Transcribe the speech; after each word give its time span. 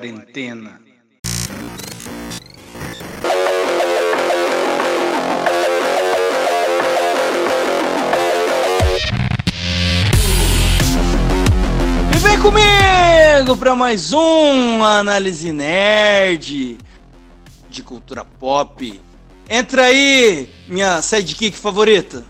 quarentena. 0.00 0.80
E 12.14 12.18
vem 12.18 12.40
comigo 12.40 13.56
para 13.58 13.76
mais 13.76 14.14
um 14.14 14.82
análise 14.82 15.52
nerd 15.52 16.78
de 17.68 17.82
cultura 17.82 18.24
pop. 18.24 18.98
Entra 19.50 19.84
aí, 19.84 20.48
minha 20.66 21.02
sidekick 21.02 21.54
favorita. 21.58 22.24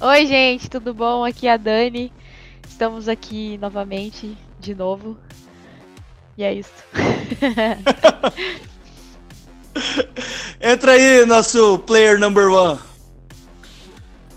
Oi, 0.00 0.26
gente, 0.26 0.70
tudo 0.70 0.94
bom? 0.94 1.26
Aqui 1.26 1.46
é 1.46 1.52
a 1.52 1.56
Dani. 1.58 2.10
Estamos 2.66 3.06
aqui 3.06 3.58
novamente, 3.58 4.34
de 4.58 4.74
novo. 4.74 5.18
E 6.36 6.44
é 6.44 6.52
isso. 6.52 6.72
Entra 10.60 10.92
aí, 10.92 11.26
nosso 11.26 11.78
player 11.80 12.18
number 12.18 12.48
one. 12.48 12.78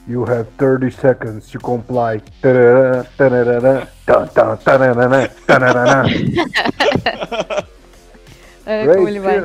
You 0.08 0.24
have 0.24 0.48
30 0.58 0.92
seconds 0.92 1.50
to 1.52 1.60
comply. 1.60 2.22
Tarará, 2.42 3.04
tarará, 3.18 3.88
tan, 4.06 4.28
tan, 4.28 4.58
tarará, 4.58 5.28
tarará. 5.46 6.04
É, 8.70 8.86
como 8.86 9.08
ele 9.08 9.22
vai? 9.22 9.40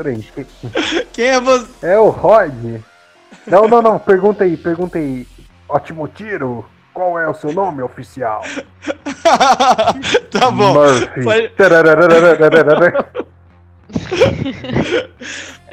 Quem 1.12 1.27
é 1.27 1.41
você? 1.41 1.69
É 1.80 1.97
o 1.97 2.08
Rod. 2.08 2.80
Não, 3.47 3.69
não, 3.69 3.80
não. 3.80 3.97
Pergunta 3.97 4.42
aí, 4.42 4.56
pergunta 4.56 4.98
aí. 4.98 5.28
Ótimo 5.69 6.08
tiro. 6.08 6.64
Qual 6.93 7.19
é 7.19 7.29
o 7.29 7.35
seu 7.35 7.53
nome 7.53 7.83
oficial? 7.83 8.43
tá 10.31 10.51
bom. 10.51 10.75
Murphy. 10.75 11.23
Pode... 11.25 11.48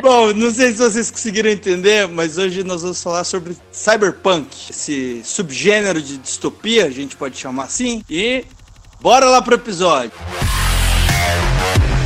Bom, 0.02 0.34
não 0.34 0.50
sei 0.52 0.72
se 0.72 0.78
vocês 0.78 1.12
conseguiram 1.12 1.50
entender, 1.50 2.08
mas 2.08 2.38
hoje 2.38 2.64
nós 2.64 2.82
vamos 2.84 3.04
falar 3.04 3.26
sobre 3.26 3.58
cyberpunk, 3.72 4.70
esse 4.70 5.22
subgênero 5.26 6.02
de 6.02 6.18
distopia, 6.18 6.86
a 6.86 6.90
gente 6.90 7.18
pode 7.18 7.38
chamar 7.38 7.66
assim. 7.66 8.02
E 8.10 8.46
bora 9.02 9.26
lá 9.26 9.42
pro 9.42 9.56
episódio. 9.56 10.12
Música 10.18 11.99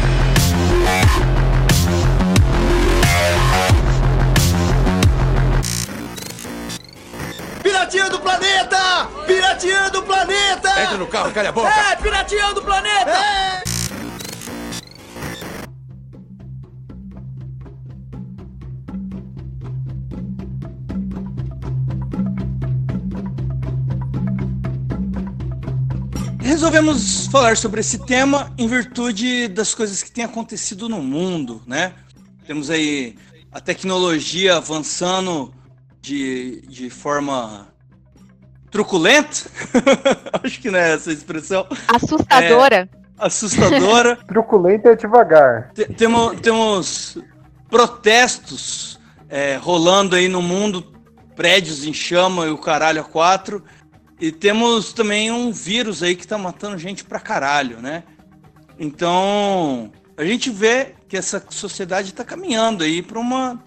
planeta! 9.53 9.59
Piratinha 9.59 9.89
do 9.89 10.03
planeta! 10.03 10.81
Entra 10.81 10.97
no 10.97 11.07
carro, 11.07 11.31
calha 11.31 11.49
a 11.49 11.51
boca. 11.51 11.69
É, 11.69 11.95
piratinha 11.97 12.53
do 12.53 12.61
planeta! 12.61 13.11
É! 13.11 13.63
Resolvemos 26.41 27.27
falar 27.27 27.57
sobre 27.57 27.81
esse 27.81 27.97
tema 27.99 28.53
em 28.57 28.67
virtude 28.67 29.47
das 29.47 29.73
coisas 29.73 30.03
que 30.03 30.11
têm 30.11 30.23
acontecido 30.23 30.89
no 30.89 31.01
mundo, 31.01 31.61
né? 31.65 31.93
Temos 32.45 32.69
aí 32.69 33.15
a 33.51 33.59
tecnologia 33.59 34.57
avançando 34.57 35.53
de, 36.01 36.61
de 36.67 36.89
forma 36.89 37.72
truculenta, 38.73 39.37
acho 40.43 40.59
que 40.59 40.71
não 40.71 40.79
é 40.79 40.93
essa 40.95 41.11
a 41.11 41.13
expressão, 41.13 41.67
Assustadora. 41.87 42.89
assustadora. 43.19 44.15
Truculento 44.27 44.87
é 44.89 44.95
devagar. 44.95 45.71
Te- 45.73 45.85
temos, 45.93 46.41
temos 46.41 47.17
protestos 47.69 48.99
é, 49.29 49.55
rolando 49.57 50.15
aí 50.15 50.27
no 50.27 50.41
mundo, 50.41 50.91
prédios 51.35 51.85
em 51.85 51.93
chama 51.93 52.47
e 52.47 52.49
o 52.49 52.57
caralho 52.57 53.01
a 53.01 53.03
quatro. 53.03 53.63
E 54.19 54.31
temos 54.31 54.91
também 54.91 55.31
um 55.31 55.51
vírus 55.51 56.01
aí 56.01 56.15
que 56.15 56.25
tá 56.25 56.37
matando 56.37 56.77
gente 56.77 57.03
pra 57.03 57.19
caralho, 57.19 57.79
né? 57.79 58.03
Então, 58.79 59.91
a 60.17 60.25
gente 60.25 60.49
vê 60.49 60.95
que 61.07 61.15
essa 61.15 61.43
sociedade 61.49 62.11
tá 62.13 62.23
caminhando 62.23 62.83
aí 62.83 63.03
pra 63.03 63.19
uma 63.19 63.63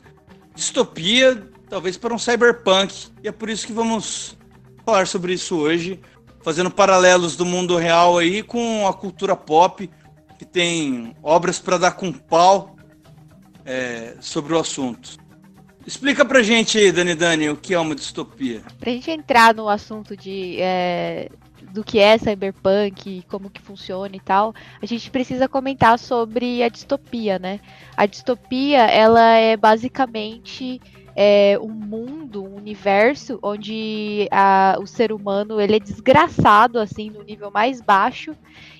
distopia, 0.54 1.40
talvez 1.68 1.96
para 1.96 2.12
um 2.12 2.18
cyberpunk. 2.18 3.08
E 3.22 3.28
é 3.28 3.32
por 3.32 3.48
isso 3.48 3.66
que 3.66 3.72
vamos 3.72 4.36
falar 4.86 5.08
sobre 5.08 5.32
isso 5.32 5.56
hoje, 5.56 6.00
fazendo 6.44 6.70
paralelos 6.70 7.34
do 7.34 7.44
mundo 7.44 7.76
real 7.76 8.16
aí 8.18 8.40
com 8.40 8.86
a 8.86 8.92
cultura 8.92 9.34
pop, 9.34 9.90
que 10.38 10.44
tem 10.44 11.12
obras 11.24 11.58
para 11.58 11.76
dar 11.76 11.92
com 11.92 12.12
pau 12.12 12.76
é, 13.64 14.14
sobre 14.20 14.54
o 14.54 14.58
assunto. 14.60 15.18
Explica 15.84 16.24
pra 16.24 16.40
gente 16.40 16.78
aí, 16.78 16.92
Dani 16.92 17.16
Dani, 17.16 17.50
o 17.50 17.56
que 17.56 17.74
é 17.74 17.78
uma 17.78 17.96
distopia. 17.96 18.62
Pra 18.78 18.92
gente 18.92 19.10
entrar 19.10 19.52
no 19.54 19.68
assunto 19.68 20.16
de 20.16 20.56
é, 20.60 21.28
do 21.72 21.82
que 21.82 21.98
é 21.98 22.16
cyberpunk, 22.16 23.24
como 23.28 23.50
que 23.50 23.60
funciona 23.60 24.14
e 24.14 24.20
tal, 24.20 24.54
a 24.80 24.86
gente 24.86 25.10
precisa 25.10 25.48
comentar 25.48 25.98
sobre 25.98 26.62
a 26.62 26.68
distopia, 26.68 27.40
né? 27.40 27.58
A 27.96 28.06
distopia, 28.06 28.82
ela 28.86 29.34
é 29.34 29.56
basicamente 29.56 30.80
é, 31.16 31.58
um 31.60 31.72
mundo, 31.72 32.44
um 32.44 32.56
universo 32.56 33.38
onde 33.42 34.28
a- 34.30 34.76
o 34.80 34.86
ser 34.86 35.12
humano 35.12 35.60
ele 35.60 35.76
é 35.76 35.80
desgraçado 35.80 36.78
assim 36.78 37.10
no 37.10 37.22
nível 37.22 37.50
mais 37.50 37.80
baixo 37.80 38.36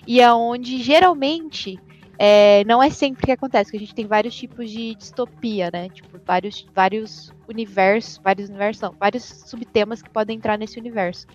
e 0.06 0.20
aonde 0.22 0.82
geralmente 0.82 1.80
é, 2.19 2.64
não 2.64 2.82
é 2.82 2.91
sempre 2.91 3.26
que 3.26 3.32
acontece, 3.32 3.70
que 3.70 3.76
a 3.76 3.80
gente 3.80 3.94
tem 3.94 4.06
vários 4.06 4.34
tipos 4.34 4.70
de 4.70 4.94
distopia, 4.94 5.70
né? 5.72 5.91
Tipo, 5.91 6.19
vários, 6.26 6.66
vários 6.75 7.30
universos, 7.48 8.19
vários 8.25 8.48
universos, 8.48 8.80
não, 8.82 8.96
vários 8.98 9.25
subtemas 9.25 10.02
que 10.02 10.10
podem 10.10 10.36
entrar 10.38 10.58
nesse 10.58 10.78
universo. 10.78 11.26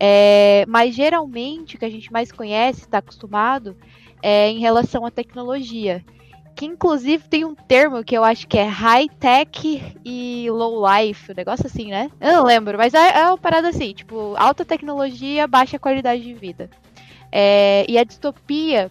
É, 0.00 0.64
mas 0.68 0.94
geralmente 0.94 1.76
o 1.76 1.78
que 1.78 1.84
a 1.84 1.90
gente 1.90 2.12
mais 2.12 2.32
conhece, 2.32 2.80
está 2.82 2.98
acostumado, 2.98 3.76
é 4.22 4.48
em 4.50 4.58
relação 4.60 5.04
à 5.04 5.10
tecnologia. 5.10 6.04
Que 6.60 6.66
inclusive 6.66 7.24
tem 7.26 7.42
um 7.42 7.54
termo 7.54 8.04
que 8.04 8.14
eu 8.14 8.22
acho 8.22 8.46
que 8.46 8.58
é 8.58 8.64
high-tech 8.66 9.96
e 10.04 10.46
low-life, 10.50 11.32
um 11.32 11.34
negócio 11.34 11.66
assim, 11.66 11.88
né? 11.88 12.10
Eu 12.20 12.34
não 12.34 12.44
lembro, 12.44 12.76
mas 12.76 12.92
é, 12.92 13.20
é 13.20 13.26
uma 13.28 13.38
parada 13.38 13.70
assim, 13.70 13.94
tipo, 13.94 14.34
alta 14.36 14.62
tecnologia, 14.62 15.46
baixa 15.46 15.78
qualidade 15.78 16.22
de 16.22 16.34
vida. 16.34 16.68
É, 17.32 17.86
e 17.88 17.96
a 17.96 18.04
distopia, 18.04 18.90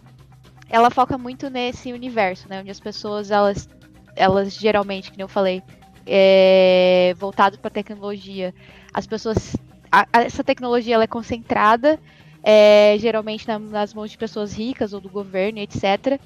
ela 0.68 0.90
foca 0.90 1.16
muito 1.16 1.48
nesse 1.48 1.92
universo, 1.92 2.48
né? 2.48 2.58
Onde 2.60 2.72
as 2.72 2.80
pessoas, 2.80 3.30
elas, 3.30 3.68
elas 4.16 4.52
geralmente, 4.52 5.12
que 5.12 5.22
eu 5.22 5.28
falei, 5.28 5.62
é, 6.04 7.14
voltado 7.18 7.56
para 7.60 7.70
tecnologia, 7.70 8.52
as 8.92 9.06
pessoas, 9.06 9.54
a- 9.92 10.08
essa 10.14 10.42
tecnologia 10.42 10.96
ela 10.96 11.04
é 11.04 11.06
concentrada, 11.06 12.00
é, 12.42 12.96
geralmente 12.98 13.46
na- 13.46 13.60
nas 13.60 13.94
mãos 13.94 14.10
de 14.10 14.18
pessoas 14.18 14.52
ricas 14.52 14.92
ou 14.92 15.00
do 15.00 15.08
governo, 15.08 15.60
etc., 15.60 16.18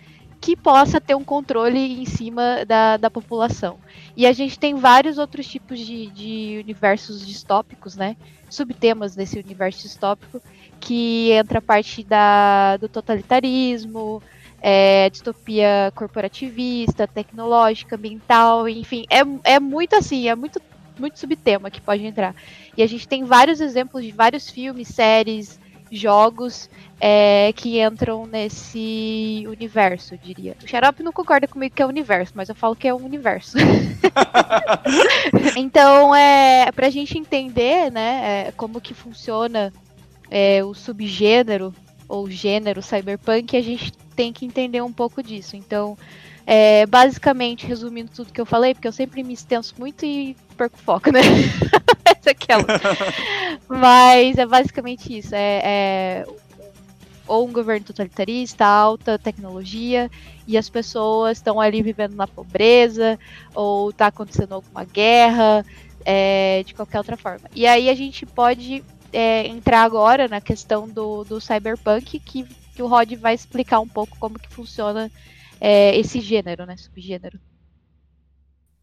que 0.45 0.55
possa 0.55 1.01
ter 1.01 1.15
um 1.15 1.25
controle 1.25 2.03
em 2.03 2.05
cima 2.05 2.67
da, 2.67 2.99
da 2.99 3.11
população. 3.11 3.79
E 4.15 4.27
a 4.27 4.33
gente 4.35 4.59
tem 4.59 4.75
vários 4.75 5.17
outros 5.17 5.47
tipos 5.47 5.79
de, 5.79 6.09
de 6.09 6.61
universos 6.63 7.27
distópicos, 7.27 7.97
né? 7.97 8.15
Subtemas 8.51 9.17
desse 9.17 9.39
universo 9.39 9.81
distópico, 9.85 10.43
que 10.79 11.31
entra 11.33 11.61
a 11.61 11.63
parte 11.63 12.05
da, 12.05 12.77
do 12.77 12.91
totalitarismo, 12.91 14.23
é, 14.61 15.09
distopia 15.09 15.91
corporativista, 15.95 17.09
tecnológica, 17.09 17.97
ambiental, 17.97 18.69
enfim, 18.69 19.07
é, 19.09 19.55
é 19.55 19.59
muito 19.59 19.97
assim, 19.97 20.29
é 20.29 20.35
muito, 20.35 20.61
muito 20.99 21.19
subtema 21.19 21.71
que 21.71 21.81
pode 21.81 22.05
entrar. 22.05 22.35
E 22.77 22.83
a 22.83 22.87
gente 22.87 23.09
tem 23.09 23.25
vários 23.25 23.63
exemplos 23.63 24.05
de 24.05 24.13
vários 24.13 24.51
filmes, 24.51 24.89
séries, 24.89 25.59
jogos 25.91 26.69
é, 27.01 27.53
que 27.55 27.81
entram 27.81 28.27
nesse 28.27 29.45
universo, 29.49 30.15
eu 30.15 30.19
diria. 30.19 30.57
O 30.63 30.67
Xarope 30.67 31.03
não 31.03 31.13
concorda 31.13 31.49
comigo 31.49 31.75
que 31.75 31.83
é 31.83 31.87
universo, 31.87 32.33
mas 32.35 32.49
eu 32.49 32.55
falo 32.55 32.77
que 32.77 32.89
é 32.89 32.95
um 32.95 33.05
universo. 33.05 33.57
então, 35.57 36.15
é, 36.15 36.71
pra 36.73 36.91
gente 36.91 37.19
entender, 37.19 37.91
né, 37.91 38.47
é, 38.49 38.53
como 38.53 38.81
que 38.81 38.95
funciona 38.95 39.73
é, 40.31 40.63
o 40.65 40.75
subgênero 40.75 41.75
ou 42.09 42.31
gênero 42.31 42.83
cyberpunk, 42.83 43.57
a 43.57 43.63
gente 43.63 43.93
tem 44.15 44.33
que 44.33 44.47
entender 44.47 44.81
um 44.83 44.93
pouco 44.93 45.23
disso. 45.23 45.57
Então, 45.57 45.97
é, 46.47 46.87
basicamente, 46.87 47.67
resumindo 47.67 48.11
tudo 48.15 48.33
que 48.33 48.41
eu 48.41 48.47
falei, 48.47 48.75
porque 48.75 48.87
eu 48.87 48.93
sempre 48.93 49.23
me 49.23 49.35
extenso 49.35 49.75
muito 49.79 50.05
e 50.05 50.37
perco 50.57 50.79
foco, 50.79 51.11
né? 51.11 51.21
Essa 52.05 52.31
é 52.31 52.33
aquela. 52.33 52.65
Mas 53.67 54.39
é 54.39 54.47
basicamente 54.47 55.19
isso. 55.19 55.35
É, 55.35 55.61
é 55.65 56.27
ou 57.27 57.49
um 57.49 57.53
governo 57.53 57.87
totalitarista, 57.87 58.65
alta 58.65 59.19
tecnologia, 59.19 60.11
e 60.47 60.59
as 60.59 60.69
pessoas 60.69 61.39
estão 61.39 61.61
ali 61.61 61.83
vivendo 61.83 62.15
na 62.15 62.27
pobreza, 62.27 63.19
ou 63.55 63.91
está 63.91 64.09
acontecendo 64.09 64.55
alguma 64.55 64.85
guerra, 64.85 65.65
é, 66.05 66.63
de 66.65 66.75
qualquer 66.75 66.99
outra 66.99 67.17
forma. 67.17 67.49
E 67.55 67.67
aí 67.67 67.89
a 67.89 67.95
gente 67.95 68.27
pode 68.27 68.85
é, 69.13 69.47
entrar 69.47 69.83
agora 69.83 70.29
na 70.29 70.41
questão 70.41 70.89
do, 70.89 71.25
do 71.25 71.41
cyberpunk, 71.41 72.19
que 72.19 72.47
que 72.75 72.83
o 72.83 72.87
Rod 72.87 73.13
vai 73.15 73.35
explicar 73.35 73.81
um 73.81 73.89
pouco 73.89 74.19
como 74.19 74.39
que 74.39 74.53
funciona 74.53 75.11
é, 75.61 75.97
esse 75.97 76.21
gênero, 76.21 76.67
né? 76.67 76.77
Subgênero. 76.77 77.39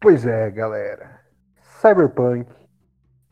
Pois 0.00 0.26
é, 0.26 0.50
galera. 0.50 1.20
Cyberpunk. 1.80 2.50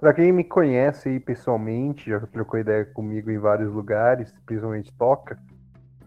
Pra 0.00 0.14
quem 0.14 0.32
me 0.32 0.42
conhece 0.42 1.10
aí 1.10 1.20
pessoalmente, 1.20 2.08
já 2.08 2.20
trocou 2.20 2.58
ideia 2.58 2.86
comigo 2.86 3.30
em 3.30 3.38
vários 3.38 3.70
lugares, 3.70 4.34
principalmente 4.46 4.90
toca, 4.94 5.38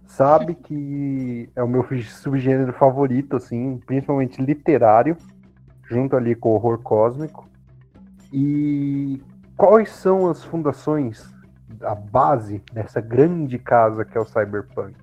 sabe 0.08 0.56
que 0.66 1.48
é 1.56 1.62
o 1.62 1.68
meu 1.68 1.86
subgênero 2.04 2.74
favorito, 2.74 3.36
assim, 3.36 3.80
principalmente 3.86 4.42
literário, 4.42 5.16
junto 5.84 6.16
ali 6.16 6.34
com 6.34 6.50
o 6.50 6.54
horror 6.54 6.80
cósmico. 6.80 7.48
E 8.32 9.22
quais 9.56 9.92
são 9.92 10.28
as 10.28 10.44
fundações, 10.44 11.32
a 11.84 11.94
base 11.94 12.64
dessa 12.74 13.00
grande 13.00 13.60
casa 13.60 14.04
que 14.04 14.18
é 14.18 14.22
o 14.22 14.26
cyberpunk? 14.26 14.96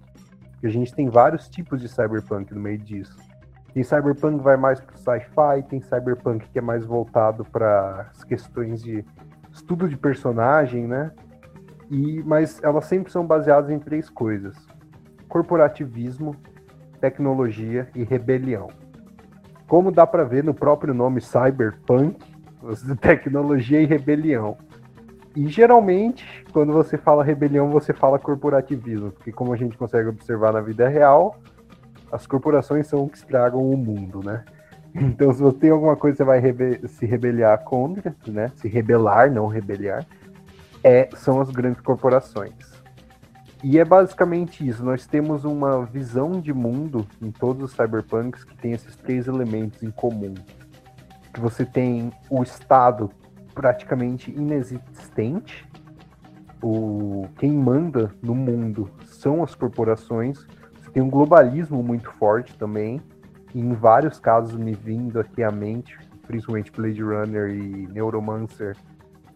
a 0.62 0.68
gente 0.68 0.92
tem 0.92 1.08
vários 1.08 1.48
tipos 1.48 1.80
de 1.80 1.88
cyberpunk 1.88 2.52
no 2.52 2.60
meio 2.60 2.76
disso. 2.76 3.16
Tem 3.72 3.82
cyberpunk 3.82 4.42
vai 4.42 4.56
mais 4.56 4.80
para 4.80 4.96
sci-fi, 4.96 5.62
tem 5.68 5.80
cyberpunk 5.80 6.48
que 6.48 6.58
é 6.58 6.62
mais 6.62 6.84
voltado 6.84 7.44
para 7.44 8.08
as 8.10 8.24
questões 8.24 8.82
de 8.82 9.04
estudo 9.52 9.88
de 9.88 9.96
personagem, 9.96 10.86
né? 10.86 11.12
E, 11.90 12.22
mas 12.24 12.62
elas 12.62 12.84
sempre 12.86 13.12
são 13.12 13.26
baseadas 13.26 13.70
em 13.70 13.78
três 13.78 14.08
coisas: 14.08 14.56
corporativismo, 15.28 16.34
tecnologia 17.00 17.88
e 17.94 18.02
rebelião. 18.02 18.68
Como 19.68 19.92
dá 19.92 20.06
para 20.06 20.24
ver 20.24 20.42
no 20.42 20.52
próprio 20.52 20.92
nome 20.92 21.20
cyberpunk, 21.20 22.18
tecnologia 23.00 23.80
e 23.80 23.86
rebelião. 23.86 24.56
E 25.34 25.46
geralmente, 25.46 26.44
quando 26.52 26.72
você 26.72 26.98
fala 26.98 27.22
rebelião, 27.22 27.70
você 27.70 27.92
fala 27.92 28.18
corporativismo, 28.18 29.12
porque 29.12 29.30
como 29.30 29.52
a 29.52 29.56
gente 29.56 29.78
consegue 29.78 30.08
observar 30.08 30.52
na 30.52 30.60
vida 30.60 30.88
real, 30.88 31.36
as 32.10 32.26
corporações 32.26 32.86
são 32.86 33.08
que 33.08 33.16
estragam 33.16 33.60
o 33.60 33.76
mundo, 33.76 34.20
né? 34.24 34.44
Então, 34.94 35.32
se 35.32 35.40
você 35.40 35.58
tem 35.58 35.70
alguma 35.70 35.96
coisa 35.96 36.14
que 36.14 36.18
você 36.18 36.24
vai 36.24 36.40
rebe 36.40 36.86
se 36.88 37.06
rebeliar 37.06 37.62
contra, 37.62 38.14
né? 38.26 38.50
Se 38.56 38.68
rebelar, 38.68 39.30
não 39.30 39.46
rebeliar, 39.46 40.04
é, 40.82 41.08
são 41.14 41.40
as 41.40 41.50
grandes 41.50 41.80
corporações. 41.80 42.80
E 43.62 43.78
é 43.78 43.84
basicamente 43.84 44.66
isso. 44.66 44.82
Nós 44.82 45.06
temos 45.06 45.44
uma 45.44 45.84
visão 45.84 46.40
de 46.40 46.52
mundo 46.52 47.06
em 47.20 47.30
todos 47.30 47.62
os 47.62 47.72
cyberpunks 47.72 48.42
que 48.42 48.56
tem 48.56 48.72
esses 48.72 48.96
três 48.96 49.28
elementos 49.28 49.82
em 49.82 49.90
comum. 49.90 50.34
Que 51.32 51.40
você 51.40 51.64
tem 51.64 52.10
o 52.30 52.42
Estado 52.42 53.10
praticamente 53.54 54.30
inexistente. 54.30 55.68
O, 56.62 57.28
quem 57.38 57.52
manda 57.52 58.10
no 58.22 58.34
mundo 58.34 58.90
são 59.04 59.42
as 59.42 59.54
corporações. 59.54 60.46
Tem 60.92 61.02
um 61.02 61.10
globalismo 61.10 61.82
muito 61.82 62.10
forte 62.12 62.56
também. 62.56 63.00
Em 63.54 63.72
vários 63.74 64.18
casos 64.18 64.56
me 64.56 64.72
vindo 64.72 65.18
aqui 65.20 65.42
à 65.42 65.50
mente, 65.50 65.98
principalmente 66.26 66.70
Blade 66.72 67.02
Runner 67.02 67.50
e 67.50 67.86
Neuromancer, 67.88 68.76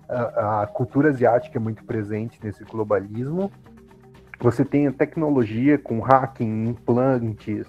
a, 0.09 0.63
a 0.63 0.67
cultura 0.67 1.11
asiática 1.11 1.59
é 1.59 1.61
muito 1.61 1.85
presente 1.85 2.39
nesse 2.43 2.65
globalismo. 2.65 3.51
Você 4.41 4.65
tem 4.65 4.87
a 4.87 4.93
tecnologia 4.93 5.79
com 5.79 6.01
hacking, 6.01 6.69
implantes, 6.69 7.67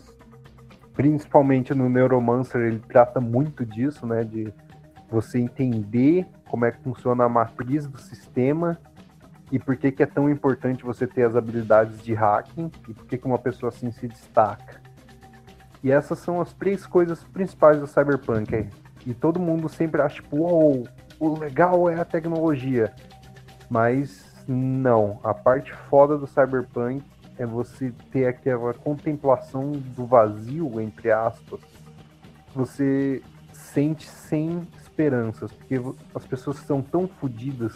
principalmente 0.94 1.74
no 1.74 1.90
Neuromancer 1.90 2.62
ele 2.62 2.80
trata 2.80 3.20
muito 3.20 3.66
disso, 3.66 4.06
né, 4.06 4.24
de 4.24 4.52
você 5.10 5.40
entender 5.40 6.26
como 6.50 6.66
é 6.66 6.72
que 6.72 6.82
funciona 6.82 7.26
a 7.26 7.30
matriz 7.30 7.88
do 7.88 8.00
sistema 8.00 8.78
e 9.56 9.60
por 9.60 9.78
que, 9.78 9.90
que 9.90 10.04
é 10.04 10.06
tão 10.06 10.30
importante 10.30 10.84
você 10.84 11.08
ter 11.08 11.24
as 11.24 11.34
habilidades 11.34 12.04
de 12.04 12.14
hacking 12.14 12.70
e 12.90 12.94
por 12.94 13.06
que, 13.06 13.18
que 13.18 13.26
uma 13.26 13.40
pessoa 13.40 13.70
assim 13.70 13.90
se 13.90 14.06
destaca. 14.06 14.82
E 15.82 15.90
essas 15.90 16.20
são 16.20 16.42
as 16.42 16.52
três 16.52 16.86
coisas 16.86 17.24
principais 17.24 17.80
do 17.80 17.88
Cyberpunk. 17.88 18.68
E 19.06 19.14
todo 19.14 19.40
mundo 19.40 19.70
sempre 19.70 20.02
acha, 20.02 20.16
tipo, 20.16 20.40
wow, 20.40 20.86
o 21.18 21.40
legal 21.40 21.90
é 21.90 21.98
a 21.98 22.04
tecnologia. 22.04 22.94
Mas 23.70 24.44
não, 24.46 25.22
a 25.24 25.34
parte 25.34 25.74
foda 25.90 26.18
do 26.18 26.28
Cyberpunk 26.28 27.02
é 27.38 27.46
você 27.46 27.94
ter 28.12 28.28
aquela 28.28 28.74
contemplação 28.74 29.72
do 29.72 30.06
vazio, 30.06 30.82
entre 30.82 31.14
aspas. 31.14 31.62
Você 32.54 33.22
sente 33.54 34.06
sem 34.06 34.68
esperanças, 34.82 35.50
porque 35.54 35.76
as 36.14 36.26
pessoas 36.26 36.58
são 36.58 36.82
tão 36.82 37.08
fodidas, 37.08 37.74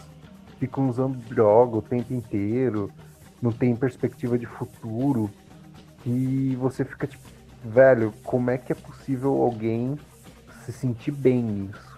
ficam 0.60 0.90
usando 0.90 1.18
droga 1.30 1.78
o 1.78 1.82
tempo 1.82 2.14
inteiro, 2.14 2.92
não 3.42 3.52
tem 3.52 3.76
perspectiva 3.76 4.38
de 4.38 4.46
futuro, 4.46 5.30
e 6.06 6.56
você 6.60 6.84
fica 6.84 7.08
tipo, 7.08 7.24
velho, 7.64 8.14
como 8.24 8.50
é 8.50 8.58
que 8.58 8.72
é 8.72 8.76
possível 8.76 9.42
alguém 9.42 9.98
se 10.66 10.72
sentir 10.72 11.12
bem 11.12 11.42
nisso? 11.42 11.98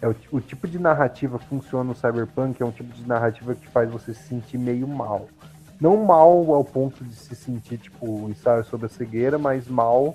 É 0.00 0.08
o, 0.08 0.14
o 0.32 0.40
tipo 0.40 0.66
de 0.66 0.78
narrativa 0.78 1.38
que 1.38 1.46
funciona 1.46 1.84
no 1.84 1.94
Cyberpunk 1.94 2.60
é 2.62 2.64
um 2.64 2.72
tipo 2.72 2.92
de 2.94 3.06
narrativa 3.06 3.54
que 3.54 3.68
faz 3.68 3.90
você 3.90 4.14
se 4.14 4.22
sentir 4.22 4.58
meio 4.58 4.88
mal. 4.88 5.28
Não 5.78 6.04
mal 6.04 6.54
ao 6.54 6.64
ponto 6.64 7.04
de 7.04 7.14
se 7.14 7.34
sentir, 7.34 7.78
tipo, 7.78 8.28
ensaio 8.28 8.64
sobre 8.64 8.86
a 8.86 8.88
cegueira, 8.88 9.38
mas 9.38 9.68
mal 9.68 10.14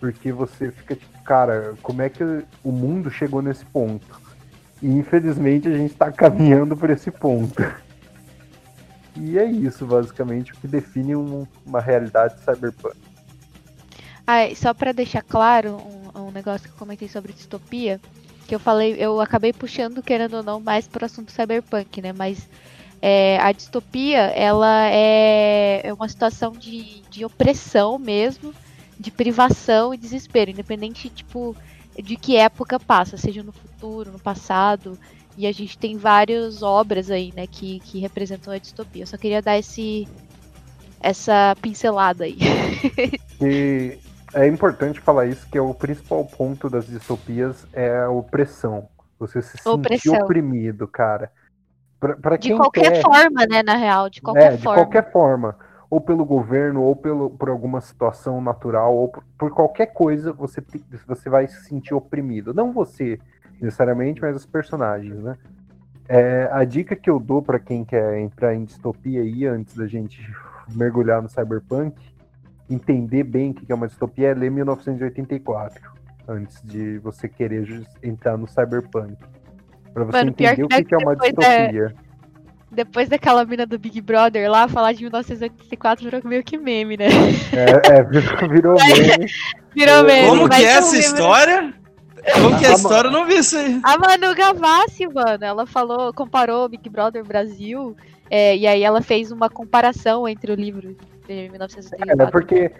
porque 0.00 0.32
você 0.32 0.72
fica 0.72 0.96
tipo, 0.96 1.22
cara, 1.22 1.74
como 1.82 2.00
é 2.00 2.08
que 2.08 2.24
o 2.64 2.72
mundo 2.72 3.10
chegou 3.10 3.42
nesse 3.42 3.64
ponto? 3.66 4.18
E 4.82 4.88
infelizmente 4.88 5.68
a 5.68 5.76
gente 5.76 5.92
está 5.92 6.10
caminhando 6.10 6.76
por 6.76 6.90
esse 6.90 7.10
ponto. 7.10 7.62
E 9.16 9.38
é 9.38 9.44
isso, 9.44 9.84
basicamente, 9.84 10.52
o 10.52 10.56
que 10.56 10.66
define 10.66 11.14
um, 11.16 11.46
uma 11.66 11.80
realidade 11.80 12.40
cyberpunk. 12.40 12.96
Ah, 14.26 14.48
só 14.54 14.72
para 14.72 14.92
deixar 14.92 15.22
claro 15.22 15.76
um, 16.14 16.26
um, 16.26 16.30
negócio 16.30 16.68
que 16.68 16.74
eu 16.74 16.78
comentei 16.78 17.08
sobre 17.08 17.32
distopia, 17.32 18.00
que 18.46 18.54
eu 18.54 18.60
falei, 18.60 18.94
eu 18.98 19.20
acabei 19.20 19.52
puxando, 19.52 20.02
querendo 20.02 20.34
ou 20.34 20.42
não, 20.42 20.60
mais 20.60 20.86
para 20.86 21.02
o 21.02 21.06
assunto 21.06 21.32
cyberpunk, 21.32 22.00
né? 22.00 22.12
Mas 22.12 22.48
é, 23.02 23.38
a 23.40 23.50
distopia, 23.52 24.20
ela 24.20 24.88
é, 24.88 25.80
é 25.84 25.92
uma 25.92 26.08
situação 26.08 26.52
de, 26.52 27.02
de 27.10 27.24
opressão 27.24 27.98
mesmo, 27.98 28.54
de 28.98 29.10
privação 29.10 29.92
e 29.92 29.96
desespero, 29.96 30.50
independente, 30.50 31.08
tipo, 31.08 31.56
de 31.96 32.16
que 32.16 32.36
época 32.36 32.78
passa, 32.78 33.16
seja 33.16 33.42
no 33.42 33.52
futuro, 33.52 34.12
no 34.12 34.18
passado. 34.18 34.98
E 35.36 35.46
a 35.46 35.52
gente 35.52 35.78
tem 35.78 35.96
várias 35.96 36.62
obras 36.62 37.10
aí, 37.10 37.32
né, 37.34 37.46
que, 37.46 37.80
que 37.80 37.98
representam 37.98 38.52
a 38.52 38.58
distopia. 38.58 39.02
Eu 39.02 39.06
só 39.06 39.16
queria 39.16 39.40
dar 39.40 39.58
esse 39.58 40.06
essa 41.00 41.56
pincelada 41.62 42.24
aí. 42.24 42.36
e 43.40 43.98
é 44.34 44.46
importante 44.46 45.00
falar 45.00 45.26
isso, 45.26 45.48
que 45.50 45.56
é 45.56 45.60
o 45.60 45.72
principal 45.72 46.24
ponto 46.24 46.68
das 46.68 46.86
distopias 46.86 47.66
é 47.72 48.00
a 48.00 48.10
opressão. 48.10 48.88
Você 49.18 49.40
se 49.40 49.56
sentir 49.58 50.10
oprimido, 50.10 50.86
cara. 50.86 51.32
Pra, 51.98 52.16
pra 52.16 52.36
de 52.36 52.54
qualquer 52.54 52.92
quer... 52.92 53.02
forma, 53.02 53.46
né, 53.46 53.62
na 53.62 53.76
real, 53.76 54.08
de 54.08 54.20
qualquer 54.20 54.54
é, 54.54 54.58
forma. 54.58 54.82
De 54.82 54.82
qualquer 54.82 55.12
forma 55.12 55.56
ou 55.90 56.00
pelo 56.00 56.24
governo, 56.24 56.82
ou 56.82 56.94
pelo, 56.94 57.28
por 57.30 57.48
alguma 57.48 57.80
situação 57.80 58.40
natural, 58.40 58.94
ou 58.94 59.08
por, 59.08 59.24
por 59.36 59.50
qualquer 59.50 59.86
coisa, 59.86 60.32
você, 60.32 60.62
você 61.04 61.28
vai 61.28 61.48
se 61.48 61.64
sentir 61.64 61.92
oprimido. 61.92 62.54
Não 62.54 62.72
você, 62.72 63.18
necessariamente, 63.60 64.20
mas 64.20 64.36
os 64.36 64.46
personagens, 64.46 65.20
né? 65.20 65.36
É, 66.08 66.48
a 66.52 66.64
dica 66.64 66.94
que 66.94 67.10
eu 67.10 67.18
dou 67.18 67.42
para 67.42 67.58
quem 67.58 67.84
quer 67.84 68.18
entrar 68.18 68.54
em 68.54 68.64
distopia 68.64 69.20
aí, 69.20 69.46
antes 69.46 69.76
da 69.76 69.86
gente 69.86 70.20
mergulhar 70.74 71.20
no 71.20 71.28
cyberpunk, 71.28 72.00
entender 72.68 73.24
bem 73.24 73.50
o 73.50 73.54
que 73.54 73.70
é 73.70 73.74
uma 73.74 73.88
distopia, 73.88 74.28
é 74.28 74.34
ler 74.34 74.50
1984, 74.50 75.90
antes 76.28 76.62
de 76.62 76.98
você 76.98 77.28
querer 77.28 77.84
entrar 78.02 78.36
no 78.36 78.46
cyberpunk. 78.46 79.16
Para 79.92 80.04
você 80.04 80.18
Mano, 80.18 80.30
entender 80.30 80.64
o 80.64 80.68
que 80.68 80.94
é 80.94 80.98
uma 80.98 81.16
distopia. 81.16 81.94
É 82.06 82.09
depois 82.70 83.08
daquela 83.08 83.44
mina 83.44 83.66
do 83.66 83.78
Big 83.78 84.00
Brother 84.00 84.50
lá, 84.50 84.68
falar 84.68 84.92
de 84.92 85.02
1984 85.02 86.04
virou 86.04 86.20
meio 86.24 86.44
que 86.44 86.56
meme, 86.56 86.96
né? 86.96 87.06
É, 87.52 87.98
é 87.98 88.02
virou, 88.04 88.48
virou 88.48 88.76
meme. 88.78 89.26
virou 89.74 90.04
meme. 90.04 90.28
Como 90.28 90.48
que 90.48 90.64
é 90.64 90.68
essa 90.68 90.96
história? 90.96 91.74
Como 92.34 92.58
que 92.58 92.66
é 92.66 92.68
a 92.68 92.74
história? 92.74 93.08
Eu 93.08 93.12
não 93.12 93.26
vi 93.26 93.38
isso 93.38 93.56
aí. 93.56 93.80
A 93.82 93.98
Manu 93.98 94.34
Gavassi, 94.34 95.06
mano, 95.08 95.44
ela 95.44 95.66
falou, 95.66 96.12
comparou 96.12 96.68
Big 96.68 96.88
Brother 96.88 97.24
Brasil, 97.24 97.96
é, 98.30 98.56
e 98.56 98.66
aí 98.66 98.82
ela 98.82 99.02
fez 99.02 99.32
uma 99.32 99.48
comparação 99.48 100.28
entre 100.28 100.52
o 100.52 100.54
livro 100.54 100.96
de 101.26 101.48
1984. 101.50 102.22
É, 102.22 102.30
porque 102.30 102.72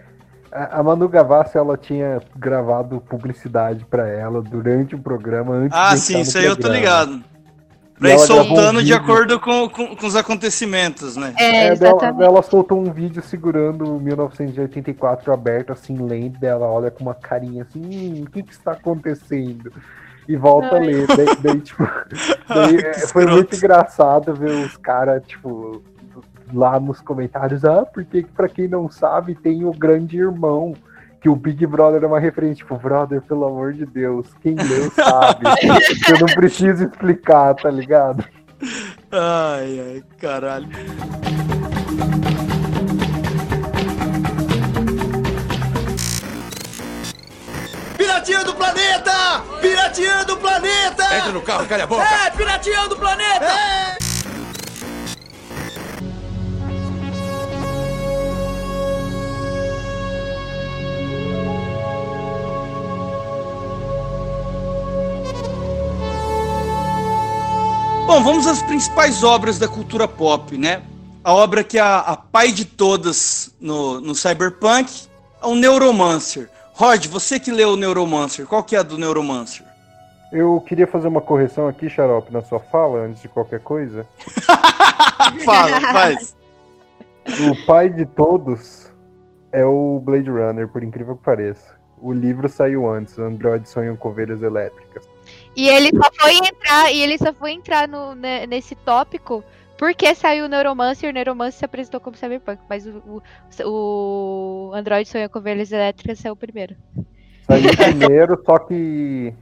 a 0.51 0.83
Manu 0.83 1.07
Gavassi, 1.07 1.57
ela 1.57 1.77
tinha 1.77 2.21
gravado 2.35 3.01
publicidade 3.01 3.85
para 3.85 4.07
ela 4.07 4.41
durante 4.41 4.95
o 4.95 4.99
programa 4.99 5.55
antes 5.55 5.77
Ah, 5.77 5.95
sim, 5.95 6.21
isso 6.21 6.37
aí 6.37 6.45
eu 6.45 6.57
tô 6.57 6.67
ligado. 6.67 7.23
Pra 8.01 8.15
ir 8.15 8.19
soltando 8.19 8.79
um 8.79 8.83
de 8.83 8.93
acordo 8.95 9.39
com, 9.39 9.69
com, 9.69 9.95
com, 9.95 10.07
os 10.07 10.15
acontecimentos, 10.15 11.15
né? 11.15 11.35
É, 11.37 11.67
é 11.67 11.77
ela, 11.79 12.23
ela, 12.23 12.41
soltou 12.41 12.79
um 12.79 12.91
vídeo 12.91 13.21
segurando 13.21 13.99
1984 13.99 15.31
aberto, 15.31 15.71
assim, 15.71 15.95
lendo 15.95 16.39
dela, 16.39 16.65
olha 16.65 16.89
com 16.89 17.03
uma 17.03 17.13
carinha 17.13 17.61
assim, 17.61 17.79
hum, 17.79 18.23
o 18.23 18.31
que 18.31 18.41
que 18.41 18.53
está 18.53 18.71
acontecendo? 18.71 19.71
E 20.27 20.35
volta 20.35 20.77
Ai. 20.77 20.77
a 20.77 20.81
ler. 20.83 21.07
Daí, 21.07 21.35
daí 21.43 21.61
tipo, 21.61 21.87
daí, 22.49 22.77
é, 22.77 22.93
foi 23.07 23.27
muito 23.27 23.55
engraçado 23.55 24.33
ver 24.33 24.49
os 24.49 24.75
caras, 24.77 25.21
tipo, 25.27 25.83
lá 26.51 26.79
nos 26.79 27.01
comentários, 27.01 27.63
ah, 27.63 27.85
porque 27.85 28.25
pra 28.35 28.49
quem 28.49 28.67
não 28.67 28.89
sabe, 28.89 29.35
tem 29.35 29.63
o 29.63 29.71
grande 29.71 30.17
irmão. 30.17 30.73
Que 31.21 31.29
o 31.29 31.35
Big 31.35 31.67
Brother 31.67 32.03
é 32.03 32.07
uma 32.07 32.19
referência, 32.19 32.55
tipo, 32.55 32.75
brother, 32.77 33.21
pelo 33.21 33.45
amor 33.45 33.73
de 33.73 33.85
Deus, 33.85 34.25
quem 34.41 34.55
leu 34.55 34.89
sabe. 34.91 35.45
Eu 36.09 36.19
não 36.19 36.25
preciso 36.33 36.83
explicar, 36.83 37.53
tá 37.53 37.69
ligado? 37.69 38.25
Ai, 39.11 39.79
ai, 39.79 40.03
caralho. 40.19 40.67
Piratinha 47.97 48.43
do 48.43 48.55
planeta! 48.55 49.43
Piratinha 49.61 50.25
do 50.25 50.37
planeta! 50.37 51.03
Entra 51.17 51.31
no 51.31 51.41
carro, 51.41 51.67
calha 51.67 51.83
a 51.83 51.87
boca! 51.87 52.03
É, 52.03 52.31
piratinha 52.31 52.87
do 52.87 52.95
planeta! 52.95 53.45
É. 53.45 54.00
Bom, 68.11 68.21
vamos 68.25 68.45
às 68.45 68.61
principais 68.61 69.23
obras 69.23 69.57
da 69.57 69.69
cultura 69.69 70.05
pop, 70.05 70.57
né? 70.57 70.83
A 71.23 71.33
obra 71.33 71.63
que 71.63 71.77
é 71.77 71.81
a, 71.81 71.99
a 71.99 72.17
pai 72.17 72.51
de 72.51 72.65
todas 72.65 73.55
no, 73.57 74.01
no 74.01 74.13
Cyberpunk 74.13 75.07
é 75.41 75.45
o 75.45 75.55
Neuromancer. 75.55 76.49
Rod, 76.73 77.07
você 77.07 77.39
que 77.39 77.53
leu 77.53 77.69
o 77.69 77.77
Neuromancer, 77.77 78.45
qual 78.45 78.65
que 78.65 78.75
é 78.75 78.79
a 78.79 78.83
do 78.83 78.97
Neuromancer? 78.97 79.65
Eu 80.29 80.59
queria 80.59 80.85
fazer 80.85 81.07
uma 81.07 81.21
correção 81.21 81.69
aqui, 81.69 81.89
Xarope, 81.89 82.33
na 82.33 82.41
sua 82.41 82.59
fala, 82.59 82.99
antes 82.99 83.21
de 83.21 83.29
qualquer 83.29 83.61
coisa. 83.61 84.05
Fala, 85.45 85.79
faz. 85.79 86.35
O 87.49 87.65
pai 87.65 87.89
de 87.89 88.05
todos 88.05 88.91
é 89.53 89.63
o 89.63 90.01
Blade 90.03 90.29
Runner, 90.29 90.67
por 90.67 90.83
incrível 90.83 91.15
que 91.15 91.23
pareça. 91.23 91.79
O 91.97 92.11
livro 92.11 92.49
saiu 92.49 92.91
antes, 92.91 93.17
Android 93.17 93.69
Sonham 93.69 93.95
com 93.95 94.09
Ovelhas 94.09 94.43
Elétricas. 94.43 95.10
E 95.55 95.67
ele 95.67 95.89
só 95.95 96.09
foi 96.19 96.37
entrar, 96.37 96.91
e 96.91 97.01
ele 97.01 97.17
só 97.17 97.33
foi 97.33 97.51
entrar 97.51 97.87
no, 97.87 98.15
né, 98.15 98.45
nesse 98.47 98.75
tópico 98.75 99.43
porque 99.81 100.13
saiu 100.13 100.45
o 100.45 100.47
Neuromancer 100.47 101.09
e 101.09 101.11
o 101.11 101.13
Neuromancer 101.13 101.57
se 101.57 101.65
apresentou 101.65 101.99
como 101.99 102.15
Cyberpunk, 102.15 102.61
mas 102.69 102.85
o, 102.85 103.23
o, 103.65 104.69
o 104.69 104.71
Android 104.75 105.09
Sonha 105.09 105.27
com 105.27 105.39
Ovelhas 105.39 105.71
Elétricas 105.71 106.19
saiu 106.19 106.35
primeiro. 106.35 106.75
Saiu 107.47 107.71
primeiro, 107.75 108.39
só 108.45 108.59
que 108.59 109.33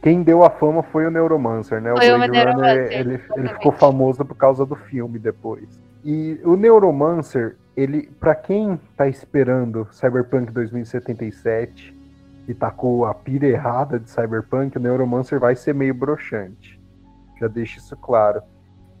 quem 0.00 0.22
deu 0.22 0.44
a 0.44 0.50
fama 0.50 0.84
foi 0.84 1.08
o 1.08 1.10
Neuromancer, 1.10 1.80
né? 1.80 1.92
O 1.92 1.96
Foi 1.96 2.08
o 2.12 2.16
Blade 2.18 2.30
Neuromancer, 2.30 2.84
Runner, 2.84 2.92
ele, 2.92 3.20
ele 3.36 3.48
ficou 3.48 3.72
famoso 3.72 4.24
por 4.24 4.36
causa 4.36 4.64
do 4.64 4.76
filme 4.76 5.18
depois. 5.18 5.82
E 6.04 6.38
o 6.44 6.54
Neuromancer, 6.54 7.56
ele, 7.76 8.08
para 8.20 8.36
quem 8.36 8.80
tá 8.96 9.08
esperando 9.08 9.88
Cyberpunk 9.90 10.52
2077 10.52 11.97
e 12.48 12.54
tá 12.54 12.70
com 12.70 13.04
a 13.04 13.12
pira 13.12 13.46
errada 13.46 14.00
de 14.00 14.08
Cyberpunk, 14.10 14.78
o 14.78 14.80
Neuromancer 14.80 15.38
vai 15.38 15.54
ser 15.54 15.74
meio 15.74 15.92
broxante. 15.92 16.80
Já 17.38 17.46
deixo 17.46 17.78
isso 17.78 17.94
claro. 17.98 18.42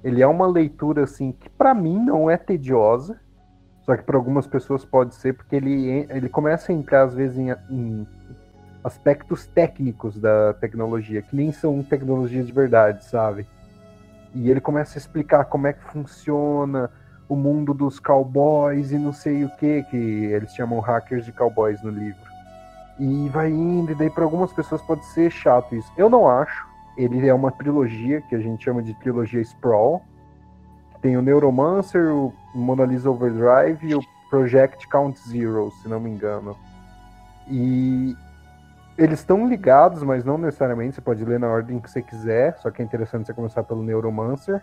Ele 0.04 0.22
é 0.22 0.26
uma 0.26 0.46
leitura 0.46 1.04
assim 1.04 1.32
que 1.32 1.48
pra 1.48 1.74
mim 1.74 1.98
não 1.98 2.30
é 2.30 2.36
tediosa, 2.36 3.18
só 3.80 3.96
que 3.96 4.02
para 4.02 4.18
algumas 4.18 4.46
pessoas 4.46 4.84
pode 4.84 5.14
ser 5.14 5.32
porque 5.32 5.56
ele, 5.56 6.06
ele 6.10 6.28
começa 6.28 6.70
a 6.70 6.74
entrar 6.74 7.04
às 7.04 7.14
vezes 7.14 7.38
em, 7.38 7.50
em 7.70 8.06
aspectos 8.84 9.46
técnicos 9.46 10.20
da 10.20 10.52
tecnologia, 10.52 11.22
que 11.22 11.34
nem 11.34 11.50
são 11.50 11.82
tecnologias 11.82 12.46
de 12.46 12.52
verdade, 12.52 13.02
sabe? 13.06 13.46
E 14.34 14.50
ele 14.50 14.60
começa 14.60 14.98
a 14.98 15.00
explicar 15.00 15.46
como 15.46 15.66
é 15.66 15.72
que 15.72 15.82
funciona 15.84 16.90
o 17.26 17.34
mundo 17.34 17.72
dos 17.72 17.98
cowboys 17.98 18.92
e 18.92 18.98
não 18.98 19.12
sei 19.12 19.44
o 19.44 19.50
que, 19.56 19.82
que 19.84 19.96
eles 19.96 20.54
chamam 20.54 20.80
hackers 20.80 21.24
de 21.24 21.32
cowboys 21.32 21.82
no 21.82 21.90
livro. 21.90 22.27
E 22.98 23.28
vai 23.28 23.50
indo, 23.50 23.92
e 23.92 23.94
daí 23.94 24.10
para 24.10 24.24
algumas 24.24 24.52
pessoas 24.52 24.82
pode 24.82 25.04
ser 25.06 25.30
chato 25.30 25.74
isso. 25.74 25.90
Eu 25.96 26.10
não 26.10 26.28
acho. 26.28 26.66
Ele 26.96 27.28
é 27.28 27.32
uma 27.32 27.52
trilogia 27.52 28.20
que 28.22 28.34
a 28.34 28.40
gente 28.40 28.64
chama 28.64 28.82
de 28.82 28.92
trilogia 28.94 29.40
Sprawl. 29.40 30.02
Tem 31.00 31.16
o 31.16 31.22
Neuromancer, 31.22 32.12
o 32.12 32.34
Mona 32.52 32.84
Lisa 32.84 33.08
Overdrive 33.08 33.86
e 33.88 33.94
o 33.94 34.00
Project 34.28 34.88
Count 34.88 35.16
Zero, 35.28 35.70
se 35.80 35.88
não 35.88 36.00
me 36.00 36.10
engano. 36.10 36.56
E 37.46 38.16
eles 38.96 39.20
estão 39.20 39.46
ligados, 39.46 40.02
mas 40.02 40.24
não 40.24 40.36
necessariamente. 40.36 40.96
Você 40.96 41.00
pode 41.00 41.24
ler 41.24 41.38
na 41.38 41.46
ordem 41.46 41.78
que 41.78 41.88
você 41.88 42.02
quiser, 42.02 42.58
só 42.58 42.68
que 42.68 42.82
é 42.82 42.84
interessante 42.84 43.26
você 43.26 43.32
começar 43.32 43.62
pelo 43.62 43.80
Neuromancer. 43.80 44.60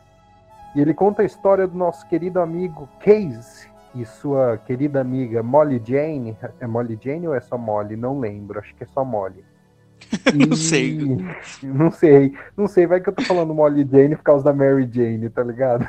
E 0.75 0.82
ele 0.82 0.94
conta 0.94 1.22
a 1.22 1.25
história 1.25 1.65
do 1.65 1.77
nosso 1.77 2.06
querido 2.08 2.42
amigo 2.42 2.89
Case 3.00 3.74
e 3.96 4.06
sua 4.06 4.58
querida 4.58 5.02
amiga 5.02 5.42
Molly 5.42 5.82
Jane. 5.84 6.38
É 6.60 6.68
Molly 6.68 6.98
Jane 7.02 7.28
ou 7.28 7.36
é 7.36 7.40
só 7.42 7.58
Molly? 7.58 7.96
Não 7.96 8.20
lembro, 8.20 8.60
acho 8.60 8.75
que 8.75 8.84
é 8.84 8.88
só 8.88 9.04
Molly. 9.06 9.44
Não 10.36 10.54
E- 10.54 10.58
sei. 10.58 10.98
Não 11.64 11.92
sei. 11.92 12.34
Não 12.58 12.68
sei, 12.68 12.86
vai 12.86 13.00
que 13.00 13.10
eu 13.10 13.14
tô 13.14 13.24
falando 13.24 13.54
Molly 13.54 13.88
Jane 13.90 14.16
por 14.16 14.24
causa 14.24 14.46
da 14.46 14.54
Mary 14.54 14.90
Jane, 14.92 15.30
tá 15.30 15.44
ligado? 15.44 15.88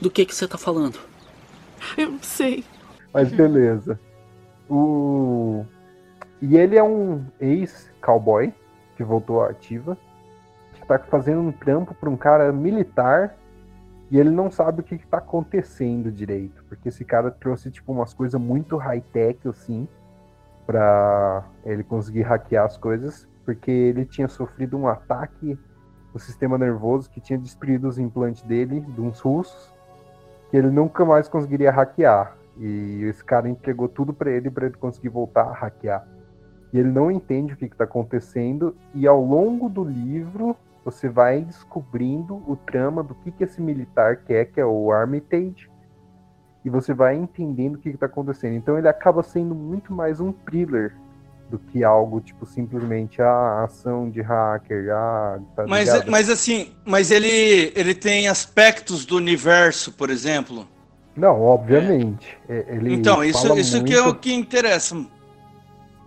Do 0.00 0.10
que 0.10 0.24
que 0.24 0.34
você 0.34 0.48
tá 0.48 0.58
falando? 0.58 0.98
Eu 1.96 2.12
não 2.12 2.22
sei. 2.22 2.64
Mas 3.12 3.30
beleza. 3.30 4.00
O... 4.68 5.64
E 6.40 6.56
ele 6.56 6.76
é 6.76 6.82
um 6.82 7.24
ex-cowboy 7.40 8.52
que 8.96 9.04
voltou 9.04 9.42
à 9.42 9.50
ativa, 9.50 9.96
que 10.74 10.86
tá 10.86 10.98
fazendo 10.98 11.40
um 11.40 11.52
trampo 11.52 11.94
pra 11.94 12.08
um 12.10 12.16
cara 12.16 12.50
militar 12.52 13.34
e 14.14 14.20
ele 14.20 14.30
não 14.30 14.48
sabe 14.48 14.80
o 14.80 14.84
que, 14.84 14.96
que 14.96 15.08
tá 15.08 15.18
acontecendo 15.18 16.08
direito, 16.08 16.64
porque 16.68 16.88
esse 16.88 17.04
cara 17.04 17.32
trouxe 17.32 17.68
tipo 17.68 17.90
umas 17.90 18.14
coisas 18.14 18.40
muito 18.40 18.76
high-tech 18.76 19.48
assim 19.48 19.88
pra 20.64 21.44
ele 21.64 21.82
conseguir 21.82 22.22
hackear 22.22 22.64
as 22.64 22.76
coisas, 22.76 23.26
porque 23.44 23.72
ele 23.72 24.04
tinha 24.04 24.28
sofrido 24.28 24.78
um 24.78 24.86
ataque 24.86 25.58
no 26.12 26.20
sistema 26.20 26.56
nervoso 26.56 27.10
que 27.10 27.20
tinha 27.20 27.36
destruído 27.36 27.88
os 27.88 27.98
implantes 27.98 28.44
dele, 28.44 28.82
de 28.82 29.00
uns 29.00 29.18
russos, 29.18 29.74
que 30.48 30.56
ele 30.56 30.70
nunca 30.70 31.04
mais 31.04 31.28
conseguiria 31.28 31.72
hackear. 31.72 32.36
E 32.56 33.02
esse 33.06 33.24
cara 33.24 33.48
entregou 33.48 33.88
tudo 33.88 34.14
pra 34.14 34.30
ele 34.30 34.48
para 34.48 34.66
ele 34.66 34.76
conseguir 34.76 35.08
voltar 35.08 35.48
a 35.48 35.52
hackear. 35.52 36.06
E 36.72 36.78
ele 36.78 36.92
não 36.92 37.10
entende 37.10 37.54
o 37.54 37.56
que 37.56 37.64
está 37.64 37.82
acontecendo 37.82 38.76
e 38.94 39.08
ao 39.08 39.20
longo 39.20 39.68
do 39.68 39.82
livro 39.82 40.56
você 40.84 41.08
vai 41.08 41.40
descobrindo 41.42 42.36
o 42.46 42.56
trama 42.56 43.02
do 43.02 43.14
que, 43.14 43.30
que 43.32 43.44
esse 43.44 43.60
militar 43.60 44.16
quer, 44.16 44.46
que 44.46 44.60
é 44.60 44.66
o 44.66 44.92
Armitage, 44.92 45.70
e 46.64 46.70
você 46.70 46.92
vai 46.92 47.16
entendendo 47.16 47.76
o 47.76 47.78
que 47.78 47.88
está 47.88 48.06
acontecendo. 48.06 48.54
Então 48.54 48.76
ele 48.78 48.88
acaba 48.88 49.22
sendo 49.22 49.54
muito 49.54 49.92
mais 49.92 50.20
um 50.20 50.32
thriller 50.32 50.94
do 51.50 51.58
que 51.58 51.84
algo 51.84 52.20
tipo 52.20 52.46
simplesmente 52.46 53.20
a 53.20 53.64
ação 53.64 54.08
de 54.10 54.20
hacker, 54.22 54.90
ah, 54.92 55.38
tá 55.54 55.66
Mas, 55.68 55.88
ligado? 55.88 56.10
mas 56.10 56.30
assim, 56.30 56.72
mas 56.84 57.10
ele, 57.10 57.72
ele 57.76 57.94
tem 57.94 58.28
aspectos 58.28 59.04
do 59.04 59.16
universo, 59.16 59.92
por 59.92 60.10
exemplo. 60.10 60.66
Não, 61.16 61.40
obviamente. 61.42 62.36
É, 62.48 62.64
Ele 62.70 62.92
então, 62.94 63.22
isso, 63.22 63.56
isso 63.56 63.84
que 63.84 63.94
é 63.94 64.00
o 64.00 64.06
muito- 64.06 64.18
que 64.18 64.34
interessa. 64.34 64.96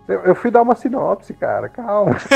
Eu, 0.08 0.20
eu 0.20 0.34
fui 0.34 0.50
dar 0.50 0.62
uma 0.62 0.74
sinopse, 0.74 1.34
cara, 1.34 1.68
calma. 1.68 2.16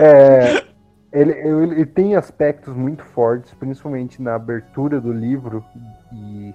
É, 0.00 0.64
ele, 1.12 1.32
ele 1.32 1.84
tem 1.84 2.14
aspectos 2.14 2.74
muito 2.74 3.04
fortes, 3.04 3.52
principalmente 3.54 4.22
na 4.22 4.36
abertura 4.36 5.00
do 5.00 5.12
livro 5.12 5.64
e 6.12 6.54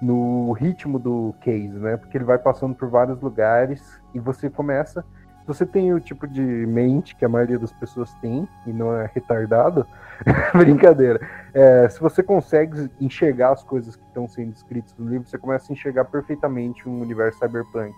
no 0.00 0.52
ritmo 0.52 0.98
do 0.98 1.34
case, 1.40 1.78
né? 1.78 1.96
Porque 1.96 2.16
ele 2.16 2.24
vai 2.24 2.38
passando 2.38 2.74
por 2.74 2.88
vários 2.88 3.20
lugares 3.20 4.00
e 4.14 4.18
você 4.18 4.50
começa. 4.50 5.04
Se 5.42 5.46
você 5.46 5.66
tem 5.66 5.92
o 5.92 6.00
tipo 6.00 6.26
de 6.26 6.40
mente 6.40 7.14
que 7.14 7.24
a 7.24 7.28
maioria 7.28 7.58
das 7.58 7.72
pessoas 7.72 8.12
tem 8.14 8.48
e 8.66 8.72
não 8.72 8.96
é 8.96 9.10
retardado, 9.14 9.86
brincadeira. 10.56 11.20
É, 11.52 11.88
se 11.88 12.00
você 12.00 12.22
consegue 12.22 12.90
enxergar 12.98 13.52
as 13.52 13.62
coisas 13.62 13.94
que 13.94 14.04
estão 14.04 14.26
sendo 14.26 14.52
escritas 14.52 14.94
no 14.98 15.08
livro, 15.08 15.28
você 15.28 15.38
começa 15.38 15.70
a 15.70 15.74
enxergar 15.74 16.06
perfeitamente 16.06 16.88
um 16.88 17.00
universo 17.02 17.38
cyberpunk. 17.38 17.94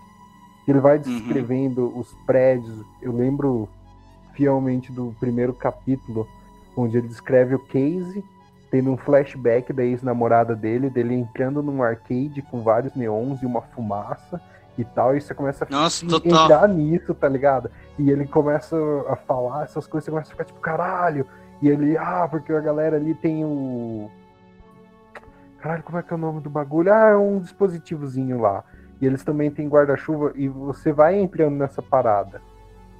Ele 0.66 0.80
vai 0.80 0.98
descrevendo 0.98 1.96
os 1.96 2.12
prédios. 2.26 2.84
Eu 3.00 3.12
lembro 3.12 3.68
fielmente 4.34 4.92
do 4.92 5.14
primeiro 5.20 5.52
capítulo, 5.54 6.26
onde 6.76 6.98
ele 6.98 7.08
descreve 7.08 7.54
o 7.54 7.58
Casey 7.58 8.22
tendo 8.70 8.90
um 8.90 8.96
flashback 8.96 9.72
da 9.72 9.84
ex-namorada 9.84 10.54
dele, 10.54 10.90
dele 10.90 11.14
entrando 11.14 11.62
num 11.62 11.82
arcade 11.82 12.42
com 12.50 12.62
vários 12.62 12.94
neons 12.94 13.42
e 13.42 13.46
uma 13.46 13.62
fumaça 13.62 14.40
e 14.76 14.84
tal, 14.84 15.16
e 15.16 15.20
você 15.20 15.32
começa 15.34 15.64
a 15.64 15.68
Nossa, 15.70 16.04
entrar 16.04 16.68
nisso, 16.68 17.14
tá 17.14 17.28
ligado? 17.28 17.70
E 17.98 18.10
ele 18.10 18.26
começa 18.26 18.76
a 19.08 19.16
falar 19.16 19.64
essas 19.64 19.86
coisas, 19.86 20.04
você 20.04 20.10
começa 20.10 20.28
a 20.28 20.32
ficar 20.32 20.44
tipo, 20.44 20.60
caralho! 20.60 21.26
E 21.62 21.68
ele, 21.68 21.96
ah, 21.96 22.28
porque 22.30 22.52
a 22.52 22.60
galera 22.60 22.96
ali 22.96 23.14
tem 23.14 23.42
o. 23.42 24.10
Caralho, 25.58 25.82
como 25.82 25.96
é 25.96 26.02
que 26.02 26.12
é 26.12 26.16
o 26.16 26.18
nome 26.18 26.42
do 26.42 26.50
bagulho? 26.50 26.92
Ah, 26.92 27.08
é 27.08 27.16
um 27.16 27.38
dispositivozinho 27.38 28.38
lá. 28.38 28.62
E 29.00 29.06
eles 29.06 29.22
também 29.22 29.50
têm 29.50 29.68
guarda-chuva 29.68 30.32
e 30.34 30.48
você 30.48 30.92
vai 30.92 31.18
entrando 31.18 31.56
nessa 31.56 31.82
parada. 31.82 32.40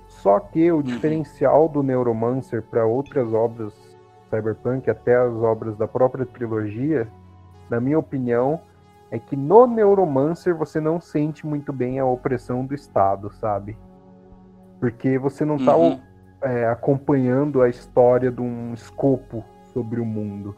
Só 0.06 0.38
que 0.38 0.70
o 0.70 0.82
diferencial 0.82 1.68
do 1.68 1.82
Neuromancer 1.82 2.62
para 2.62 2.84
outras 2.86 3.32
obras 3.32 3.72
cyberpunk, 4.30 4.90
até 4.90 5.16
as 5.16 5.32
obras 5.34 5.76
da 5.76 5.86
própria 5.88 6.26
trilogia, 6.26 7.08
na 7.70 7.80
minha 7.80 7.98
opinião, 7.98 8.60
é 9.10 9.18
que 9.18 9.36
no 9.36 9.66
Neuromancer 9.66 10.54
você 10.54 10.80
não 10.80 11.00
sente 11.00 11.46
muito 11.46 11.72
bem 11.72 11.98
a 11.98 12.04
opressão 12.04 12.64
do 12.64 12.74
Estado, 12.74 13.32
sabe? 13.34 13.76
Porque 14.80 15.18
você 15.18 15.44
não 15.44 15.56
tá 15.58 15.76
Uhum. 15.76 16.00
é, 16.42 16.66
acompanhando 16.68 17.62
a 17.62 17.68
história 17.68 18.30
de 18.30 18.40
um 18.42 18.74
escopo 18.74 19.42
sobre 19.72 20.00
o 20.00 20.04
mundo. 20.04 20.54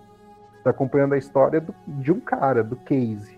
Você 0.52 0.62
tá 0.64 0.71
acompanhando 0.71 1.14
a 1.14 1.18
história 1.18 1.61
do- 1.61 1.75
de 1.87 2.11
um 2.12 2.21
cara, 2.21 2.64
do 2.64 2.76
Casey. 2.76 3.38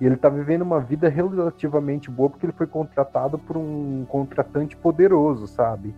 E 0.00 0.06
ele 0.06 0.16
tá 0.16 0.28
vivendo 0.28 0.62
uma 0.62 0.80
vida 0.80 1.08
relativamente 1.08 2.10
boa 2.10 2.28
porque 2.28 2.44
ele 2.46 2.52
foi 2.52 2.66
contratado 2.66 3.38
por 3.38 3.56
um 3.56 4.04
contratante 4.08 4.76
poderoso, 4.76 5.46
sabe? 5.46 5.94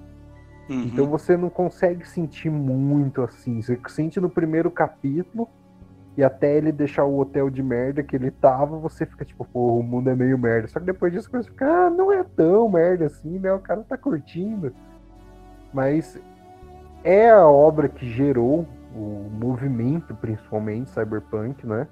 Uhum. 0.68 0.82
Então 0.84 1.06
você 1.06 1.36
não 1.36 1.50
consegue 1.50 2.06
sentir 2.06 2.50
muito 2.50 3.22
assim. 3.22 3.60
Você 3.60 3.78
sente 3.88 4.20
no 4.20 4.28
primeiro 4.28 4.70
capítulo 4.70 5.48
e 6.16 6.22
até 6.22 6.56
ele 6.56 6.70
deixar 6.70 7.04
o 7.04 7.18
hotel 7.18 7.48
de 7.48 7.62
merda 7.62 8.02
que 8.02 8.14
ele 8.14 8.30
tava, 8.30 8.76
você 8.76 9.06
fica 9.06 9.24
tipo, 9.24 9.44
pô, 9.44 9.78
o 9.78 9.82
mundo 9.82 10.10
é 10.10 10.14
meio 10.14 10.38
merda. 10.38 10.68
Só 10.68 10.78
que 10.78 10.86
depois 10.86 11.12
disso 11.12 11.30
você 11.30 11.44
fica, 11.44 11.86
ah, 11.86 11.90
não 11.90 12.12
é 12.12 12.22
tão 12.22 12.68
merda 12.68 13.06
assim, 13.06 13.38
né? 13.38 13.52
O 13.52 13.60
cara 13.60 13.82
tá 13.82 13.96
curtindo. 13.96 14.72
Mas 15.72 16.20
é 17.02 17.30
a 17.30 17.46
obra 17.46 17.88
que 17.88 18.08
gerou 18.08 18.66
o 18.94 19.30
movimento, 19.30 20.14
principalmente, 20.14 20.90
cyberpunk, 20.90 21.66
né? 21.66 21.86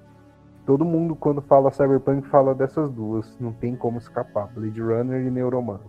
Todo 0.67 0.83
mundo, 0.83 1.15
quando 1.15 1.41
fala 1.41 1.71
cyberpunk, 1.71 2.27
fala 2.27 2.53
dessas 2.53 2.91
duas. 2.91 3.25
Não 3.39 3.53
tem 3.53 3.73
como 3.73 3.97
escapar. 3.97 4.49
Blade 4.53 4.81
Runner 4.81 5.25
e 5.25 5.31
Neuromancer. 5.31 5.87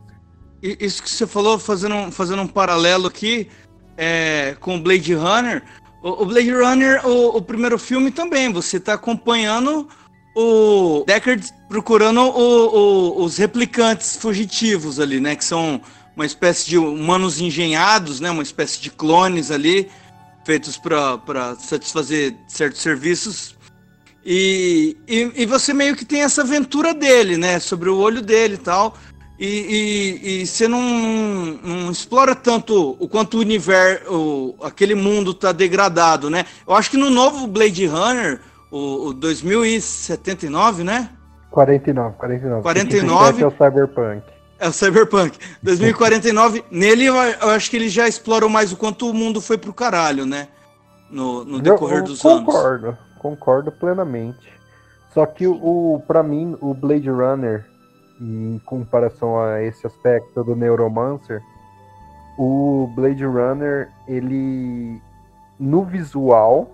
Isso 0.62 1.02
que 1.02 1.10
você 1.10 1.26
falou, 1.26 1.58
fazendo 1.58 1.96
um, 1.96 2.12
fazendo 2.12 2.42
um 2.42 2.46
paralelo 2.46 3.08
aqui 3.08 3.48
é, 3.96 4.56
com 4.60 4.80
Blade 4.80 5.12
Runner. 5.14 5.64
O, 6.00 6.22
o 6.22 6.26
Blade 6.26 6.52
Runner, 6.52 7.04
o, 7.04 7.38
o 7.38 7.42
primeiro 7.42 7.76
filme 7.76 8.12
também, 8.12 8.52
você 8.52 8.76
está 8.76 8.94
acompanhando 8.94 9.88
o 10.36 11.02
Deckard 11.04 11.52
procurando 11.68 12.20
o- 12.20 13.24
os 13.24 13.36
replicantes 13.36 14.14
fugitivos 14.16 15.00
ali, 15.00 15.18
né? 15.18 15.34
Que 15.34 15.44
são 15.44 15.80
uma 16.14 16.24
espécie 16.24 16.68
de 16.68 16.78
humanos 16.78 17.40
engenhados, 17.40 18.20
né? 18.20 18.30
Uma 18.30 18.44
espécie 18.44 18.80
de 18.80 18.90
clones 18.90 19.50
ali, 19.50 19.90
feitos 20.44 20.76
para 20.78 21.56
satisfazer 21.58 22.36
certos 22.46 22.80
serviços. 22.80 23.57
E, 24.30 24.94
e, 25.08 25.32
e 25.36 25.46
você 25.46 25.72
meio 25.72 25.96
que 25.96 26.04
tem 26.04 26.20
essa 26.20 26.42
aventura 26.42 26.92
dele, 26.92 27.38
né? 27.38 27.58
Sobre 27.58 27.88
o 27.88 27.96
olho 27.96 28.20
dele 28.20 28.56
e 28.56 28.58
tal. 28.58 28.94
E, 29.40 29.46
e, 29.46 30.42
e 30.42 30.46
você 30.46 30.68
não, 30.68 30.82
não 31.62 31.90
explora 31.90 32.34
tanto 32.34 32.94
o 33.00 33.08
quanto 33.08 33.38
o 33.38 33.40
universo, 33.40 34.54
aquele 34.62 34.94
mundo 34.94 35.32
tá 35.32 35.50
degradado, 35.50 36.28
né? 36.28 36.44
Eu 36.66 36.74
acho 36.74 36.90
que 36.90 36.98
no 36.98 37.08
novo 37.08 37.46
Blade 37.46 37.86
Runner, 37.86 38.38
o, 38.70 39.06
o 39.06 39.14
2079, 39.14 40.84
né? 40.84 41.08
49, 41.50 42.16
49. 42.18 42.62
49. 42.62 43.42
é 43.42 43.46
o 43.46 43.50
Cyberpunk. 43.50 44.22
É 44.58 44.68
o 44.68 44.72
Cyberpunk. 44.72 45.38
2049, 45.62 46.64
nele 46.70 47.06
eu, 47.06 47.14
eu 47.14 47.48
acho 47.48 47.70
que 47.70 47.76
ele 47.76 47.88
já 47.88 48.06
explorou 48.06 48.50
mais 48.50 48.72
o 48.72 48.76
quanto 48.76 49.08
o 49.08 49.14
mundo 49.14 49.40
foi 49.40 49.56
pro 49.56 49.72
caralho, 49.72 50.26
né? 50.26 50.48
No, 51.10 51.46
no 51.46 51.60
decorrer 51.60 52.00
Eu 52.00 52.04
dos 52.04 52.22
anos. 52.22 52.44
concordo, 52.44 52.98
concordo 53.28 53.70
plenamente. 53.70 54.52
Só 55.10 55.26
que 55.26 55.46
o, 55.46 55.54
o 55.94 56.00
para 56.06 56.22
mim, 56.22 56.56
o 56.60 56.72
Blade 56.74 57.10
Runner, 57.10 57.64
em 58.20 58.60
comparação 58.64 59.38
a 59.38 59.62
esse 59.62 59.86
aspecto 59.86 60.44
do 60.44 60.56
Neuromancer, 60.56 61.42
o 62.38 62.90
Blade 62.94 63.24
Runner, 63.24 63.90
ele 64.06 65.00
no 65.58 65.82
visual, 65.82 66.70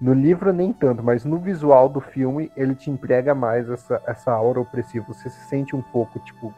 no 0.00 0.12
livro 0.12 0.52
nem 0.52 0.72
tanto, 0.72 1.02
mas 1.02 1.24
no 1.24 1.38
visual 1.38 1.88
do 1.88 2.00
filme, 2.00 2.52
ele 2.56 2.74
te 2.74 2.90
emprega 2.90 3.34
mais 3.34 3.68
essa, 3.68 4.02
essa 4.06 4.32
aura 4.32 4.60
opressiva. 4.60 5.06
Você 5.08 5.30
se 5.30 5.40
sente 5.48 5.74
um 5.74 5.82
pouco, 5.82 6.18
tipo. 6.20 6.52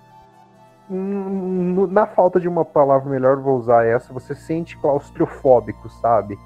Na 0.89 2.05
falta 2.05 2.41
de 2.41 2.49
uma 2.49 2.65
palavra 2.65 3.09
melhor, 3.09 3.37
vou 3.37 3.57
usar 3.57 3.87
essa, 3.87 4.13
você 4.13 4.35
se 4.35 4.43
sente 4.43 4.77
claustrofóbico, 4.77 5.89
sabe? 5.89 6.37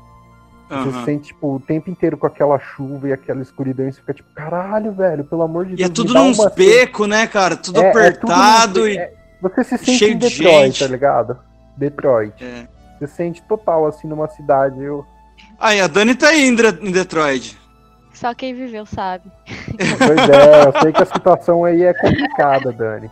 Você 0.68 0.74
Aham. 0.74 0.92
se 1.00 1.04
sente, 1.04 1.24
tipo, 1.28 1.54
o 1.56 1.60
tempo 1.60 1.90
inteiro 1.90 2.16
com 2.16 2.26
aquela 2.26 2.58
chuva 2.58 3.08
e 3.08 3.12
aquela 3.12 3.42
escuridão 3.42 3.86
e 3.88 3.92
você 3.92 4.00
fica 4.00 4.14
tipo, 4.14 4.28
caralho, 4.34 4.92
velho, 4.92 5.22
pelo 5.24 5.42
amor 5.42 5.66
de 5.66 5.74
E 5.74 5.76
Deus. 5.76 5.86
é 5.86 5.88
me 5.90 5.94
tudo 5.94 6.14
nos 6.14 6.38
uma- 6.38 6.50
becos, 6.50 7.06
né, 7.08 7.26
cara? 7.26 7.56
Tudo 7.56 7.80
É, 7.80 7.88
é 7.88 7.90
tudo 8.12 8.32
apertado 8.32 8.88
e. 8.88 8.96
é- 8.96 9.12
Você 9.42 9.62
se 9.64 9.76
sente 9.78 9.98
cheio 9.98 10.12
em 10.14 10.18
de 10.18 10.28
Detroit, 10.28 10.64
gente. 10.66 10.78
tá 10.84 10.86
ligado? 10.90 11.38
Detroit. 11.76 12.42
É. 12.42 12.66
Você 12.98 13.06
sente 13.08 13.42
total, 13.42 13.86
assim, 13.86 14.08
numa 14.08 14.26
cidade. 14.28 14.82
Eu... 14.82 15.04
Aí, 15.60 15.80
a 15.80 15.86
Dani 15.86 16.14
tá 16.14 16.28
aí 16.28 16.44
em 16.48 16.54
Detroit. 16.90 17.58
Só 18.14 18.32
quem 18.34 18.54
viveu 18.54 18.86
sabe. 18.86 19.30
Pois 19.98 20.28
é, 20.30 20.66
eu 20.68 20.80
sei 20.80 20.92
que 20.92 21.02
a 21.02 21.06
situação 21.06 21.64
aí 21.64 21.82
é 21.82 21.92
complicada, 21.92 22.72
Dani. 22.72 23.10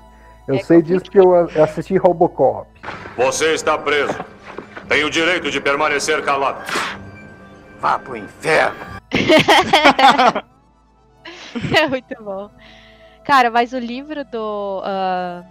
Eu 0.49 0.55
É 0.57 0.63
sei 0.63 0.81
disso 0.81 1.03
porque 1.05 1.19
eu 1.21 1.35
assisti 1.63 1.97
Robocop. 1.97 2.67
Você 3.17 3.53
está 3.53 3.77
preso. 3.77 4.15
Tem 4.89 5.05
o 5.05 5.11
direito 5.11 5.51
de 5.51 5.61
permanecer 5.61 6.23
calado. 6.25 6.61
Vá 7.83 7.99
pro 7.99 8.17
inferno. 8.17 8.79
É 11.79 11.87
muito 11.87 12.15
bom. 12.23 12.51
Cara, 13.27 13.51
mas 13.51 13.75
o 13.75 13.79
livro 13.79 14.25
do. 14.25 14.81
ah, 14.83 15.45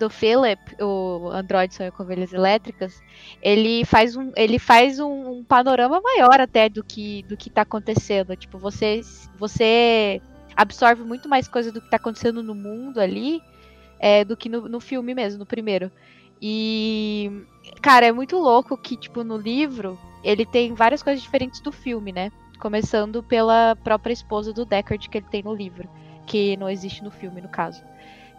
do 0.00 0.10
Philip, 0.10 0.60
o 0.82 1.30
Android 1.30 1.72
Sonho 1.72 1.92
com 1.92 2.02
Ovelhas 2.02 2.32
Elétricas, 2.32 3.00
ele 3.40 3.84
faz 3.84 4.16
um, 4.16 4.32
ele 4.34 4.58
faz 4.58 4.98
um, 4.98 5.38
um 5.38 5.44
panorama 5.44 6.00
maior 6.00 6.40
até 6.40 6.68
do 6.68 6.82
que, 6.82 7.22
do 7.22 7.36
que 7.36 7.48
tá 7.48 7.62
acontecendo. 7.62 8.34
Tipo, 8.34 8.58
você, 8.58 9.00
você 9.38 10.20
absorve 10.56 11.04
muito 11.04 11.28
mais 11.28 11.46
coisa 11.46 11.70
do 11.70 11.80
que 11.80 11.88
tá 11.88 11.98
acontecendo 11.98 12.42
no 12.42 12.54
mundo 12.54 12.98
ali 12.98 13.40
é, 14.00 14.24
do 14.24 14.36
que 14.36 14.48
no, 14.48 14.68
no 14.68 14.80
filme 14.80 15.14
mesmo, 15.14 15.38
no 15.38 15.46
primeiro. 15.46 15.90
E, 16.40 17.44
cara, 17.80 18.06
é 18.06 18.12
muito 18.12 18.36
louco 18.36 18.76
que, 18.76 18.96
tipo, 18.96 19.24
no 19.24 19.36
livro, 19.36 19.98
ele 20.22 20.44
tem 20.44 20.74
várias 20.74 21.02
coisas 21.02 21.22
diferentes 21.22 21.60
do 21.60 21.72
filme, 21.72 22.12
né? 22.12 22.30
Começando 22.58 23.22
pela 23.22 23.76
própria 23.76 24.12
esposa 24.12 24.52
do 24.52 24.64
Deckard 24.64 25.08
que 25.08 25.18
ele 25.18 25.26
tem 25.30 25.42
no 25.42 25.54
livro, 25.54 25.88
que 26.26 26.56
não 26.56 26.68
existe 26.68 27.04
no 27.04 27.10
filme, 27.10 27.40
no 27.40 27.48
caso. 27.48 27.82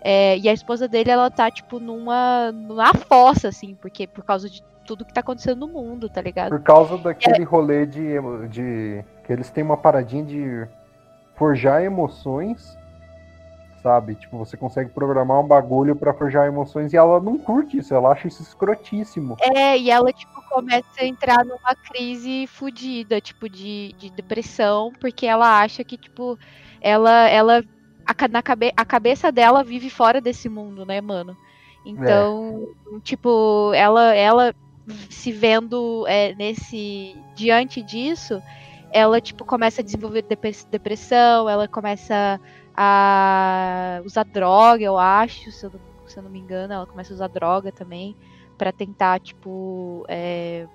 É, 0.01 0.37
e 0.37 0.47
a 0.47 0.53
esposa 0.53 0.87
dele, 0.87 1.11
ela 1.11 1.29
tá, 1.29 1.49
tipo, 1.49 1.79
numa, 1.79 2.51
numa 2.51 2.93
fossa, 2.93 3.47
assim, 3.47 3.75
porque 3.75 4.07
por 4.07 4.23
causa 4.23 4.49
de 4.49 4.63
tudo 4.85 5.05
que 5.05 5.13
tá 5.13 5.19
acontecendo 5.19 5.59
no 5.59 5.67
mundo, 5.67 6.09
tá 6.09 6.21
ligado? 6.21 6.49
Por 6.49 6.61
causa 6.61 6.97
daquele 6.97 7.43
rolê 7.43 7.85
de, 7.85 8.15
de. 8.49 9.03
que 9.25 9.33
eles 9.33 9.49
têm 9.49 9.63
uma 9.63 9.77
paradinha 9.77 10.23
de 10.23 10.67
forjar 11.35 11.83
emoções, 11.83 12.77
sabe? 13.87 14.15
Tipo, 14.15 14.37
você 14.37 14.57
consegue 14.57 14.89
programar 14.89 15.39
um 15.39 15.47
bagulho 15.47 15.95
pra 15.95 16.13
forjar 16.13 16.45
emoções 16.45 16.91
e 16.91 16.97
ela 16.97 17.21
não 17.21 17.37
curte 17.37 17.77
isso, 17.77 17.93
ela 17.93 18.11
acha 18.11 18.27
isso 18.27 18.41
escrotíssimo. 18.41 19.37
É, 19.39 19.77
e 19.77 19.89
ela, 19.89 20.11
tipo, 20.11 20.41
começa 20.49 20.99
a 20.99 21.05
entrar 21.05 21.45
numa 21.45 21.73
crise 21.73 22.45
fodida, 22.47 23.21
tipo, 23.21 23.47
de, 23.47 23.95
de 23.97 24.09
depressão, 24.09 24.91
porque 24.99 25.25
ela 25.25 25.61
acha 25.61 25.85
que, 25.85 25.95
tipo, 25.95 26.37
ela, 26.81 27.29
ela 27.29 27.63
a, 28.05 28.27
na 28.27 28.43
cabe, 28.43 28.73
a 28.75 28.83
cabeça 28.83 29.31
dela 29.31 29.63
vive 29.63 29.89
fora 29.89 30.19
desse 30.19 30.49
mundo, 30.49 30.85
né, 30.85 30.99
mano? 30.99 31.37
Então, 31.85 32.67
tipo, 33.03 33.71
ela, 33.73 34.13
ela 34.13 34.53
se 35.09 35.31
vendo 35.31 36.05
é, 36.07 36.35
nesse. 36.35 37.15
diante 37.35 37.81
disso, 37.81 38.43
ela, 38.91 39.21
tipo, 39.21 39.45
começa 39.45 39.79
a 39.79 39.83
desenvolver 39.83 40.25
depressão, 40.69 41.49
ela 41.49 41.69
começa 41.69 42.37
a 42.77 44.01
usar 44.05 44.23
droga, 44.25 44.83
eu 44.83 44.97
acho, 44.97 45.51
se 45.51 45.65
eu, 45.65 45.71
não- 45.71 46.07
se 46.07 46.19
eu 46.19 46.23
não 46.23 46.31
me 46.31 46.39
engano, 46.39 46.73
ela 46.73 46.87
começa 46.87 47.13
a 47.13 47.15
usar 47.15 47.27
droga 47.29 47.71
também 47.71 48.15
pra 48.57 48.71
tentar, 48.71 49.19
tipo, 49.19 50.05
é, 50.07 50.67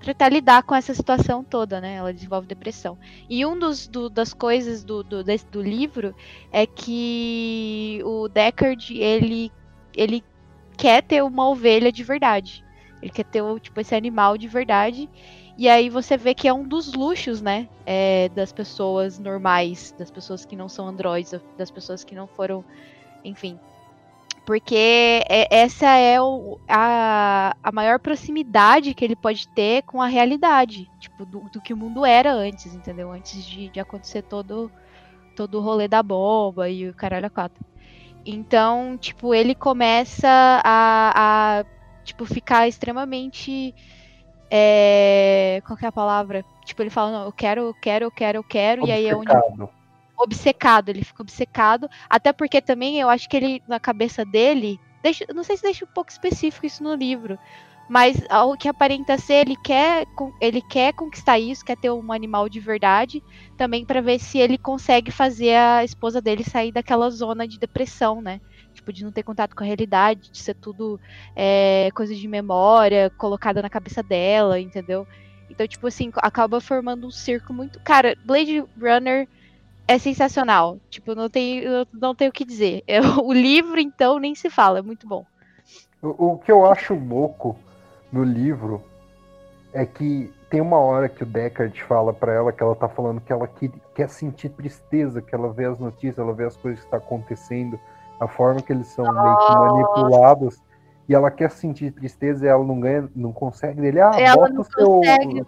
tentar 0.00 0.28
lidar 0.28 0.62
com 0.62 0.74
essa 0.74 0.94
situação 0.94 1.42
toda, 1.44 1.80
né? 1.80 1.94
Ela 1.96 2.12
desenvolve 2.12 2.46
depressão. 2.46 2.98
E 3.28 3.44
um 3.46 3.58
dos 3.58 3.88
do- 3.88 4.10
das 4.10 4.34
coisas 4.34 4.84
do, 4.84 5.02
do, 5.02 5.24
desse- 5.24 5.46
do 5.50 5.62
livro 5.62 6.14
é 6.52 6.66
que 6.66 8.00
o 8.04 8.28
Deckard, 8.28 8.96
ele, 8.98 9.50
ele 9.96 10.22
quer 10.76 11.02
ter 11.02 11.22
uma 11.22 11.48
ovelha 11.48 11.90
de 11.92 12.02
verdade. 12.04 12.62
Ele 13.00 13.10
quer 13.12 13.24
ter, 13.24 13.42
tipo, 13.60 13.80
esse 13.80 13.94
animal 13.94 14.36
de 14.38 14.48
verdade. 14.48 15.08
E 15.56 15.68
aí 15.68 15.88
você 15.88 16.16
vê 16.16 16.34
que 16.34 16.48
é 16.48 16.52
um 16.52 16.66
dos 16.66 16.92
luxos, 16.94 17.40
né? 17.40 17.68
é, 17.86 18.28
das 18.30 18.50
pessoas 18.52 19.18
normais, 19.18 19.92
das 19.96 20.10
pessoas 20.10 20.44
que 20.44 20.56
não 20.56 20.68
são 20.68 20.88
androides, 20.88 21.32
das 21.56 21.70
pessoas 21.70 22.02
que 22.02 22.14
não 22.14 22.26
foram, 22.26 22.64
enfim, 23.24 23.60
porque 24.44 24.74
é- 25.30 25.48
essa 25.50 25.86
é 25.96 26.20
o- 26.20 26.60
a, 26.68 27.56
a 27.62 27.72
maior 27.72 28.00
proximidade 28.00 28.94
que 28.94 29.04
ele 29.04 29.16
pode 29.16 29.48
ter 29.50 29.82
com 29.84 30.02
a 30.02 30.06
realidade, 30.08 30.90
tipo, 30.98 31.26
do, 31.26 31.48
do 31.50 31.62
que 31.62 31.74
o 31.74 31.76
mundo 31.76 32.04
era 32.06 32.32
antes, 32.34 32.74
entendeu? 32.74 33.12
Antes 33.12 33.44
de, 33.44 33.70
de 33.70 33.80
acontecer 33.80 34.22
todo, 34.24 34.72
todo 35.34 35.56
o 35.58 35.62
rolê 35.62 35.88
da 35.88 36.02
bomba 36.02 36.70
e 36.70 36.88
o 36.88 36.94
caralho 36.94 37.26
a 37.26 37.30
quatro. 37.30 37.64
Então, 38.24 38.96
tipo, 38.98 39.34
ele 39.34 39.54
começa 39.54 40.28
a, 40.64 41.60
a 41.60 41.64
tipo, 42.04 42.24
ficar 42.26 42.68
extremamente 42.68 43.74
é, 44.56 45.60
qual 45.66 45.76
que 45.76 45.84
é 45.84 45.88
a 45.88 45.92
palavra? 45.92 46.44
Tipo, 46.64 46.80
ele 46.82 46.90
fala, 46.90 47.10
não, 47.10 47.24
eu 47.24 47.32
quero, 47.32 47.62
eu 47.62 47.74
quero, 47.74 48.04
eu 48.04 48.10
quero, 48.12 48.38
eu 48.38 48.44
quero, 48.44 48.86
e 48.86 48.92
aí 48.92 49.08
é 49.08 49.16
onde 49.16 49.28
Obcecado. 49.32 49.70
obcecado, 50.16 50.88
ele 50.90 51.02
fica 51.02 51.22
obcecado, 51.22 51.90
até 52.08 52.32
porque 52.32 52.62
também 52.62 53.00
eu 53.00 53.08
acho 53.08 53.28
que 53.28 53.36
ele, 53.36 53.60
na 53.66 53.80
cabeça 53.80 54.24
dele, 54.24 54.78
deixa, 55.02 55.26
não 55.34 55.42
sei 55.42 55.56
se 55.56 55.64
deixa 55.64 55.84
um 55.84 55.88
pouco 55.92 56.12
específico 56.12 56.64
isso 56.64 56.84
no 56.84 56.94
livro, 56.94 57.36
mas 57.88 58.24
ao 58.30 58.56
que 58.56 58.68
aparenta 58.68 59.18
ser, 59.18 59.46
ele 59.46 59.56
quer, 59.56 60.06
ele 60.40 60.62
quer 60.62 60.94
conquistar 60.94 61.38
isso, 61.38 61.64
quer 61.64 61.76
ter 61.76 61.90
um 61.90 62.12
animal 62.12 62.48
de 62.48 62.58
verdade, 62.58 63.22
também 63.56 63.84
pra 63.84 64.00
ver 64.00 64.18
se 64.18 64.38
ele 64.38 64.56
consegue 64.56 65.10
fazer 65.10 65.54
a 65.54 65.84
esposa 65.84 66.20
dele 66.20 66.42
sair 66.42 66.72
daquela 66.72 67.10
zona 67.10 67.46
de 67.46 67.58
depressão, 67.58 68.22
né? 68.22 68.40
Tipo, 68.72 68.92
de 68.92 69.04
não 69.04 69.12
ter 69.12 69.22
contato 69.22 69.54
com 69.54 69.62
a 69.62 69.66
realidade, 69.66 70.30
de 70.30 70.38
ser 70.38 70.54
tudo 70.54 70.98
é, 71.36 71.90
coisa 71.94 72.14
de 72.14 72.26
memória, 72.26 73.10
colocada 73.18 73.60
na 73.60 73.70
cabeça 73.70 74.02
dela, 74.02 74.58
entendeu? 74.58 75.06
Então, 75.50 75.66
tipo 75.66 75.86
assim, 75.86 76.10
acaba 76.16 76.60
formando 76.60 77.06
um 77.06 77.10
circo 77.10 77.52
muito. 77.52 77.78
Cara, 77.80 78.16
Blade 78.24 78.64
Runner 78.80 79.28
é 79.86 79.98
sensacional. 79.98 80.80
Tipo, 80.90 81.14
não 81.14 81.28
tem, 81.28 81.62
não 81.92 82.14
tenho 82.14 82.30
o 82.30 82.34
que 82.34 82.44
dizer. 82.44 82.82
O 83.22 83.32
livro, 83.32 83.78
então, 83.78 84.18
nem 84.18 84.34
se 84.34 84.48
fala, 84.48 84.78
é 84.78 84.82
muito 84.82 85.06
bom. 85.06 85.24
O, 86.02 86.32
o 86.32 86.38
que 86.38 86.50
eu 86.50 86.66
acho 86.66 86.94
louco 86.94 87.56
no 88.12 88.22
livro 88.24 88.82
é 89.72 89.84
que 89.84 90.32
tem 90.48 90.60
uma 90.60 90.78
hora 90.78 91.08
que 91.08 91.22
o 91.24 91.26
Deckard 91.26 91.82
fala 91.82 92.12
pra 92.12 92.32
ela 92.32 92.52
que 92.52 92.62
ela 92.62 92.76
tá 92.76 92.88
falando 92.88 93.20
que 93.20 93.32
ela 93.32 93.46
que- 93.48 93.72
quer 93.94 94.08
sentir 94.08 94.50
tristeza, 94.50 95.20
que 95.20 95.34
ela 95.34 95.52
vê 95.52 95.64
as 95.64 95.78
notícias, 95.78 96.18
ela 96.18 96.32
vê 96.32 96.44
as 96.44 96.56
coisas 96.56 96.78
que 96.80 96.86
estão 96.86 96.98
acontecendo, 97.00 97.78
a 98.20 98.28
forma 98.28 98.62
que 98.62 98.72
eles 98.72 98.86
são 98.88 99.04
meio 99.04 99.36
que 99.36 99.52
manipulados, 99.52 100.62
e 101.08 101.14
ela 101.14 101.30
quer 101.30 101.50
sentir 101.50 101.90
tristeza 101.92 102.46
e 102.46 102.48
ela 102.48 102.64
não 102.64 102.78
ganha, 102.80 103.08
não 103.14 103.30
consegue 103.32 103.78
dele. 103.80 104.00
Ah, 104.00 104.12
Ela 104.18 104.48
bota 104.48 104.64
seu. 104.74 104.86
consegue. 104.86 105.46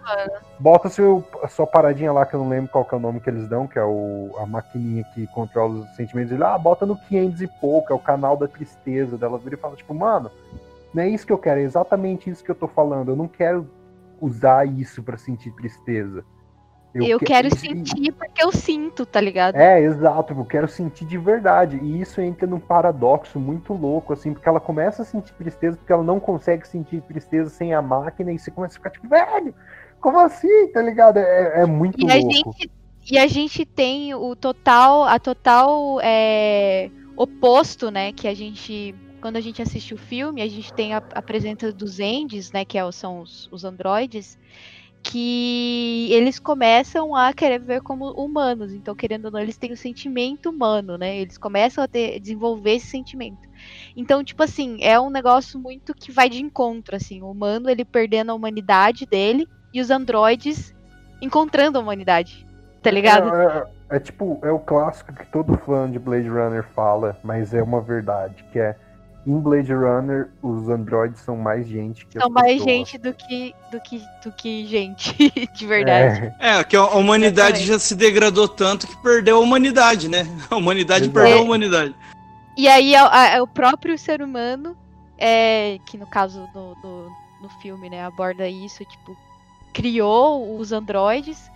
Bota 0.59 0.89
seu, 0.91 1.25
a 1.43 1.49
sua 1.49 1.67
paradinha 1.67 2.13
lá, 2.13 2.27
que 2.27 2.35
eu 2.35 2.41
não 2.41 2.49
lembro 2.49 2.71
qual 2.71 2.85
que 2.85 2.95
é 2.95 2.99
o 2.99 3.01
nome 3.01 3.21
que 3.21 3.31
eles 3.31 3.49
dão, 3.49 3.67
que 3.67 3.79
é 3.79 3.85
o, 3.85 4.35
a 4.39 4.45
maquininha 4.45 5.03
que 5.15 5.27
controla 5.29 5.73
os 5.75 5.97
sentimentos. 5.97 6.33
Ele, 6.33 6.43
ah, 6.45 6.59
bota 6.59 6.85
no 6.85 6.95
500 6.97 7.41
e 7.41 7.47
pouco, 7.47 7.91
é 7.93 7.97
o 7.97 7.99
canal 7.99 8.37
da 8.37 8.47
tristeza 8.49 9.17
dela. 9.17 9.39
Vira 9.39 9.55
e 9.55 9.59
fala, 9.59 9.77
tipo, 9.77 9.95
mano, 9.95 10.31
não 10.97 11.03
é 11.03 11.09
isso 11.09 11.27
que 11.27 11.33
eu 11.33 11.39
quero, 11.39 11.61
é 11.61 11.63
exatamente 11.63 12.31
isso 12.31 12.43
que 12.43 12.51
eu 12.51 12.55
tô 12.55 12.67
falando. 12.67 13.11
Eu 13.11 13.17
não 13.17 13.29
quero 13.29 13.71
usar 14.21 14.67
isso 14.67 15.03
pra 15.03 15.17
sentir 15.19 15.51
tristeza. 15.53 16.25
Eu, 16.95 17.19
que- 17.19 17.27
quero 17.27 17.55
sentir 17.55 18.11
porque 18.13 18.43
eu 18.43 18.51
sinto, 18.51 19.05
tá 19.05 19.21
ligado? 19.21 19.55
É, 19.55 19.79
exato, 19.83 20.33
eu 20.33 20.45
quero 20.47 20.67
sentir 20.67 21.05
de 21.05 21.19
verdade. 21.19 21.77
E 21.83 22.01
isso 22.01 22.21
entra 22.23 22.47
num 22.47 22.59
paradoxo 22.59 23.39
muito 23.39 23.75
louco, 23.75 24.15
assim, 24.15 24.33
porque 24.33 24.49
ela 24.49 24.61
começa 24.61 25.03
a 25.03 25.05
sentir 25.05 25.35
tristeza 25.35 25.77
porque 25.77 25.93
ela 25.93 26.03
não 26.03 26.19
consegue 26.19 26.67
sentir 26.67 27.03
tristeza 27.03 27.51
sem 27.51 27.75
a 27.75 27.83
máquina, 27.83 28.33
e 28.33 28.39
você 28.39 28.51
começa 28.51 28.75
a 28.75 28.79
ficar 28.79 28.91
tipo, 28.91 29.07
velho, 29.09 29.55
como 30.01 30.19
assim? 30.19 30.73
Tá 30.73 30.81
ligado? 30.81 31.19
É, 31.19 31.61
é 31.63 31.67
muito 31.67 32.07
E 32.07 32.11
a 32.11 32.19
louco. 32.19 32.55
gente, 32.55 32.71
e 33.11 33.19
a 33.19 33.27
gente 33.27 33.67
tem 33.67 34.15
o 34.15 34.35
total, 34.35 35.05
a 35.05 35.19
total 35.19 36.01
é, 36.03 36.91
oposto, 37.17 37.91
né? 37.91 38.13
Que 38.13 38.27
a 38.27 38.35
gente, 38.35 38.95
quando 39.27 39.39
a 39.39 39.41
gente 39.41 39.61
assiste 39.61 39.93
o 39.93 39.99
filme, 39.99 40.41
a 40.41 40.47
gente 40.47 40.73
tem 40.73 40.95
a, 40.95 40.99
a 40.99 41.21
presença 41.21 41.73
dos 41.73 41.99
Endes, 41.99 42.53
né? 42.53 42.65
Que 42.65 42.79
é 42.79 42.93
são 42.93 43.23
os, 43.23 43.49
os 43.51 43.65
androides, 43.65 44.39
que 45.03 46.09
eles 46.13 46.39
começam 46.39 47.13
a 47.13 47.33
querer 47.33 47.59
ver 47.59 47.81
como 47.83 48.13
humanos. 48.13 48.73
Então, 48.73 48.95
querendo 48.95 49.25
ou 49.25 49.33
não, 49.33 49.41
eles 49.41 49.57
têm 49.57 49.73
o 49.73 49.77
sentimento 49.77 50.49
humano, 50.49 50.97
né? 50.97 51.17
Eles 51.17 51.37
começam 51.37 51.83
a 51.83 51.89
ter, 51.89 52.21
desenvolver 52.21 52.75
esse 52.75 52.87
sentimento. 52.87 53.49
Então, 53.97 54.23
tipo 54.23 54.45
assim, 54.45 54.79
é 54.81 54.99
um 55.01 55.11
negócio 55.11 55.59
muito 55.59 55.93
que 55.93 56.13
vai 56.13 56.29
de 56.29 56.41
encontro, 56.41 56.95
assim, 56.95 57.21
o 57.21 57.29
humano 57.29 57.69
ele 57.69 57.85
perdendo 57.85 58.31
a 58.31 58.35
humanidade 58.35 59.07
dele 59.07 59.49
e 59.75 59.81
os 59.81 59.91
androides 59.91 60.73
encontrando 61.21 61.79
a 61.79 61.83
humanidade. 61.83 62.47
Tá 62.81 62.93
ligado? 62.93 63.35
É, 63.35 63.45
é- 63.91 63.97
é 63.97 63.99
tipo, 63.99 64.39
é 64.43 64.53
o 64.53 64.61
clássico 64.61 65.13
que 65.13 65.27
todo 65.27 65.59
fã 65.59 65.91
de 65.91 65.99
Blade 65.99 66.29
Runner 66.29 66.63
fala, 66.63 67.19
mas 67.25 67.53
é 67.53 67.61
uma 67.63 67.81
verdade, 67.81 68.45
que 68.53 68.59
é 68.61 68.77
em 69.27 69.41
Blade 69.41 69.73
Runner 69.73 70.29
os 70.41 70.69
androides 70.69 71.21
são 71.23 71.37
mais 71.37 71.67
gente 71.67 72.07
que 72.07 72.19
São 72.21 72.31
mais 72.31 72.53
pessoas. 72.53 72.65
gente 72.71 72.99
do 72.99 73.13
que, 73.13 73.55
do 73.73 73.81
que, 73.81 74.03
do 74.25 74.33
que 74.33 74.67
gente, 74.67 75.17
de 75.53 75.67
verdade. 75.67 76.33
É, 76.39 76.59
É, 76.59 76.65
que 76.65 76.77
a 76.77 76.85
humanidade 76.85 77.59
Exatamente. 77.59 77.67
já 77.67 77.79
se 77.79 77.95
degradou 77.97 78.47
tanto 78.47 78.87
que 78.87 78.97
perdeu 79.03 79.39
a 79.39 79.41
humanidade, 79.41 80.09
né? 80.09 80.25
A 80.51 80.57
humanidade 80.57 81.05
Exato. 81.07 81.15
perdeu 81.15 81.39
a 81.39 81.41
É. 81.41 81.43
humanidade. 81.43 81.95
E 82.57 82.69
aí 82.69 82.95
a- 82.95 83.37
a- 83.37 83.43
o 83.43 83.47
próprio 83.47 83.99
ser 83.99 84.23
humano, 84.23 84.77
é, 85.19 85.79
que 85.87 85.99
no 85.99 86.07
caso 86.07 86.49
do, 86.55 86.75
do- 86.77 87.11
no 87.43 87.49
filme, 87.61 87.91
né, 87.91 88.05
aborda 88.05 88.49
isso, 88.49 88.85
tipo, 88.85 89.17
criou 89.75 90.59
os 90.59 90.73
androides 90.73 91.51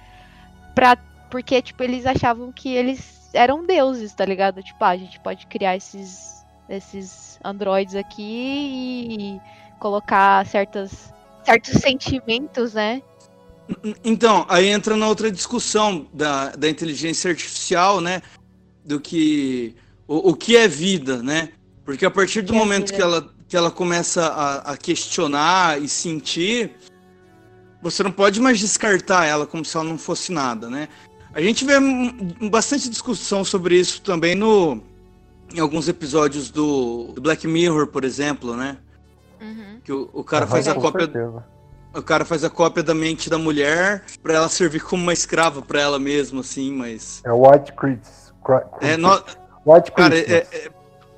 pra, 0.75 0.97
porque, 1.31 1.63
tipo, 1.63 1.83
eles 1.83 2.05
achavam 2.05 2.53
que 2.53 2.69
eles 2.75 3.31
eram 3.33 3.65
deuses, 3.65 4.13
tá 4.13 4.25
ligado? 4.25 4.63
Tipo, 4.63 4.85
ah, 4.85 4.89
a 4.89 4.97
gente 4.97 5.19
pode 5.21 5.47
criar 5.47 5.77
esses, 5.77 6.40
esses 6.71 7.39
androides 7.45 7.97
aqui 7.97 9.09
e 9.11 9.41
colocar 9.79 10.47
certas, 10.47 11.13
certos 11.45 11.81
sentimentos, 11.81 12.75
né? 12.75 13.03
Então, 14.05 14.47
aí 14.49 14.69
entra 14.69 14.97
na 14.97 15.07
outra 15.07 15.31
discussão 15.31 16.07
da, 16.13 16.51
da 16.51 16.69
inteligência 16.69 17.31
artificial, 17.31 18.01
né? 18.01 18.23
Do 18.85 19.01
que. 19.01 19.75
O, 20.07 20.31
o 20.31 20.35
que 20.35 20.57
é 20.57 20.67
vida, 20.67 21.23
né? 21.23 21.51
Porque 21.85 22.05
a 22.05 22.11
partir 22.11 22.43
do 22.43 22.53
que 22.53 22.57
é 22.57 22.59
momento 22.59 22.87
vida? 22.87 22.97
que 22.97 23.03
ela, 23.03 23.35
que 23.49 23.57
ela 23.57 23.71
começa 23.71 24.27
a, 24.27 24.73
a 24.73 24.77
questionar 24.77 25.81
e 25.81 25.89
sentir, 25.89 26.73
você 27.83 28.03
não 28.03 28.13
pode 28.13 28.41
mais 28.41 28.59
descartar 28.59 29.25
ela 29.25 29.47
como 29.47 29.65
se 29.65 29.77
ela 29.77 29.87
não 29.87 29.99
fosse 29.99 30.33
nada, 30.33 30.69
né? 30.69 30.89
A 31.33 31.41
gente 31.41 31.65
vê 31.65 31.75
bastante 32.51 32.91
discussão 32.91 33.45
sobre 33.45 33.79
isso 33.79 34.03
também 34.03 34.35
no, 34.35 34.83
em 35.55 35.61
alguns 35.61 35.89
episódios 35.89 36.51
do, 36.51 37.13
do 37.15 37.21
Black 37.21 37.47
Mirror, 37.47 37.87
por 37.89 38.05
exemplo, 38.05 38.55
né? 38.57 38.77
Uhum. 39.41 39.81
Que 39.85 39.93
o, 39.93 40.09
o 40.13 40.23
cara 40.25 40.45
aham, 40.45 40.51
faz 40.53 40.69
a 40.69 40.75
cópia 40.75 41.07
certeza. 41.07 41.45
o 41.95 42.03
cara 42.03 42.25
faz 42.25 42.45
a 42.45 42.51
cópia 42.51 42.83
da 42.83 42.95
mente 42.95 43.29
da 43.31 43.39
mulher 43.39 44.05
pra 44.23 44.35
ela 44.35 44.49
servir 44.49 44.81
como 44.83 45.03
uma 45.03 45.13
escrava 45.13 45.63
pra 45.63 45.81
ela 45.81 45.99
mesma, 45.99 46.41
assim, 46.41 46.73
mas. 46.73 47.21
É 47.25 47.33
o 47.33 47.49
White. 47.51 47.73
Cri- 47.73 47.99
É, 48.81 48.97
no- 48.97 49.11
White 49.67 49.93
cara, 49.93 50.11
Christmas. 50.15 50.31
é- 50.53 50.57
é- 50.67 50.71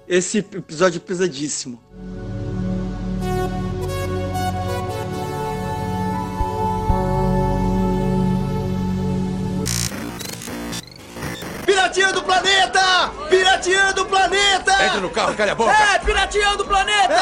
esse 0.08 0.38
episódio 0.38 0.98
é 0.98 1.00
pesadíssimo. 1.00 1.80
Piratinha 11.72 12.12
do 12.12 12.22
planeta! 12.22 13.10
Piratinha 13.30 13.92
do 13.94 14.04
planeta! 14.04 14.72
Entra 14.84 15.00
no 15.00 15.08
carro, 15.08 15.34
calha 15.34 15.52
a 15.52 15.54
boca! 15.54 15.72
É, 15.72 15.98
piratinha 16.00 16.54
do 16.54 16.66
planeta! 16.66 17.16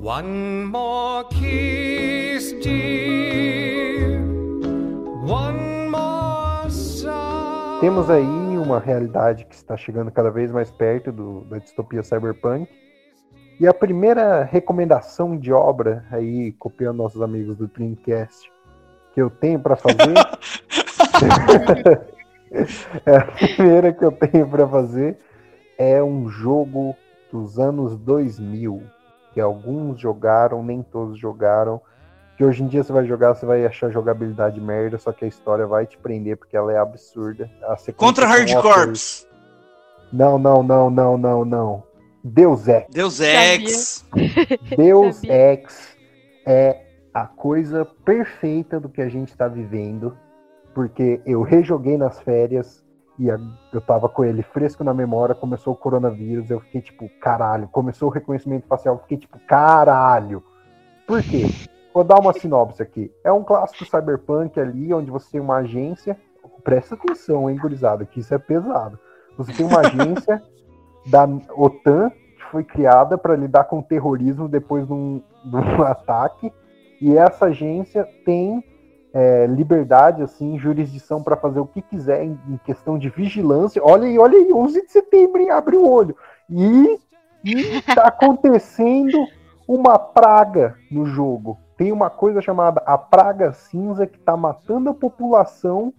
One 0.00 0.66
more 0.66 1.24
kiss, 1.30 2.52
dear. 2.62 4.20
One 5.26 5.90
more. 5.90 6.18
Temos 7.80 8.10
aí 8.10 8.22
uma 8.24 8.80
realidade 8.80 9.44
que 9.44 9.54
está 9.54 9.76
chegando 9.76 10.10
cada 10.10 10.30
vez 10.30 10.50
mais 10.50 10.68
perto 10.70 11.12
do- 11.12 11.44
da 11.44 11.58
distopia 11.58 12.02
cyberpunk. 12.02 12.68
E 13.60 13.66
a 13.66 13.74
primeira 13.74 14.44
recomendação 14.44 15.36
de 15.36 15.52
obra, 15.52 16.04
aí 16.12 16.52
copiando 16.52 16.98
nossos 16.98 17.20
amigos 17.20 17.56
do 17.56 17.66
Dreamcast, 17.66 18.52
que 19.12 19.20
eu 19.20 19.28
tenho 19.28 19.58
para 19.58 19.74
fazer. 19.74 19.98
é 23.04 23.16
a 23.16 23.24
primeira 23.24 23.92
que 23.92 24.04
eu 24.04 24.12
tenho 24.12 24.48
para 24.48 24.66
fazer 24.66 25.18
é 25.78 26.02
um 26.02 26.28
jogo 26.28 26.96
dos 27.32 27.58
anos 27.58 27.96
2000, 27.96 28.82
que 29.32 29.40
alguns 29.40 30.00
jogaram, 30.00 30.62
nem 30.62 30.82
todos 30.82 31.18
jogaram. 31.18 31.80
Que 32.36 32.44
hoje 32.44 32.62
em 32.62 32.68
dia 32.68 32.84
você 32.84 32.92
vai 32.92 33.04
jogar, 33.04 33.34
você 33.34 33.44
vai 33.44 33.66
achar 33.66 33.90
jogabilidade 33.90 34.60
merda, 34.60 34.96
só 34.98 35.12
que 35.12 35.24
a 35.24 35.28
história 35.28 35.66
vai 35.66 35.86
te 35.86 35.98
prender 35.98 36.36
porque 36.36 36.56
ela 36.56 36.72
é 36.72 36.78
absurda. 36.78 37.50
Contra 37.96 38.26
Hard 38.26 38.52
Corps. 38.54 39.26
Não, 40.12 40.38
não, 40.38 40.62
não, 40.62 40.88
não, 40.88 41.18
não, 41.18 41.44
não. 41.44 41.87
Deus 42.28 42.66
Ex. 42.68 42.86
Deus 42.90 43.20
Ex. 43.20 44.06
Deus 44.76 45.16
Sabia. 45.16 45.52
Ex 45.52 45.96
é 46.46 46.82
a 47.12 47.26
coisa 47.26 47.84
perfeita 48.04 48.78
do 48.78 48.88
que 48.88 49.00
a 49.02 49.08
gente 49.08 49.28
está 49.30 49.48
vivendo, 49.48 50.16
porque 50.74 51.20
eu 51.26 51.42
rejoguei 51.42 51.96
nas 51.96 52.20
férias 52.20 52.84
e 53.18 53.30
a- 53.30 53.38
eu 53.72 53.80
tava 53.80 54.08
com 54.08 54.24
ele 54.24 54.42
fresco 54.42 54.84
na 54.84 54.94
memória, 54.94 55.34
começou 55.34 55.72
o 55.72 55.76
coronavírus, 55.76 56.50
eu 56.50 56.60
fiquei 56.60 56.80
tipo, 56.80 57.08
caralho, 57.20 57.66
começou 57.68 58.08
o 58.08 58.12
reconhecimento 58.12 58.66
facial, 58.68 58.94
eu 58.94 59.00
fiquei 59.00 59.18
tipo, 59.18 59.38
caralho. 59.40 60.42
Por 61.06 61.22
quê? 61.22 61.46
Vou 61.92 62.04
dar 62.04 62.20
uma 62.20 62.32
sinopse 62.32 62.80
aqui. 62.82 63.10
É 63.24 63.32
um 63.32 63.42
clássico 63.42 63.84
cyberpunk 63.84 64.60
ali, 64.60 64.92
onde 64.94 65.10
você 65.10 65.32
tem 65.32 65.40
uma 65.40 65.56
agência. 65.56 66.16
Presta 66.62 66.94
atenção, 66.94 67.48
hein, 67.50 67.56
gurizada, 67.56 68.04
que 68.04 68.20
isso 68.20 68.32
é 68.34 68.38
pesado. 68.38 68.98
Você 69.36 69.52
tem 69.52 69.66
uma 69.66 69.80
agência 69.86 70.42
da 71.10 71.28
OTAN, 71.56 72.10
que 72.10 72.44
foi 72.50 72.64
criada 72.64 73.16
para 73.16 73.36
lidar 73.36 73.64
com 73.64 73.78
o 73.78 73.82
terrorismo 73.82 74.48
depois 74.48 74.86
de 74.86 74.92
um, 74.92 75.22
de 75.44 75.56
um 75.56 75.82
ataque. 75.82 76.52
E 77.00 77.16
essa 77.16 77.46
agência 77.46 78.08
tem 78.24 78.62
é, 79.12 79.46
liberdade, 79.46 80.22
assim, 80.22 80.58
jurisdição 80.58 81.22
para 81.22 81.36
fazer 81.36 81.60
o 81.60 81.66
que 81.66 81.82
quiser 81.82 82.24
em, 82.24 82.38
em, 82.48 82.56
questão 82.58 82.98
de 82.98 83.08
vigilância. 83.08 83.82
Olha 83.84 84.06
aí, 84.06 84.18
olha 84.18 84.36
aí, 84.36 84.52
11 84.52 84.86
de 84.86 84.92
setembro, 84.92 85.40
hein? 85.40 85.50
abre 85.50 85.76
o 85.76 85.88
olho. 85.88 86.16
E 86.50 86.98
está 87.44 88.04
acontecendo 88.08 89.18
uma 89.66 89.98
praga 89.98 90.76
no 90.90 91.06
jogo. 91.06 91.58
Tem 91.76 91.92
uma 91.92 92.10
coisa 92.10 92.40
chamada 92.40 92.82
a 92.84 92.98
praga 92.98 93.52
cinza 93.52 94.06
que 94.06 94.18
está 94.18 94.36
matando 94.36 94.90
a 94.90 94.94
população 94.94 95.92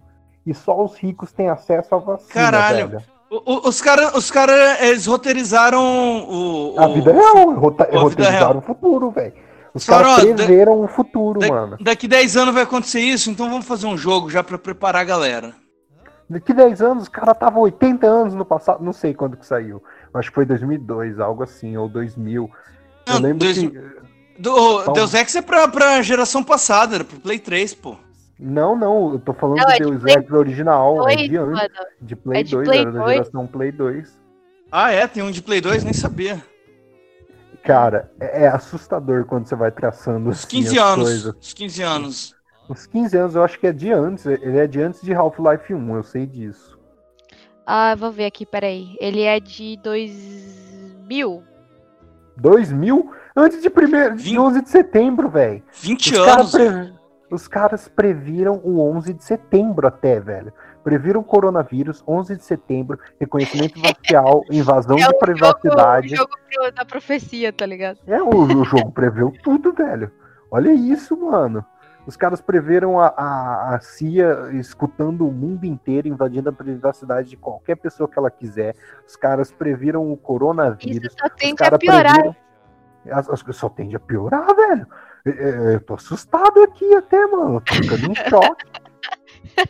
e 0.44 0.52
só 0.52 0.82
os 0.84 0.96
ricos 0.96 1.32
têm 1.32 1.48
acesso 1.48 1.94
à 1.94 1.98
vacina. 1.98 2.34
Caralho. 2.34 2.88
Velho. 2.88 3.19
O, 3.30 3.68
os 3.68 3.80
caras, 3.80 4.12
os 4.16 4.28
cara, 4.28 4.84
eles 4.84 5.06
roteirizaram 5.06 5.80
o, 5.80 6.74
o... 6.74 6.80
A 6.80 6.88
vida 6.88 7.12
real, 7.12 7.54
rota, 7.54 7.88
roteirizaram 7.92 8.58
o 8.58 8.60
futuro, 8.60 9.12
velho. 9.12 9.32
Os 9.72 9.84
caras 9.84 10.24
preveram 10.24 10.82
o 10.82 10.88
futuro, 10.88 11.38
da, 11.38 11.46
mano. 11.46 11.76
Daqui 11.80 12.08
10 12.08 12.36
anos 12.36 12.54
vai 12.54 12.64
acontecer 12.64 12.98
isso, 12.98 13.30
então 13.30 13.48
vamos 13.48 13.66
fazer 13.66 13.86
um 13.86 13.96
jogo 13.96 14.28
já 14.28 14.42
para 14.42 14.58
preparar 14.58 15.02
a 15.02 15.04
galera. 15.04 15.54
Daqui 16.28 16.52
10 16.52 16.82
anos, 16.82 17.02
os 17.04 17.08
caras 17.08 17.34
estavam 17.34 17.62
80 17.62 18.04
anos 18.04 18.34
no 18.34 18.44
passado, 18.44 18.82
não 18.82 18.92
sei 18.92 19.14
quando 19.14 19.36
que 19.36 19.46
saiu. 19.46 19.80
Acho 20.12 20.28
que 20.28 20.34
foi 20.34 20.44
2002, 20.44 21.20
algo 21.20 21.44
assim, 21.44 21.76
ou 21.76 21.88
2000. 21.88 22.50
Não, 23.06 23.14
Eu 23.14 23.20
lembro 23.20 23.38
dois, 23.38 23.58
que... 23.58 23.68
Do, 24.38 24.80
então... 24.82 24.92
Deus 24.92 25.14
Ex 25.14 25.36
é 25.36 25.42
pra, 25.42 25.68
pra 25.68 26.02
geração 26.02 26.42
passada, 26.42 26.96
era 26.96 27.04
pro 27.04 27.20
Play 27.20 27.38
3, 27.38 27.74
pô. 27.74 27.96
Não, 28.40 28.74
não, 28.74 29.12
eu 29.12 29.18
tô 29.18 29.34
falando 29.34 29.58
não, 29.58 29.66
do 29.66 29.72
é 29.72 29.78
Deus 29.78 30.00
Play... 30.00 30.14
Ex 30.14 30.32
original, 30.32 30.96
2, 30.96 31.12
é 31.12 31.16
de 31.28 31.36
antes, 31.36 31.68
de 32.00 32.16
Play, 32.16 32.40
é 32.40 32.42
de 32.42 32.50
2, 32.52 32.68
Play 32.68 32.80
era 32.80 32.90
2. 32.90 33.04
da 33.04 33.12
geração 33.12 33.46
Play 33.46 33.70
2. 33.70 34.22
Ah, 34.72 34.90
é? 34.90 35.06
Tem 35.06 35.22
um 35.22 35.30
de 35.30 35.42
Play 35.42 35.60
2? 35.60 35.84
Nem 35.84 35.92
sabia. 35.92 36.42
Cara, 37.62 38.10
é, 38.18 38.44
é 38.44 38.48
assustador 38.48 39.26
quando 39.26 39.46
você 39.46 39.54
vai 39.54 39.70
traçando 39.70 40.30
os 40.30 40.46
15 40.46 40.68
assim, 40.68 40.78
anos. 40.78 41.04
Coisas. 41.04 41.34
Os 41.38 41.52
15 41.52 41.82
anos. 41.82 42.36
Os 42.66 42.86
15 42.86 43.16
anos 43.18 43.34
eu 43.34 43.44
acho 43.44 43.58
que 43.60 43.66
é 43.66 43.72
de 43.72 43.92
antes. 43.92 44.24
Ele 44.24 44.58
é 44.58 44.66
de 44.66 44.80
antes 44.80 45.02
de 45.02 45.12
Half-Life 45.12 45.74
1, 45.74 45.96
eu 45.96 46.02
sei 46.02 46.24
disso. 46.24 46.78
Ah, 47.66 47.94
vou 47.94 48.10
ver 48.10 48.24
aqui, 48.24 48.46
peraí. 48.46 48.96
Ele 48.98 49.20
é 49.20 49.38
de 49.38 49.78
2000. 49.82 51.42
2000? 52.38 53.12
Antes 53.36 53.60
de, 53.60 53.68
primeiro, 53.68 54.16
20... 54.16 54.24
de 54.24 54.38
11 54.38 54.62
de 54.62 54.70
setembro, 54.70 55.28
velho. 55.28 55.62
20 55.74 56.12
os 56.12 56.18
anos. 56.18 56.52
Cara 56.52 56.99
Os 57.30 57.46
caras 57.46 57.88
previram 57.88 58.60
o 58.64 58.80
11 58.80 59.14
de 59.14 59.24
setembro 59.24 59.86
até, 59.86 60.18
velho 60.18 60.52
previram 60.82 61.20
o 61.20 61.24
coronavírus, 61.24 62.02
11 62.06 62.36
de 62.36 62.44
setembro, 62.44 62.98
reconhecimento 63.18 63.80
facial, 63.80 64.42
invasão 64.50 64.98
é 64.98 65.06
de 65.06 65.18
privacidade. 65.18 66.16
Jogo, 66.16 66.32
o 66.34 66.52
jogo 66.52 66.72
da 66.72 66.84
profecia, 66.84 67.52
tá 67.52 67.66
ligado? 67.66 67.98
É, 68.06 68.22
o, 68.22 68.28
o 68.28 68.64
jogo 68.64 68.90
preveu 68.90 69.32
tudo, 69.42 69.72
velho. 69.72 70.10
Olha 70.50 70.72
isso, 70.72 71.16
mano. 71.16 71.64
Os 72.06 72.16
caras 72.16 72.40
preveram 72.40 72.98
a, 72.98 73.08
a, 73.08 73.74
a, 73.74 73.80
CIA 73.80 74.50
escutando 74.54 75.28
o 75.28 75.30
mundo 75.30 75.64
inteiro, 75.64 76.08
invadindo 76.08 76.48
a 76.48 76.52
privacidade 76.52 77.28
de 77.28 77.36
qualquer 77.36 77.76
pessoa 77.76 78.08
que 78.08 78.18
ela 78.18 78.30
quiser. 78.30 78.74
Os 79.06 79.16
caras 79.16 79.52
previram 79.52 80.10
o 80.10 80.16
coronavírus. 80.16 81.12
Isso 81.12 81.16
só 81.20 81.28
tende 81.28 81.62
a 81.62 81.78
piorar. 81.78 82.14
Previram... 82.14 83.52
Só 83.52 83.68
tende 83.68 83.96
a 83.96 84.00
piorar, 84.00 84.46
velho. 84.56 84.86
Eu, 85.24 85.32
eu 85.32 85.80
tô 85.80 85.94
assustado 85.94 86.62
aqui 86.62 86.94
até, 86.94 87.26
mano. 87.26 87.60
Tô 87.60 87.74
ficando 87.74 88.10
em 88.10 88.14
choque. 88.14 88.64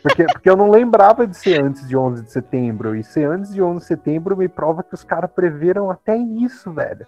Porque, 0.01 0.25
porque 0.25 0.49
eu 0.49 0.55
não 0.55 0.69
lembrava 0.69 1.25
de 1.25 1.35
ser 1.35 1.61
antes 1.61 1.87
de 1.87 1.95
11 1.95 2.23
de 2.23 2.31
setembro. 2.31 2.95
E 2.95 3.03
ser 3.03 3.25
antes 3.25 3.53
de 3.53 3.61
11 3.61 3.79
de 3.79 3.85
setembro 3.85 4.37
me 4.37 4.47
prova 4.47 4.83
que 4.83 4.93
os 4.93 5.03
caras 5.03 5.31
preveram 5.31 5.89
até 5.89 6.15
isso, 6.15 6.71
velho. 6.71 7.05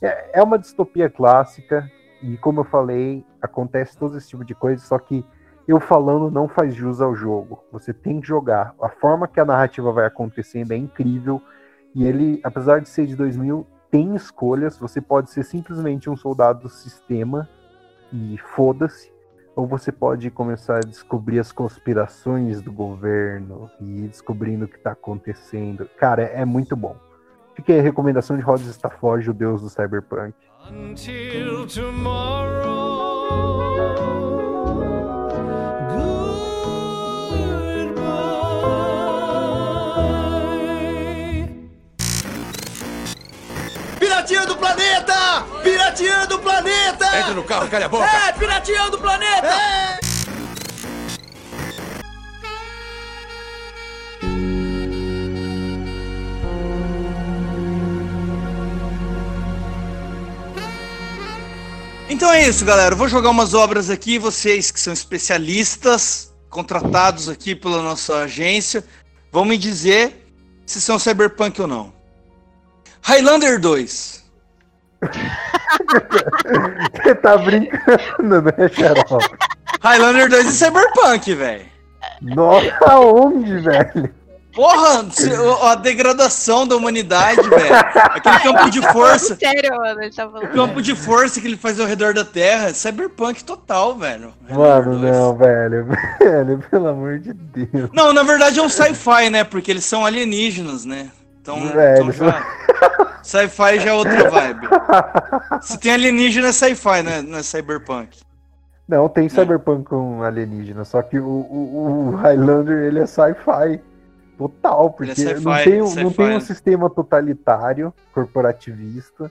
É, 0.00 0.40
é 0.40 0.42
uma 0.42 0.58
distopia 0.58 1.10
clássica. 1.10 1.90
E 2.22 2.36
como 2.38 2.60
eu 2.60 2.64
falei, 2.64 3.24
acontece 3.40 3.98
todo 3.98 4.16
esse 4.16 4.28
tipo 4.28 4.44
de 4.44 4.54
coisa. 4.54 4.82
Só 4.84 4.98
que 4.98 5.24
eu 5.66 5.80
falando 5.80 6.30
não 6.30 6.48
faz 6.48 6.74
jus 6.74 7.00
ao 7.00 7.14
jogo. 7.14 7.64
Você 7.72 7.92
tem 7.92 8.20
que 8.20 8.26
jogar. 8.26 8.74
A 8.80 8.88
forma 8.88 9.28
que 9.28 9.40
a 9.40 9.44
narrativa 9.44 9.92
vai 9.92 10.06
acontecendo 10.06 10.72
é 10.72 10.76
incrível. 10.76 11.40
E 11.94 12.06
ele, 12.06 12.40
apesar 12.42 12.80
de 12.80 12.88
ser 12.88 13.06
de 13.06 13.14
2000, 13.14 13.66
tem 13.90 14.14
escolhas. 14.14 14.78
Você 14.78 15.00
pode 15.00 15.30
ser 15.30 15.44
simplesmente 15.44 16.08
um 16.08 16.16
soldado 16.16 16.62
do 16.62 16.68
sistema 16.68 17.48
e 18.12 18.38
foda-se 18.38 19.14
ou 19.56 19.66
você 19.66 19.92
pode 19.92 20.30
começar 20.30 20.78
a 20.78 20.80
descobrir 20.80 21.38
as 21.38 21.52
conspirações 21.52 22.60
do 22.60 22.72
governo 22.72 23.70
e 23.80 24.04
ir 24.04 24.08
descobrindo 24.08 24.64
o 24.64 24.68
que 24.68 24.76
está 24.76 24.92
acontecendo. 24.92 25.88
Cara, 25.96 26.22
é, 26.22 26.40
é, 26.40 26.44
muito 26.44 26.74
bom. 26.74 26.96
Fica 27.54 27.72
aí 27.72 27.78
a 27.78 27.82
recomendação 27.82 28.36
de 28.36 28.42
Rhodes 28.42 28.66
Stafford, 28.66 29.30
o 29.30 29.34
deus 29.34 29.62
do 29.62 29.68
cyberpunk. 29.68 30.34
Until 30.70 31.66
tomorrow. 31.68 33.04
Pirateando 44.00 44.54
o 44.54 44.56
planeta! 44.56 45.14
Pirateando 45.62 46.34
o 46.36 46.38
planeta! 46.40 46.93
Entra 47.20 47.34
no 47.34 47.44
carro, 47.44 47.68
calha 47.68 47.86
a 47.86 47.88
boca! 47.88 48.04
É, 48.04 48.32
pirateando 48.32 48.96
o 48.96 49.00
planeta! 49.00 49.46
É. 49.46 50.04
Então 62.08 62.32
é 62.32 62.48
isso, 62.48 62.64
galera. 62.64 62.94
Eu 62.94 62.98
vou 62.98 63.08
jogar 63.08 63.30
umas 63.30 63.54
obras 63.54 63.90
aqui. 63.90 64.18
Vocês 64.18 64.70
que 64.70 64.80
são 64.80 64.92
especialistas, 64.92 66.32
contratados 66.48 67.28
aqui 67.28 67.54
pela 67.54 67.82
nossa 67.82 68.18
agência, 68.18 68.84
vão 69.32 69.44
me 69.44 69.58
dizer 69.58 70.24
se 70.64 70.80
são 70.80 70.98
cyberpunk 70.98 71.60
ou 71.60 71.66
não. 71.66 71.92
Highlander 73.02 73.60
2. 73.60 74.23
Você 76.94 77.14
tá 77.16 77.36
brincando, 77.36 78.42
né, 78.42 78.68
Xarol? 78.72 79.20
Highlander 79.80 80.28
2 80.28 80.46
e 80.46 80.52
Cyberpunk, 80.52 81.34
velho. 81.34 81.66
Nossa, 82.22 82.74
aonde, 82.86 83.58
velho? 83.58 84.14
Porra, 84.54 85.04
a 85.64 85.74
degradação 85.74 86.66
da 86.66 86.76
humanidade, 86.76 87.42
velho. 87.42 87.74
Aquele 87.74 88.38
campo 88.38 88.70
de 88.70 88.80
força. 88.92 89.34
Sério, 89.34 89.76
mano, 89.76 90.00
ele 90.00 90.12
tá 90.14 90.28
falando. 90.28 90.44
O 90.44 90.48
campo 90.52 90.80
de 90.80 90.94
força 90.94 91.40
que 91.40 91.46
ele 91.48 91.56
faz 91.56 91.80
ao 91.80 91.86
redor 91.86 92.14
da 92.14 92.24
Terra. 92.24 92.72
Cyberpunk 92.72 93.42
total, 93.42 93.96
velho. 93.96 94.32
Mano, 94.48 94.96
não, 94.96 95.36
velho. 95.36 95.88
Velho, 96.20 96.64
pelo 96.70 96.88
amor 96.88 97.18
de 97.18 97.32
Deus. 97.32 97.90
Não, 97.92 98.12
na 98.12 98.22
verdade 98.22 98.58
é 98.58 98.62
um 98.62 98.68
sci-fi, 98.68 99.28
né? 99.28 99.42
Porque 99.42 99.70
eles 99.70 99.84
são 99.84 100.06
alienígenas, 100.06 100.84
né? 100.84 101.10
Então, 101.44 101.60
velho, 101.60 102.10
então 102.10 102.12
já... 102.12 102.42
sci-fi 103.22 103.78
já 103.78 103.90
é 103.90 103.92
outra 103.92 104.30
vibe. 104.30 104.66
Se 105.60 105.78
tem 105.78 105.92
alienígena 105.92 106.48
é 106.48 106.52
sci-fi, 106.52 107.02
né? 107.02 107.20
Não 107.20 107.36
é 107.36 107.42
cyberpunk. 107.42 108.18
Não, 108.88 109.10
tem 109.10 109.28
cyberpunk 109.28 109.84
com 109.84 110.22
alienígena, 110.22 110.86
só 110.86 111.02
que 111.02 111.18
o, 111.18 111.26
o, 111.26 112.08
o 112.08 112.16
Highlander 112.16 112.84
ele 112.84 113.00
é 113.00 113.06
sci-fi 113.06 113.78
total, 114.38 114.90
porque 114.90 115.20
é 115.20 115.34
não, 115.34 115.54
tem, 115.62 116.02
não 116.02 116.10
tem 116.10 116.34
um 116.34 116.40
sistema 116.40 116.88
totalitário, 116.88 117.92
corporativista. 118.14 119.30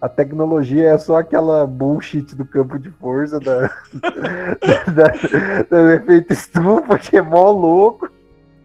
A 0.00 0.08
tecnologia 0.08 0.90
é 0.90 0.98
só 0.98 1.16
aquela 1.16 1.66
bullshit 1.66 2.36
do 2.36 2.44
campo 2.44 2.78
de 2.78 2.90
força 2.90 3.40
da, 3.40 3.62
da, 4.86 5.08
da, 5.68 5.82
do 5.82 5.90
efeito 5.90 6.32
estufa, 6.32 6.98
que 7.00 7.16
é 7.16 7.22
mó 7.22 7.50
louco. 7.50 8.08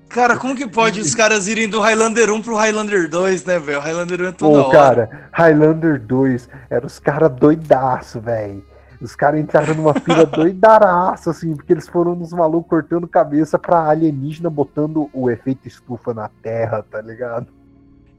Cara, 0.10 0.38
como 0.38 0.56
que 0.56 0.68
pode 0.68 1.02
os 1.02 1.14
caras 1.14 1.48
irem 1.48 1.68
do 1.68 1.80
Highlander 1.82 2.32
1 2.32 2.42
pro 2.42 2.56
Highlander 2.56 3.10
2, 3.10 3.46
né, 3.46 3.60
velho? 3.60 3.80
Highlander 3.80 4.22
1 4.22 4.26
é 4.26 4.32
toda 4.32 4.64
Pô, 4.64 4.70
hora. 4.70 4.78
cara, 4.78 5.30
Highlander 5.32 6.02
2 6.02 6.50
era 6.70 6.86
os 6.86 6.98
caras 6.98 7.32
doidaço, 7.32 8.20
velho. 8.22 8.66
Os 9.02 9.16
caras 9.16 9.40
entraram 9.40 9.76
numa 9.76 9.94
fila 10.00 10.26
doidaraço, 10.26 11.30
assim, 11.30 11.56
porque 11.56 11.74
eles 11.74 11.88
foram 11.88 12.16
nos 12.16 12.32
malucos 12.32 12.70
cortando 12.70 13.08
cabeça 13.08 13.60
pra 13.60 13.90
alienígena 13.90 14.50
botando 14.50 15.10
o 15.14 15.30
efeito 15.30 15.68
estufa 15.68 16.14
na 16.14 16.30
Terra, 16.42 16.84
tá 16.90 17.02
ligado? 17.02 17.48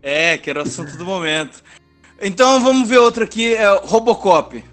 É, 0.03 0.38
que 0.38 0.51
era 0.51 0.61
o 0.61 0.62
assunto 0.62 0.96
do 0.96 1.05
momento. 1.05 1.62
Então 2.20 2.61
vamos 2.61 2.88
ver 2.88 2.98
outra 2.98 3.24
aqui, 3.24 3.55
é 3.55 3.66
Robocop. 3.83 4.64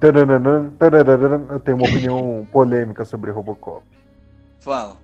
Eu 0.00 1.60
tenho 1.60 1.76
uma 1.76 1.88
opinião 1.88 2.46
polêmica 2.52 3.04
sobre 3.04 3.30
Robocop. 3.30 3.82
Fala. 4.60 5.01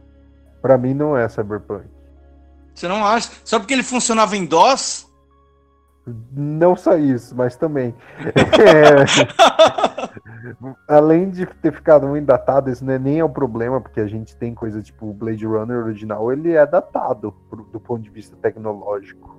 Pra 0.60 0.76
mim 0.76 0.94
não 0.94 1.16
é 1.16 1.28
Cyberpunk. 1.28 1.84
Você 2.74 2.86
não 2.88 3.04
acha? 3.04 3.30
Só 3.44 3.58
porque 3.58 3.74
ele 3.74 3.82
funcionava 3.82 4.36
em 4.36 4.46
DOS? 4.46 5.08
Não 6.32 6.74
só 6.76 6.96
isso, 6.96 7.34
mas 7.36 7.56
também. 7.56 7.94
É... 8.58 9.04
Além 10.88 11.30
de 11.30 11.46
ter 11.46 11.72
ficado 11.72 12.06
muito 12.06 12.26
datado, 12.26 12.70
isso 12.70 12.84
não 12.84 12.92
é 12.92 12.98
nem 12.98 13.18
é 13.18 13.24
um 13.24 13.30
problema, 13.30 13.80
porque 13.80 14.00
a 14.00 14.06
gente 14.06 14.36
tem 14.36 14.54
coisa 14.54 14.80
tipo 14.80 15.06
o 15.06 15.12
Blade 15.12 15.44
Runner 15.44 15.76
original, 15.76 16.32
ele 16.32 16.52
é 16.52 16.66
datado 16.66 17.34
do 17.72 17.80
ponto 17.80 18.02
de 18.02 18.10
vista 18.10 18.36
tecnológico. 18.36 19.36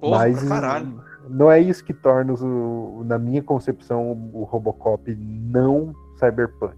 Porra, 0.00 0.18
Mas 0.18 0.42
caralho. 0.42 1.02
não 1.28 1.50
é 1.50 1.60
isso 1.60 1.84
que 1.84 1.92
torna, 1.92 2.32
o, 2.32 3.02
na 3.04 3.18
minha 3.18 3.42
concepção, 3.42 4.10
o 4.32 4.44
Robocop 4.44 5.14
não 5.14 5.94
cyberpunk. 6.18 6.74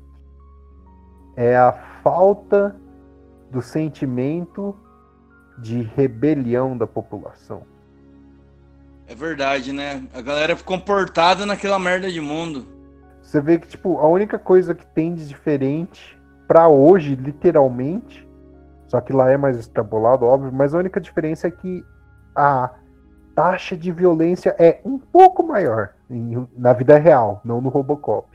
É 1.37 1.57
a 1.57 1.72
falta 2.03 2.77
do 3.55 3.62
sentimento 3.62 4.77
de 5.57 5.81
rebelião 5.81 6.77
da 6.77 6.87
população. 6.87 7.62
É 9.07 9.14
verdade, 9.14 9.73
né? 9.73 10.03
A 10.12 10.21
galera 10.21 10.57
ficou 10.57 10.77
comportada 10.77 11.47
naquela 11.47 11.79
merda 11.79 12.11
de 12.11 12.21
mundo. 12.21 12.67
Você 13.23 13.40
vê 13.40 13.59
que, 13.59 13.69
tipo, 13.69 13.99
a 13.99 14.09
única 14.09 14.38
coisa 14.38 14.75
que 14.75 14.85
tem 14.87 15.14
de 15.14 15.29
diferente 15.29 16.19
pra 16.49 16.67
hoje, 16.69 17.14
literalmente, 17.14 18.29
só 18.88 19.01
que 19.01 19.12
lá 19.12 19.31
é 19.31 19.37
mais 19.37 19.57
extrapolado, 19.57 20.27
óbvio, 20.27 20.53
mas 20.53 20.75
a 20.75 20.79
única 20.79 21.01
diferença 21.01 21.47
é 21.47 21.51
que 21.51 21.85
a 22.35 22.71
taxa 23.37 23.77
de 23.77 23.93
violência 23.93 24.55
é 24.59 24.81
um 24.85 24.99
pouco 24.99 25.43
maior 25.47 25.90
em- 26.11 26.47
na 26.57 26.73
vida 26.73 26.99
real, 26.99 27.40
não 27.45 27.61
no 27.61 27.69
Robocop. 27.69 28.34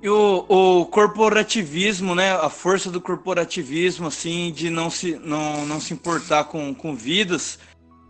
E 0.00 0.08
o, 0.08 0.44
o 0.48 0.86
corporativismo, 0.86 2.14
né? 2.14 2.32
A 2.34 2.48
força 2.48 2.90
do 2.90 3.00
corporativismo, 3.00 4.06
assim, 4.06 4.52
de 4.52 4.70
não 4.70 4.88
se, 4.90 5.18
não, 5.24 5.66
não 5.66 5.80
se 5.80 5.92
importar 5.92 6.44
com, 6.44 6.72
com 6.72 6.94
vidas. 6.94 7.58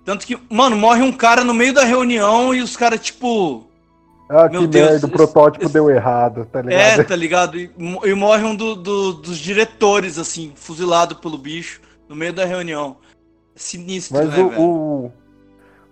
Tanto 0.05 0.27
que, 0.27 0.39
mano, 0.51 0.77
morre 0.77 1.03
um 1.03 1.13
cara 1.13 1.43
no 1.45 1.55
meio 1.55 1.73
da 1.73 1.85
reunião 1.85 2.55
e 2.55 2.61
os 2.61 2.77
caras, 2.77 3.01
tipo. 3.01 3.67
Ah, 4.29 4.47
Meu 4.51 4.61
que 4.63 4.67
Deus, 4.67 4.91
merda, 4.91 5.07
o 5.07 5.11
protótipo 5.11 5.65
esse- 5.65 5.73
deu 5.73 5.91
errado, 5.91 6.45
tá 6.53 6.59
É, 6.59 6.63
ligado? 6.63 7.07
tá 7.09 7.17
ligado? 7.17 7.59
E, 7.59 7.71
e 8.05 8.15
morre 8.15 8.45
um 8.45 8.55
do- 8.55 8.75
do- 8.77 9.13
dos 9.15 9.39
diretores, 9.39 10.19
assim, 10.19 10.53
fuzilado 10.55 11.17
pelo 11.17 11.39
bicho 11.39 11.81
no 12.07 12.15
meio 12.15 12.35
da 12.35 12.45
reunião. 12.45 12.99
É 13.57 13.59
sinistro, 13.59 14.19
Mas 14.19 14.29
né, 14.29 14.39
o, 14.59 15.11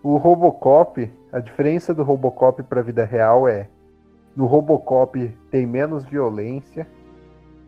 o, 0.02 0.12
o 0.12 0.16
Robocop, 0.18 1.10
a 1.32 1.40
diferença 1.40 1.94
do 1.94 2.02
Robocop 2.02 2.62
pra 2.64 2.82
vida 2.82 3.06
real 3.06 3.48
é 3.48 3.68
no 4.36 4.46
Robocop 4.46 5.36
tem 5.50 5.66
menos 5.66 6.04
violência 6.04 6.86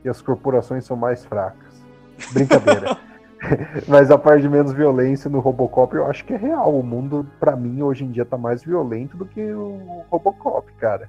e 0.04 0.08
as 0.08 0.20
corporações 0.20 0.84
são 0.84 0.96
mais 0.96 1.24
fracas. 1.24 1.82
Brincadeira. 2.32 2.96
Mas 3.86 4.10
a 4.10 4.18
parte 4.18 4.42
de 4.42 4.48
menos 4.48 4.72
violência 4.72 5.30
no 5.30 5.38
Robocop 5.38 5.94
eu 5.94 6.06
acho 6.06 6.24
que 6.24 6.34
é 6.34 6.36
real. 6.36 6.76
O 6.76 6.82
mundo, 6.82 7.26
pra 7.38 7.54
mim, 7.56 7.82
hoje 7.82 8.04
em 8.04 8.10
dia 8.10 8.24
tá 8.24 8.36
mais 8.36 8.62
violento 8.64 9.16
do 9.16 9.24
que 9.24 9.40
o 9.52 10.04
Robocop, 10.10 10.70
cara. 10.74 11.08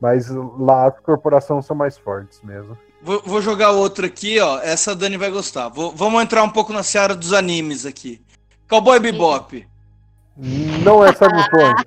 Mas 0.00 0.28
lá 0.28 0.88
as 0.88 1.00
corporações 1.00 1.64
são 1.64 1.76
mais 1.76 1.96
fortes 1.96 2.42
mesmo. 2.42 2.76
Vou, 3.00 3.22
vou 3.24 3.40
jogar 3.40 3.70
outra 3.70 4.06
aqui, 4.06 4.38
ó. 4.40 4.58
Essa 4.60 4.92
a 4.92 4.94
Dani 4.94 5.16
vai 5.16 5.30
gostar. 5.30 5.68
Vou- 5.68 5.92
vamos 5.92 6.22
entrar 6.22 6.42
um 6.42 6.50
pouco 6.50 6.72
na 6.72 6.82
seara 6.82 7.14
dos 7.14 7.32
animes 7.32 7.86
aqui. 7.86 8.20
Cowboy 8.68 8.98
Bebop. 9.00 9.66
Não 10.84 11.04
é 11.04 11.12
cyberpunk. 11.14 11.84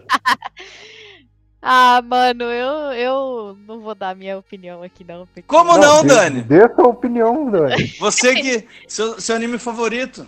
Ah, 1.67 1.99
mano, 2.05 2.43
eu, 2.43 2.93
eu 2.93 3.57
não 3.67 3.79
vou 3.79 3.95
dar 3.95 4.15
minha 4.15 4.37
opinião 4.37 4.83
aqui, 4.83 5.03
não. 5.03 5.25
porque- 5.25 5.41
Como 5.41 5.75
não, 5.79 6.03
dê- 6.03 6.09
Dani? 6.09 6.41
Dê 6.43 6.71
sua 6.75 6.87
opinião, 6.89 7.49
Dani. 7.49 7.87
Você 7.99 8.35
que. 8.35 8.67
Seu, 8.87 9.19
seu 9.19 9.35
anime 9.35 9.57
favorito? 9.57 10.27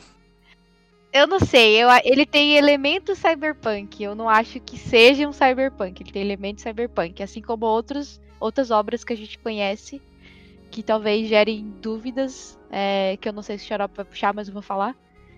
Eu 1.13 1.27
não 1.27 1.39
sei, 1.39 1.77
eu, 1.81 1.89
ele 2.03 2.25
tem 2.25 2.57
elementos 2.57 3.19
cyberpunk. 3.19 4.01
Eu 4.03 4.15
não 4.15 4.27
acho 4.27 4.59
que 4.59 4.79
seja 4.79 5.27
um 5.27 5.31
cyberpunk. 5.31 6.01
Ele 6.01 6.11
tem 6.11 6.23
elementos 6.23 6.63
cyberpunk, 6.63 7.21
assim 7.21 7.41
como 7.41 7.67
outros, 7.67 8.19
outras 8.39 8.71
obras 8.71 9.03
que 9.03 9.13
a 9.13 9.17
gente 9.17 9.37
conhece, 9.37 10.01
que 10.71 10.81
talvez 10.81 11.27
gerem 11.29 11.71
dúvidas, 11.83 12.57
é, 12.71 13.15
que 13.21 13.29
eu 13.29 13.33
não 13.33 13.43
sei 13.43 13.59
se 13.59 13.65
o 13.65 13.67
Xarope 13.67 13.95
vai 13.95 14.05
puxar, 14.05 14.33
mas 14.33 14.47
eu 14.47 14.53
vou 14.55 14.63
falar. 14.63 14.95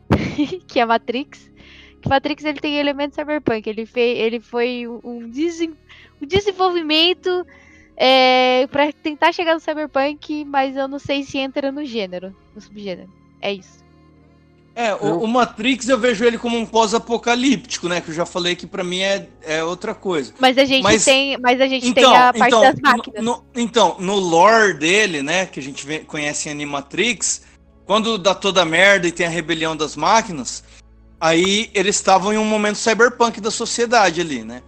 que 0.66 0.80
é 0.80 0.86
Matrix. 0.86 1.52
Que 2.02 2.08
Matrix 2.10 2.44
ele 2.46 2.60
tem 2.60 2.78
elementos 2.78 3.16
cyberpunk. 3.16 3.68
Ele, 3.70 3.86
fez, 3.86 4.18
ele 4.20 4.40
foi 4.40 4.88
um, 4.88 5.00
um 5.04 5.30
desen- 5.30 5.76
um 6.22 6.26
desenvolvimento 6.26 7.46
é, 7.98 8.68
para 8.68 8.92
tentar 8.94 9.32
chegar 9.34 9.54
no 9.54 9.60
cyberpunk, 9.60 10.46
mas 10.46 10.76
eu 10.78 10.88
não 10.88 11.00
sei 11.00 11.24
se 11.24 11.38
entra 11.38 11.72
no 11.72 11.84
gênero, 11.86 12.34
no 12.56 12.62
subgênero. 12.62 13.10
É 13.42 13.54
isso. 13.54 13.80
É, 14.76 14.94
o, 14.96 15.24
o 15.24 15.28
Matrix 15.28 15.90
eu 15.90 15.98
vejo 16.00 16.24
ele 16.24 16.38
como 16.38 16.58
um 16.58 16.66
pós-apocalíptico, 16.66 17.90
né? 17.90 18.00
Que 18.00 18.12
eu 18.12 18.16
já 18.16 18.26
falei 18.26 18.56
que 18.56 18.66
pra 18.66 18.82
mim 18.84 19.00
é, 19.02 19.28
é 19.42 19.62
outra 19.62 19.94
coisa. 19.94 20.34
Mas 20.40 20.58
a 20.58 20.64
gente 20.64 20.84
Mas- 20.84 21.04
tem, 21.04 21.38
mas 21.38 21.60
a 21.60 21.68
gente 21.68 21.86
Então, 21.90 22.04
tem 22.12 22.22
a 22.22 22.32
parte 22.34 22.48
então, 22.48 22.62
das 22.62 22.80
máquinas. 22.80 23.22
no, 23.24 23.32
no- 23.34 23.44
então, 23.62 23.98
no 24.00 24.16
lore 24.16 24.76
dele, 24.76 25.22
né, 25.22 25.46
que 25.48 25.60
a 25.60 25.64
gente 25.64 25.86
vê- 25.86 26.00
conhece 26.00 26.48
em 26.48 26.54
Animatrix, 26.54 27.42
quando 27.86 28.18
dá 28.18 28.34
toda 28.34 28.62
a 28.62 28.66
merda 28.66 29.06
e 29.08 29.12
tem 29.12 29.26
a 29.26 29.30
rebelião 29.30 29.76
das 29.76 29.98
máquinas, 29.98 30.64
aí 31.20 31.70
eles 31.74 31.96
estavam 31.96 32.34
em 32.34 32.38
um 32.38 32.46
momento 32.46 32.78
cyberpunk 32.78 33.40
da 33.42 33.52
sociedade 33.52 34.22
ali, 34.22 34.44
né? 34.44 34.62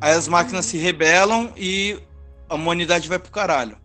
Aí 0.00 0.12
as 0.12 0.28
máquinas 0.28 0.66
se 0.66 0.76
rebelam 0.76 1.52
e 1.56 1.98
a 2.48 2.54
humanidade 2.54 3.08
vai 3.08 3.18
pro 3.18 3.30
caralho. 3.32 3.78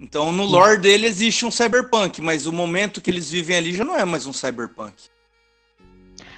Então, 0.00 0.32
no 0.32 0.44
lore 0.44 0.78
dele 0.78 1.06
existe 1.06 1.46
um 1.46 1.50
cyberpunk, 1.50 2.20
mas 2.20 2.46
o 2.46 2.52
momento 2.52 3.00
que 3.00 3.10
eles 3.10 3.30
vivem 3.30 3.56
ali 3.56 3.74
já 3.74 3.84
não 3.84 3.96
é 3.96 4.04
mais 4.04 4.26
um 4.26 4.32
cyberpunk. 4.32 4.94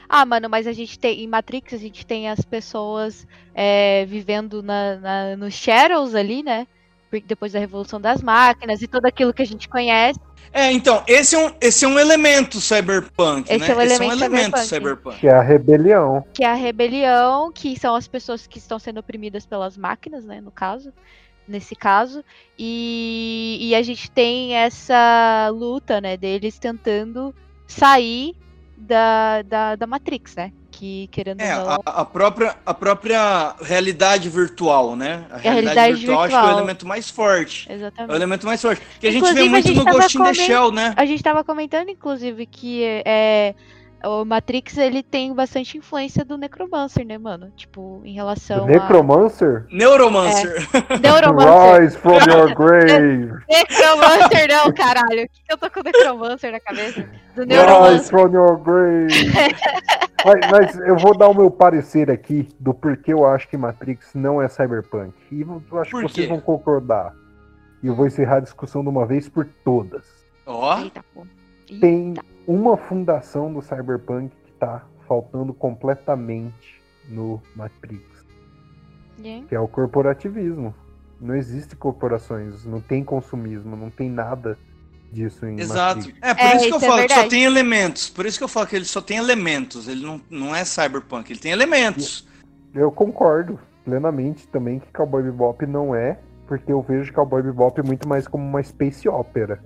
Ah, 0.08 0.24
mano, 0.24 0.48
mas 0.48 0.66
a 0.66 0.72
gente 0.72 0.98
tem 0.98 1.24
em 1.24 1.26
Matrix 1.26 1.74
a 1.74 1.78
gente 1.78 2.06
tem 2.06 2.28
as 2.28 2.40
pessoas 2.40 3.26
é, 3.54 4.04
vivendo 4.06 4.62
na, 4.62 4.96
na- 4.96 5.36
nos 5.36 5.54
shadows 5.54 6.14
ali, 6.14 6.42
né? 6.42 6.66
Porque 7.10 7.24
Depois 7.26 7.52
da 7.52 7.58
revolução 7.58 8.00
das 8.00 8.22
máquinas 8.22 8.82
e 8.82 8.86
tudo 8.86 9.06
aquilo 9.06 9.32
que 9.32 9.42
a 9.42 9.46
gente 9.46 9.68
conhece. 9.68 10.18
É, 10.52 10.72
então, 10.72 11.02
esse 11.06 11.34
é 11.34 11.38
um, 11.38 11.52
esse 11.60 11.84
é 11.84 11.88
um 11.88 11.98
elemento 11.98 12.60
cyberpunk, 12.60 13.52
Esse 13.52 13.68
né? 13.68 13.74
é 13.74 13.76
um 13.76 13.80
esse 13.82 13.94
é 13.94 13.98
um 13.98 14.12
elemento 14.12 14.24
elemento 14.24 14.58
cyberpunk. 14.58 14.68
cyberpunk. 14.68 15.20
Que 15.20 15.28
é 15.28 15.32
a 15.34 15.42
rebelião. 15.42 16.24
Que 16.32 16.44
é 16.44 16.46
a 16.46 16.54
rebelião, 16.54 17.52
que 17.52 17.78
são 17.78 17.94
as 17.94 18.08
pessoas 18.08 18.46
que 18.46 18.58
estão 18.58 18.78
sendo 18.78 18.98
oprimidas 18.98 19.44
pelas 19.44 19.76
máquinas, 19.76 20.24
né? 20.24 20.40
No 20.40 20.50
caso. 20.50 20.92
Nesse 21.46 21.76
caso. 21.76 22.24
E, 22.58 23.58
e 23.60 23.74
a 23.74 23.82
gente 23.82 24.10
tem 24.10 24.54
essa 24.54 25.50
luta, 25.52 26.00
né? 26.00 26.16
Deles 26.16 26.58
tentando 26.58 27.34
sair 27.66 28.34
da, 28.76 29.42
da, 29.42 29.76
da 29.76 29.86
Matrix, 29.86 30.34
né? 30.36 30.52
Que 30.78 31.08
querendo 31.10 31.40
É, 31.40 31.54
não. 31.56 31.70
a, 31.70 31.76
a 31.86 32.04
própria, 32.04 32.54
a 32.66 32.74
própria 32.74 33.54
realidade 33.62 34.28
virtual, 34.28 34.94
né? 34.94 35.24
A 35.30 35.38
realidade, 35.38 35.74
realidade 35.74 35.94
virtual, 35.94 36.20
acho 36.20 36.28
que 36.28 36.34
é 36.34 36.38
virtual. 36.38 36.54
o 36.54 36.58
elemento 36.58 36.86
mais 36.86 37.08
forte. 37.08 37.66
É 37.66 37.72
o 37.72 37.76
Exatamente. 37.76 38.14
elemento 38.14 38.46
mais 38.46 38.60
forte. 38.60 38.82
Que 39.00 39.06
a 39.06 39.10
gente 39.10 39.22
vê 39.22 39.28
Inclusive, 39.30 39.48
a 39.48 39.50
muito 39.50 39.68
gente 39.68 39.78
no 39.78 39.84
Ghost 39.86 40.18
in 40.18 40.22
the 40.22 40.34
Shell, 40.34 40.70
né? 40.72 40.92
A 40.94 41.06
gente 41.06 41.22
tava 41.22 41.42
comentando, 41.42 41.88
inclusive, 41.88 42.44
que 42.44 42.84
é, 43.06 43.54
o 44.04 44.24
Matrix 44.24 44.76
ele 44.76 45.02
tem 45.02 45.34
bastante 45.34 45.78
influência 45.78 46.24
do 46.24 46.36
Necromancer, 46.36 47.04
né, 47.04 47.18
mano? 47.18 47.50
Tipo, 47.56 48.00
em 48.04 48.14
relação 48.14 48.66
Necromancer? 48.66 49.66
Neuromancer. 49.70 50.68
a 50.90 50.98
Neuromancer. 51.00 51.80
Rise 51.80 51.96
from 51.98 52.18
your 52.28 52.54
grave. 52.54 53.32
Necromancer 53.48 54.48
não, 54.48 54.72
caralho. 54.72 55.24
O 55.24 55.28
que 55.28 55.52
eu 55.52 55.58
tô 55.58 55.70
com 55.70 55.82
Necromancer 55.82 56.52
na 56.52 56.60
cabeça? 56.60 57.02
Do 57.34 57.42
Rise 57.42 57.46
Neuromancer. 57.46 58.10
from 58.10 58.32
your 58.32 58.56
grave. 58.58 59.08
mas, 60.24 60.50
mas 60.50 60.80
eu 60.80 60.96
vou 60.96 61.16
dar 61.16 61.28
o 61.28 61.34
meu 61.34 61.50
parecer 61.50 62.10
aqui 62.10 62.48
do 62.60 62.74
porquê 62.74 63.12
eu 63.12 63.26
acho 63.26 63.48
que 63.48 63.56
Matrix 63.56 64.10
não 64.14 64.40
é 64.40 64.48
cyberpunk. 64.48 65.14
E 65.32 65.40
eu 65.40 65.80
acho 65.80 65.90
Por 65.90 66.02
que 66.02 66.08
quê? 66.08 66.14
vocês 66.14 66.28
vão 66.28 66.40
concordar. 66.40 67.12
E 67.82 67.88
eu 67.88 67.94
vou 67.94 68.06
encerrar 68.06 68.36
a 68.36 68.40
discussão 68.40 68.82
de 68.82 68.88
uma 68.88 69.06
vez 69.06 69.28
por 69.28 69.46
todas. 69.64 70.04
Ó, 70.46 70.78
Eita, 70.80 71.04
pô. 71.14 71.26
Eita. 71.68 71.80
Tem 71.80 72.14
uma 72.46 72.76
fundação 72.76 73.52
do 73.52 73.60
cyberpunk 73.62 74.30
que 74.44 74.52
tá 74.52 74.84
faltando 75.06 75.52
completamente 75.52 76.80
no 77.08 77.40
Matrix. 77.54 78.02
Que 79.48 79.54
é 79.54 79.60
o 79.60 79.66
corporativismo. 79.68 80.74
Não 81.20 81.34
existe 81.34 81.74
corporações, 81.74 82.64
não 82.64 82.80
tem 82.80 83.02
consumismo, 83.02 83.74
não 83.76 83.88
tem 83.90 84.10
nada 84.10 84.58
disso 85.10 85.46
em 85.46 85.58
exato. 85.58 85.98
Matrix. 85.98 86.18
É, 86.20 86.34
por 86.34 86.40
É, 86.42 86.56
isso 86.56 86.66
que 86.66 86.72
eu 86.72 86.76
é 86.76 86.80
falo 86.80 86.92
que 86.92 87.08
só 87.08 87.14
verdade. 87.14 87.30
tem 87.30 87.44
elementos. 87.44 88.10
Por 88.10 88.26
isso 88.26 88.38
que 88.38 88.44
eu 88.44 88.48
falo 88.48 88.66
que 88.66 88.76
ele 88.76 88.84
só 88.84 89.00
tem 89.00 89.16
elementos. 89.16 89.88
Ele 89.88 90.04
não, 90.04 90.20
não 90.30 90.54
é 90.54 90.64
cyberpunk, 90.64 91.32
ele 91.32 91.40
tem 91.40 91.52
elementos. 91.52 92.26
Eu 92.74 92.92
concordo 92.92 93.58
plenamente 93.84 94.46
também 94.48 94.78
que 94.80 94.92
Cowboy 94.92 95.22
Bebop 95.22 95.64
não 95.66 95.94
é, 95.94 96.18
porque 96.46 96.70
eu 96.70 96.82
vejo 96.82 97.12
Cowboy 97.12 97.42
Bebop 97.42 97.80
muito 97.82 98.06
mais 98.06 98.28
como 98.28 98.44
uma 98.44 98.62
space 98.62 99.08
opera. 99.08 99.62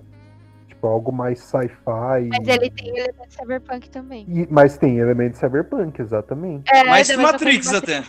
Tipo, 0.81 0.87
algo 0.87 1.11
mais 1.11 1.39
sci-fi. 1.39 2.27
Mas 2.29 2.47
ele 2.47 2.71
tem 2.71 2.89
elemento 2.97 3.29
cyberpunk 3.33 3.89
também. 3.91 4.25
e- 4.27 4.47
Mas 4.49 4.77
tem 4.79 4.97
elementos 4.97 5.39
cyberpunk, 5.39 6.01
exatamente. 6.01 6.63
É, 6.73 6.83
Mais 6.85 7.07
que 7.09 7.17
Matrix 7.17 7.71
até. 7.73 8.03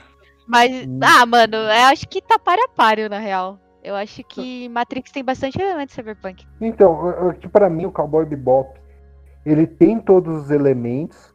Mas, 0.48 0.86
Hum. 0.86 0.98
ah, 1.02 1.26
mano, 1.26 1.54
eu 1.56 1.84
acho 1.90 2.08
que 2.08 2.22
tá 2.22 2.38
páreo 2.38 2.64
a 2.64 2.68
páreo, 2.68 3.10
na 3.10 3.18
real. 3.18 3.58
Eu 3.84 3.94
acho 3.94 4.24
que 4.24 4.68
Matrix 4.70 5.10
tem 5.12 5.22
bastante 5.22 5.60
elemento 5.60 5.92
cyberpunk. 5.92 6.46
Então, 6.60 7.34
que 7.38 7.46
pra 7.48 7.68
mim 7.68 7.84
o 7.84 7.92
Cowboy 7.92 8.24
Bebop, 8.24 8.80
ele 9.44 9.66
tem 9.66 9.98
todos 10.00 10.44
os 10.44 10.50
elementos, 10.50 11.34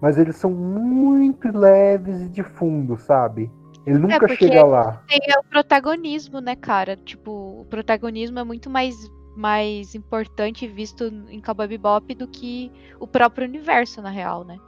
mas 0.00 0.16
eles 0.16 0.36
são 0.36 0.50
muito 0.50 1.54
leves 1.56 2.22
e 2.22 2.28
de 2.28 2.42
fundo, 2.42 2.96
sabe? 2.96 3.50
Ele 3.86 3.98
nunca 3.98 4.24
É, 4.32 4.36
chega 4.36 4.64
lá. 4.64 5.02
tem 5.08 5.20
o 5.38 5.44
protagonismo, 5.50 6.40
né, 6.40 6.54
cara? 6.56 6.96
Tipo, 6.96 7.60
o 7.60 7.66
protagonismo 7.68 8.38
é 8.38 8.44
muito 8.44 8.70
mais, 8.70 8.94
mais 9.36 9.94
importante 9.94 10.66
visto 10.66 11.04
em 11.28 11.40
Cowboy 11.40 11.68
Bebop 11.68 12.14
do 12.14 12.26
que 12.26 12.70
o 12.98 13.06
próprio 13.06 13.46
universo, 13.46 14.02
na 14.02 14.10
real, 14.10 14.44
né? 14.44 14.58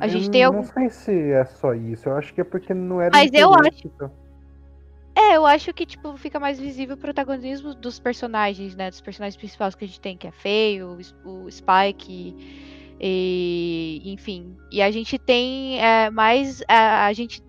A 0.00 0.06
gente 0.06 0.26
eu 0.26 0.30
tem 0.30 0.42
não 0.42 0.48
algum- 0.58 0.62
sei 0.64 0.90
se 0.90 1.32
é 1.32 1.44
só 1.46 1.72
isso. 1.72 2.08
Eu 2.08 2.16
acho 2.16 2.34
que 2.34 2.40
é 2.42 2.44
porque 2.44 2.74
não 2.74 3.00
era. 3.00 3.10
Mas 3.12 3.30
eu 3.32 3.50
então. 3.84 4.12
É, 5.14 5.36
eu 5.36 5.44
acho 5.44 5.72
que, 5.72 5.84
tipo, 5.84 6.16
fica 6.16 6.38
mais 6.38 6.60
visível 6.60 6.94
o 6.96 6.98
protagonismo 6.98 7.74
dos 7.74 7.98
personagens, 7.98 8.76
né? 8.76 8.90
Dos 8.90 9.00
personagens 9.00 9.36
principais 9.36 9.74
que 9.74 9.84
a 9.84 9.88
gente 9.88 10.00
tem, 10.00 10.16
que 10.16 10.26
é 10.26 10.30
Feio, 10.30 10.98
o 11.24 11.50
Spike, 11.50 12.36
e, 13.00 14.02
enfim. 14.04 14.54
E 14.70 14.82
a 14.82 14.90
gente 14.90 15.18
tem 15.18 15.82
é, 15.82 16.10
mais. 16.10 16.62
A, 16.68 17.06
a 17.06 17.12
gente 17.12 17.42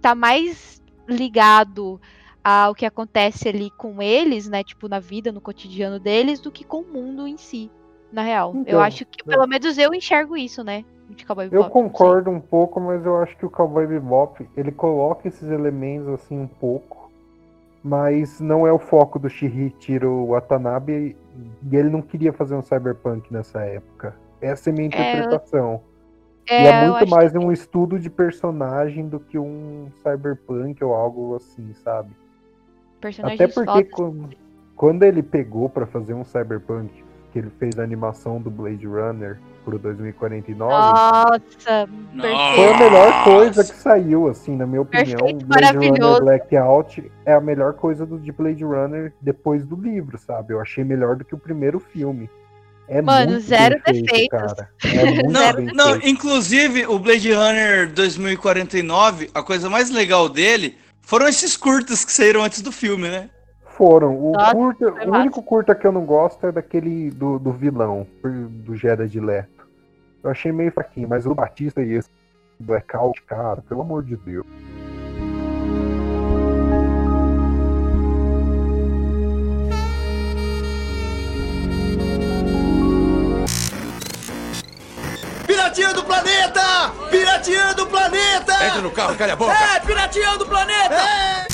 tá 0.00 0.14
mais 0.14 0.80
ligado 1.08 2.00
ao 2.44 2.74
que 2.74 2.84
acontece 2.86 3.48
ali 3.48 3.70
com 3.70 4.00
eles, 4.02 4.48
né? 4.48 4.62
Tipo, 4.64 4.88
na 4.88 4.98
vida, 4.98 5.30
no 5.32 5.40
cotidiano 5.40 5.98
deles, 6.00 6.40
do 6.40 6.50
que 6.50 6.64
com 6.64 6.78
o 6.80 6.86
mundo 6.92 7.26
em 7.26 7.36
si, 7.36 7.70
na 8.12 8.22
real. 8.22 8.52
eu 8.54 8.60
Então, 8.60 8.80
acho 8.80 9.04
que, 9.06 9.22
pelo 9.24 9.46
menos 9.46 9.78
eu 9.78 9.94
enxergo 9.94 10.36
isso, 10.36 10.62
né? 10.64 10.84
De 11.08 11.24
Cowboy 11.26 11.46
Eu 11.46 11.50
Bebop, 11.50 11.64
sei. 11.64 11.82
concordo 11.82 12.30
um 12.30 12.40
pouco, 12.40 12.80
mas 12.80 13.04
eu 13.04 13.16
acho 13.18 13.36
que 13.36 13.44
o 13.46 13.50
Cowboy 13.50 13.86
Bebop 13.86 14.48
ele 14.56 14.72
coloca 14.72 15.28
esses 15.28 15.50
elementos 15.50 16.08
assim 16.08 16.38
um 16.38 16.46
pouco, 16.46 17.10
mas 17.82 18.40
não 18.40 18.66
é 18.66 18.72
o 18.72 18.78
foco 18.78 19.18
do 19.18 19.28
Shihiro 19.28 20.26
Watanabe 20.26 21.16
e 21.70 21.76
ele 21.76 21.90
não 21.90 22.00
queria 22.00 22.32
fazer 22.32 22.54
um 22.54 22.62
cyberpunk 22.62 23.32
nessa 23.32 23.60
época. 23.62 24.16
Essa 24.40 24.70
é 24.70 24.72
a 24.72 24.74
minha 24.74 24.86
É, 24.86 24.88
eu- 24.88 25.00
interpretação. 25.04 25.82
É, 26.48 26.62
e 26.62 26.66
é 26.66 26.70
eu 26.86 26.88
muito 26.88 27.06
mais 27.10 27.34
um 27.34 27.52
estudo 27.52 27.98
de 27.98 28.10
personagem 28.10 29.08
do 29.08 29.20
que 29.20 29.38
um 29.38 29.88
cyberpunk 30.02 30.82
ou 30.82 30.94
algo 30.94 31.36
assim, 31.36 31.72
sabe? 31.74 32.10
Personagens 33.02 33.40
Até 33.40 33.52
porque 33.52 33.84
quando, 33.84 34.30
quando 34.74 35.02
ele 35.02 35.22
pegou 35.22 35.68
pra 35.68 35.86
fazer 35.86 36.14
um 36.14 36.24
cyberpunk, 36.24 36.90
que 37.32 37.38
ele 37.38 37.50
fez 37.58 37.78
a 37.78 37.82
animação 37.82 38.40
do 38.40 38.50
Blade 38.50 38.86
Runner 38.86 39.38
pro 39.64 39.78
2049, 39.78 40.70
Nossa, 40.70 41.88
foi 42.54 42.72
a 42.72 42.78
melhor 42.78 43.24
coisa 43.24 43.64
que 43.64 43.74
saiu, 43.74 44.28
assim, 44.28 44.56
na 44.56 44.66
minha 44.66 44.82
opinião. 44.82 45.18
Perfeito, 45.18 45.44
o 45.44 45.46
Blade 45.46 45.76
Runner. 45.76 46.20
Blackout 46.20 47.12
é 47.24 47.32
a 47.32 47.40
melhor 47.40 47.74
coisa 47.74 48.04
do, 48.04 48.18
de 48.18 48.32
Blade 48.32 48.64
Runner 48.64 49.12
depois 49.20 49.64
do 49.64 49.76
livro, 49.76 50.18
sabe? 50.18 50.52
Eu 50.52 50.60
achei 50.60 50.84
melhor 50.84 51.16
do 51.16 51.24
que 51.24 51.34
o 51.34 51.38
primeiro 51.38 51.80
filme. 51.80 52.28
É 52.88 53.00
Mano, 53.00 53.32
muito 53.32 53.44
zero 53.44 53.80
bem 53.86 53.94
feito, 53.94 54.06
defeitos. 54.06 54.52
cara. 54.54 54.68
É 54.84 55.04
muito 55.04 55.30
Não, 55.30 55.52
não, 55.74 55.96
inclusive 56.02 56.86
o 56.86 56.98
Blade 56.98 57.32
Runner 57.32 57.90
2049, 57.92 59.30
a 59.32 59.42
coisa 59.42 59.70
mais 59.70 59.90
legal 59.90 60.28
dele 60.28 60.76
foram 61.02 61.28
esses 61.28 61.56
curtas 61.56 62.04
que 62.04 62.12
saíram 62.12 62.42
antes 62.42 62.62
do 62.62 62.72
filme, 62.72 63.08
né? 63.08 63.28
Foram. 63.76 64.16
O, 64.16 64.32
Nossa, 64.32 64.54
curta, 64.54 64.86
o 64.86 65.10
único 65.12 65.42
curta 65.42 65.74
que 65.74 65.86
eu 65.86 65.92
não 65.92 66.04
gosto 66.04 66.46
é 66.46 66.52
daquele 66.52 67.10
do, 67.10 67.38
do 67.38 67.52
vilão, 67.52 68.06
do 68.22 68.76
Jared 68.76 69.18
Leto. 69.18 69.66
Eu 70.22 70.30
achei 70.30 70.52
meio 70.52 70.72
fraquinho, 70.72 71.08
mas 71.08 71.26
o 71.26 71.34
Batista 71.34 71.82
e 71.82 71.94
esse 71.94 72.08
Blackout, 72.60 73.20
cara, 73.22 73.60
pelo 73.62 73.80
amor 73.80 74.04
de 74.04 74.16
Deus. 74.16 74.46
Piratinha 86.02 86.02
do 86.02 86.04
planeta! 86.04 86.92
Piratinha 87.10 87.74
do 87.74 87.86
planeta! 87.86 88.66
Entra 88.66 88.80
no 88.80 88.90
carro, 88.90 89.16
calha 89.16 89.32
a 89.34 89.36
boca! 89.36 89.52
É, 89.52 89.80
piratinha 89.80 90.36
do 90.36 90.46
planeta! 90.46 90.94
É! 90.94 91.46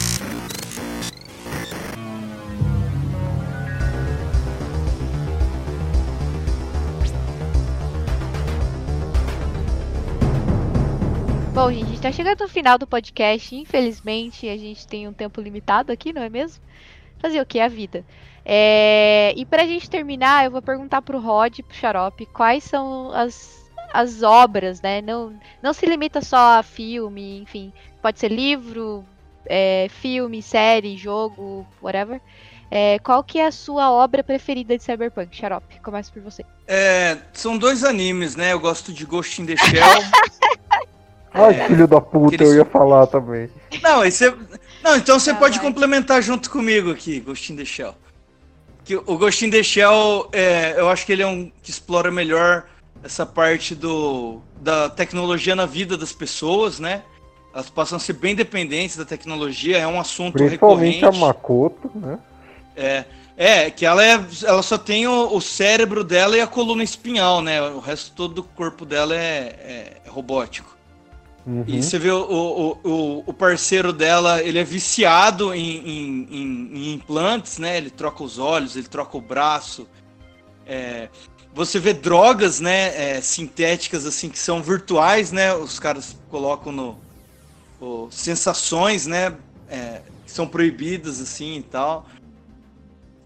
Bom, 11.53 11.73
gente, 11.73 11.85
a 11.85 11.89
gente 11.89 12.01
tá 12.01 12.13
chegando 12.13 12.41
no 12.41 12.49
final 12.49 12.79
do 12.79 12.87
podcast. 12.87 13.55
Infelizmente, 13.55 14.49
a 14.49 14.57
gente 14.57 14.87
tem 14.87 15.09
um 15.09 15.13
tempo 15.13 15.41
limitado 15.41 15.93
aqui, 15.93 16.13
não 16.13 16.23
é 16.23 16.29
mesmo? 16.29 16.63
Fazer 17.19 17.41
o 17.41 17.47
que? 17.47 17.59
A 17.59 17.69
vida. 17.69 18.05
É... 18.45 19.35
E 19.37 19.45
pra 19.45 19.67
gente 19.67 19.91
terminar, 19.91 20.45
eu 20.45 20.53
vou 20.53 20.63
perguntar 20.63 21.03
pro 21.03 21.19
Rod 21.19 21.59
e 21.59 21.63
pro 21.63 21.77
Xarope 21.77 22.27
quais 22.27 22.63
são 22.63 23.11
as, 23.13 23.58
as 23.93 24.23
obras, 24.23 24.81
né? 24.83 25.01
Não, 25.03 25.33
não 25.63 25.73
se 25.73 25.87
limita 25.87 26.21
só 26.21 26.59
a 26.59 26.63
filme, 26.63 27.41
enfim. 27.41 27.73
Pode 28.03 28.19
ser 28.21 28.29
livro, 28.31 29.05
é, 29.47 29.89
filme, 29.89 30.43
série, 30.43 30.97
jogo, 30.97 31.67
whatever. 31.83 32.21
É, 32.71 32.99
qual 32.99 33.25
que 33.25 33.39
é 33.39 33.47
a 33.47 33.51
sua 33.53 33.91
obra 33.91 34.23
preferida 34.23 34.77
de 34.77 34.85
Cyberpunk, 34.85 35.35
Xarope? 35.35 35.81
Começa 35.81 36.13
por 36.13 36.21
você. 36.23 36.45
É, 36.67 37.17
são 37.33 37.57
dois 37.57 37.83
animes, 37.83 38.37
né? 38.37 38.53
Eu 38.53 38.61
gosto 38.61 38.93
de 38.93 39.07
Ghost 39.07 39.41
in 39.41 39.47
the 39.47 39.57
Shell. 39.57 39.83
Ai, 41.33 41.61
É, 41.61 41.67
filho 41.67 41.87
da 41.87 42.01
puta, 42.01 42.35
aqueles- 42.35 42.51
eu 42.53 42.57
ia 42.59 42.65
falar 42.65 43.07
também. 43.07 43.51
Não, 43.83 44.01
aí 44.01 44.11
você. 44.13 44.35
Não, 44.83 44.97
então 44.97 45.19
você 45.19 45.33
Tá, 45.33 45.39
pode 45.39 45.59
vai. 45.59 45.67
complementar 45.67 46.23
junto 46.23 46.51
comigo 46.51 46.91
aqui, 46.91 47.21
Ghost 47.21 47.53
in 47.53 47.57
the 47.57 47.65
Shell. 47.65 47.95
Que 48.85 48.97
o 48.97 49.19
Ghost 49.19 49.45
in 49.45 49.51
the 49.51 49.63
Shell, 49.63 50.29
é, 50.33 50.75
eu 50.79 50.89
acho 50.89 51.05
que 51.05 51.13
ele 51.13 51.23
é 51.23 51.27
um 51.27 51.51
que 51.63 51.71
explora 51.71 52.11
melhor 52.11 52.65
essa 53.03 53.25
parte 53.25 53.75
do, 53.75 54.41
da 54.61 54.89
tecnologia 54.91 55.55
na 55.55 55.67
vida 55.67 55.97
das 55.97 56.13
pessoas, 56.13 56.79
né? 56.81 57.03
Elas 57.53 57.71
passam 57.71 57.97
a 57.97 58.01
ser 58.01 58.13
bem 58.15 58.35
dependentes 58.35 58.97
da 58.97 59.05
tecnologia, 59.05 59.79
é 59.79 59.87
um 59.87 59.99
assunto 59.99 60.35
Principalmente 60.35 60.97
recorrente. 61.01 61.17
a 61.23 61.27
Makoto, 61.27 61.91
né? 61.95 62.19
É, 62.77 63.05
é, 63.37 63.71
que 63.71 63.87
ela, 63.87 64.05
é, 64.05 64.21
ela 64.45 64.63
só 64.63 64.77
tem 64.77 65.07
o, 65.07 65.35
o 65.35 65.41
cérebro 65.41 66.05
dela 66.05 66.37
e 66.37 66.41
a 66.41 66.47
coluna 66.47 66.83
espinhal, 66.83 67.41
né? 67.41 67.61
O 67.63 67.79
resto 67.81 68.13
todo 68.15 68.35
do 68.35 68.43
corpo 68.43 68.85
dela 68.85 69.15
é, 69.17 70.01
é 70.07 70.09
robótico. 70.09 70.77
Uhum. 71.47 71.65
E 71.67 71.83
você 71.83 71.99
vê 71.99 72.11
o, 72.11 72.21
o, 72.21 72.89
o, 72.89 73.25
o 73.27 73.33
parceiro 73.33 73.93
dela, 73.93 74.43
ele 74.43 74.59
é 74.59 74.65
viciado 74.65 75.55
em, 75.55 75.79
em, 75.79 76.29
em- 76.31 76.71
em 76.75 76.93
implantes, 76.95 77.59
né? 77.59 77.79
Ele 77.79 77.91
troca 77.91 78.23
os 78.23 78.39
olhos, 78.39 78.77
ele 78.77 78.87
troca 78.87 79.17
o 79.17 79.21
braço. 79.21 79.89
É, 80.67 81.09
você 81.55 81.79
vê 81.79 81.93
drogas, 81.93 82.61
né? 82.61 83.17
é, 83.17 83.21
sintéticas, 83.21 84.07
assim, 84.07 84.29
que 84.29 84.39
são 84.39 84.63
virtuais, 84.63 85.33
né? 85.33 85.55
Os 85.55 85.79
caras 85.79 86.17
colocam 86.31 86.73
no... 86.73 88.09
sensações, 88.11 89.07
né? 89.07 89.35
é, 89.71 90.01
que 90.25 90.31
são 90.33 90.47
proibidas, 90.47 91.21
assim, 91.21 91.59
e 91.59 91.63
tal. 91.63 92.07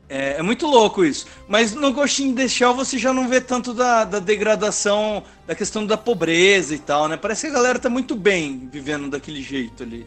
É, 0.09 0.39
é 0.39 0.43
muito 0.43 0.67
louco 0.67 1.05
isso. 1.05 1.27
Mas 1.49 1.73
no 1.75 1.93
Ghost 1.93 2.23
in 2.23 2.35
the 2.35 2.47
Shell 2.47 2.75
você 2.75 2.99
já 2.99 3.13
não 3.15 3.29
vê 3.29 3.41
tanto 3.41 3.73
da, 3.73 4.05
da 4.05 4.19
degradação, 4.19 5.23
da 5.47 5.55
questão 5.55 5.87
da 5.87 5.97
pobreza 5.97 6.75
e 6.75 6.79
tal, 6.79 7.09
né? 7.09 7.17
Parece 7.17 7.47
que 7.47 7.53
a 7.53 7.55
galera 7.55 7.79
tá 7.79 7.89
muito 7.89 8.15
bem 8.15 8.69
vivendo 8.71 9.09
daquele 9.09 9.41
jeito 9.41 9.83
ali. 9.83 10.07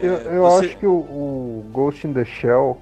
Eu, 0.00 0.14
É, 0.14 0.36
eu 0.36 0.42
você- 0.42 0.66
acho 0.66 0.78
que 0.78 0.86
o, 0.86 0.92
o 0.92 1.70
Ghost 1.72 2.06
in 2.06 2.12
the 2.12 2.24
Shell 2.24 2.80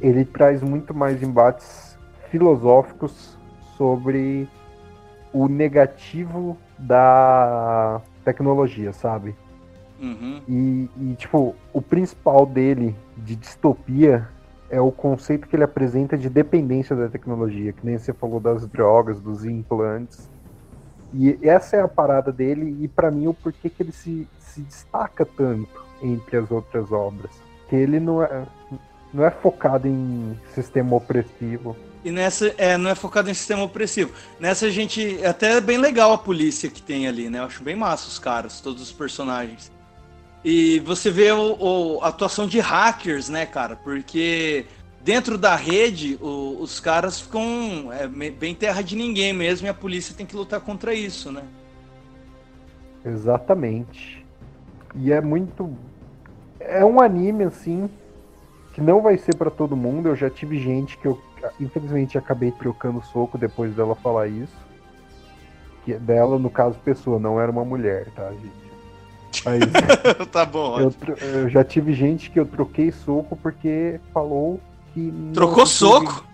ele 0.00 0.24
traz 0.24 0.62
muito 0.62 0.92
mais 0.92 1.22
embates 1.22 1.96
filosóficos 2.30 3.37
sobre 3.78 4.46
o 5.32 5.48
negativo 5.48 6.58
da 6.78 8.02
tecnologia, 8.24 8.92
sabe? 8.92 9.34
Uhum. 10.00 10.42
E, 10.48 10.90
e, 10.96 11.14
tipo, 11.14 11.54
o 11.72 11.80
principal 11.80 12.44
dele 12.44 12.94
de 13.16 13.34
distopia 13.34 14.28
é 14.70 14.80
o 14.80 14.92
conceito 14.92 15.48
que 15.48 15.56
ele 15.56 15.64
apresenta 15.64 16.16
de 16.16 16.28
dependência 16.28 16.94
da 16.94 17.08
tecnologia, 17.08 17.72
que 17.72 17.84
nem 17.84 17.96
você 17.96 18.12
falou 18.12 18.38
das 18.38 18.66
drogas, 18.66 19.20
dos 19.20 19.44
implantes. 19.44 20.30
E 21.12 21.38
essa 21.42 21.76
é 21.76 21.80
a 21.80 21.88
parada 21.88 22.30
dele, 22.30 22.76
e 22.80 22.88
pra 22.88 23.10
mim 23.10 23.28
o 23.28 23.34
porquê 23.34 23.70
que 23.70 23.82
ele 23.82 23.92
se, 23.92 24.28
se 24.38 24.60
destaca 24.60 25.24
tanto 25.24 25.82
entre 26.02 26.36
as 26.36 26.50
outras 26.50 26.92
obras. 26.92 27.30
Que 27.68 27.76
ele 27.76 27.98
não 27.98 28.22
é, 28.22 28.46
não 29.12 29.24
é 29.24 29.30
focado 29.30 29.88
em 29.88 30.38
sistema 30.54 30.96
opressivo. 30.96 31.74
E 32.08 32.10
nessa, 32.10 32.54
é, 32.56 32.78
não 32.78 32.88
é 32.88 32.94
focado 32.94 33.28
em 33.30 33.34
sistema 33.34 33.62
opressivo. 33.62 34.14
Nessa 34.40 34.64
a 34.64 34.70
gente, 34.70 35.18
é 35.22 35.26
até 35.26 35.60
bem 35.60 35.76
legal 35.76 36.10
a 36.14 36.16
polícia 36.16 36.70
que 36.70 36.80
tem 36.80 37.06
ali, 37.06 37.28
né? 37.28 37.38
Eu 37.38 37.44
acho 37.44 37.62
bem 37.62 37.76
massa 37.76 38.08
os 38.08 38.18
caras, 38.18 38.62
todos 38.62 38.80
os 38.80 38.90
personagens. 38.90 39.70
E 40.42 40.80
você 40.80 41.10
vê 41.10 41.30
o, 41.32 41.56
o- 41.60 42.02
a 42.02 42.08
atuação 42.08 42.46
de 42.46 42.60
hackers, 42.60 43.28
né, 43.28 43.44
cara? 43.44 43.76
Porque 43.76 44.64
dentro 45.04 45.36
da 45.36 45.54
rede, 45.54 46.18
o- 46.22 46.56
os 46.62 46.80
caras 46.80 47.20
ficam 47.20 47.92
é, 47.92 48.08
bem 48.08 48.54
terra 48.54 48.80
de 48.80 48.96
ninguém 48.96 49.34
mesmo 49.34 49.66
e 49.66 49.70
a 49.70 49.74
polícia 49.74 50.14
tem 50.16 50.24
que 50.24 50.34
lutar 50.34 50.60
contra 50.60 50.94
isso, 50.94 51.30
né? 51.30 51.42
Exatamente. 53.04 54.24
E 54.94 55.12
é 55.12 55.20
muito. 55.20 55.76
É 56.58 56.82
um 56.82 57.02
anime, 57.02 57.44
assim, 57.44 57.90
que 58.72 58.80
não 58.80 59.02
vai 59.02 59.18
ser 59.18 59.34
pra 59.36 59.50
todo 59.50 59.76
mundo. 59.76 60.08
Eu 60.08 60.16
já 60.16 60.30
tive 60.30 60.58
gente 60.58 60.96
que 60.96 61.06
eu, 61.06 61.20
infelizmente, 61.60 62.18
acabei 62.18 62.50
trocando 62.50 63.02
soco 63.02 63.38
depois 63.38 63.74
dela 63.74 63.94
falar 63.94 64.28
isso. 64.28 64.56
Que 65.84 65.94
dela, 65.94 66.38
no 66.38 66.50
caso, 66.50 66.78
pessoa, 66.84 67.18
não 67.18 67.40
era 67.40 67.50
uma 67.50 67.64
mulher, 67.64 68.06
tá, 68.14 68.30
gente? 68.30 68.68
Mas 69.44 69.60
tá 70.30 70.44
bom. 70.44 70.80
eu, 70.80 70.92
eu 71.20 71.48
já 71.48 71.62
tive 71.62 71.92
gente 71.92 72.30
que 72.30 72.40
eu 72.40 72.46
troquei 72.46 72.90
soco 72.90 73.36
porque 73.36 74.00
falou 74.12 74.60
que. 74.92 75.12
Trocou 75.32 75.66
soco? 75.66 76.24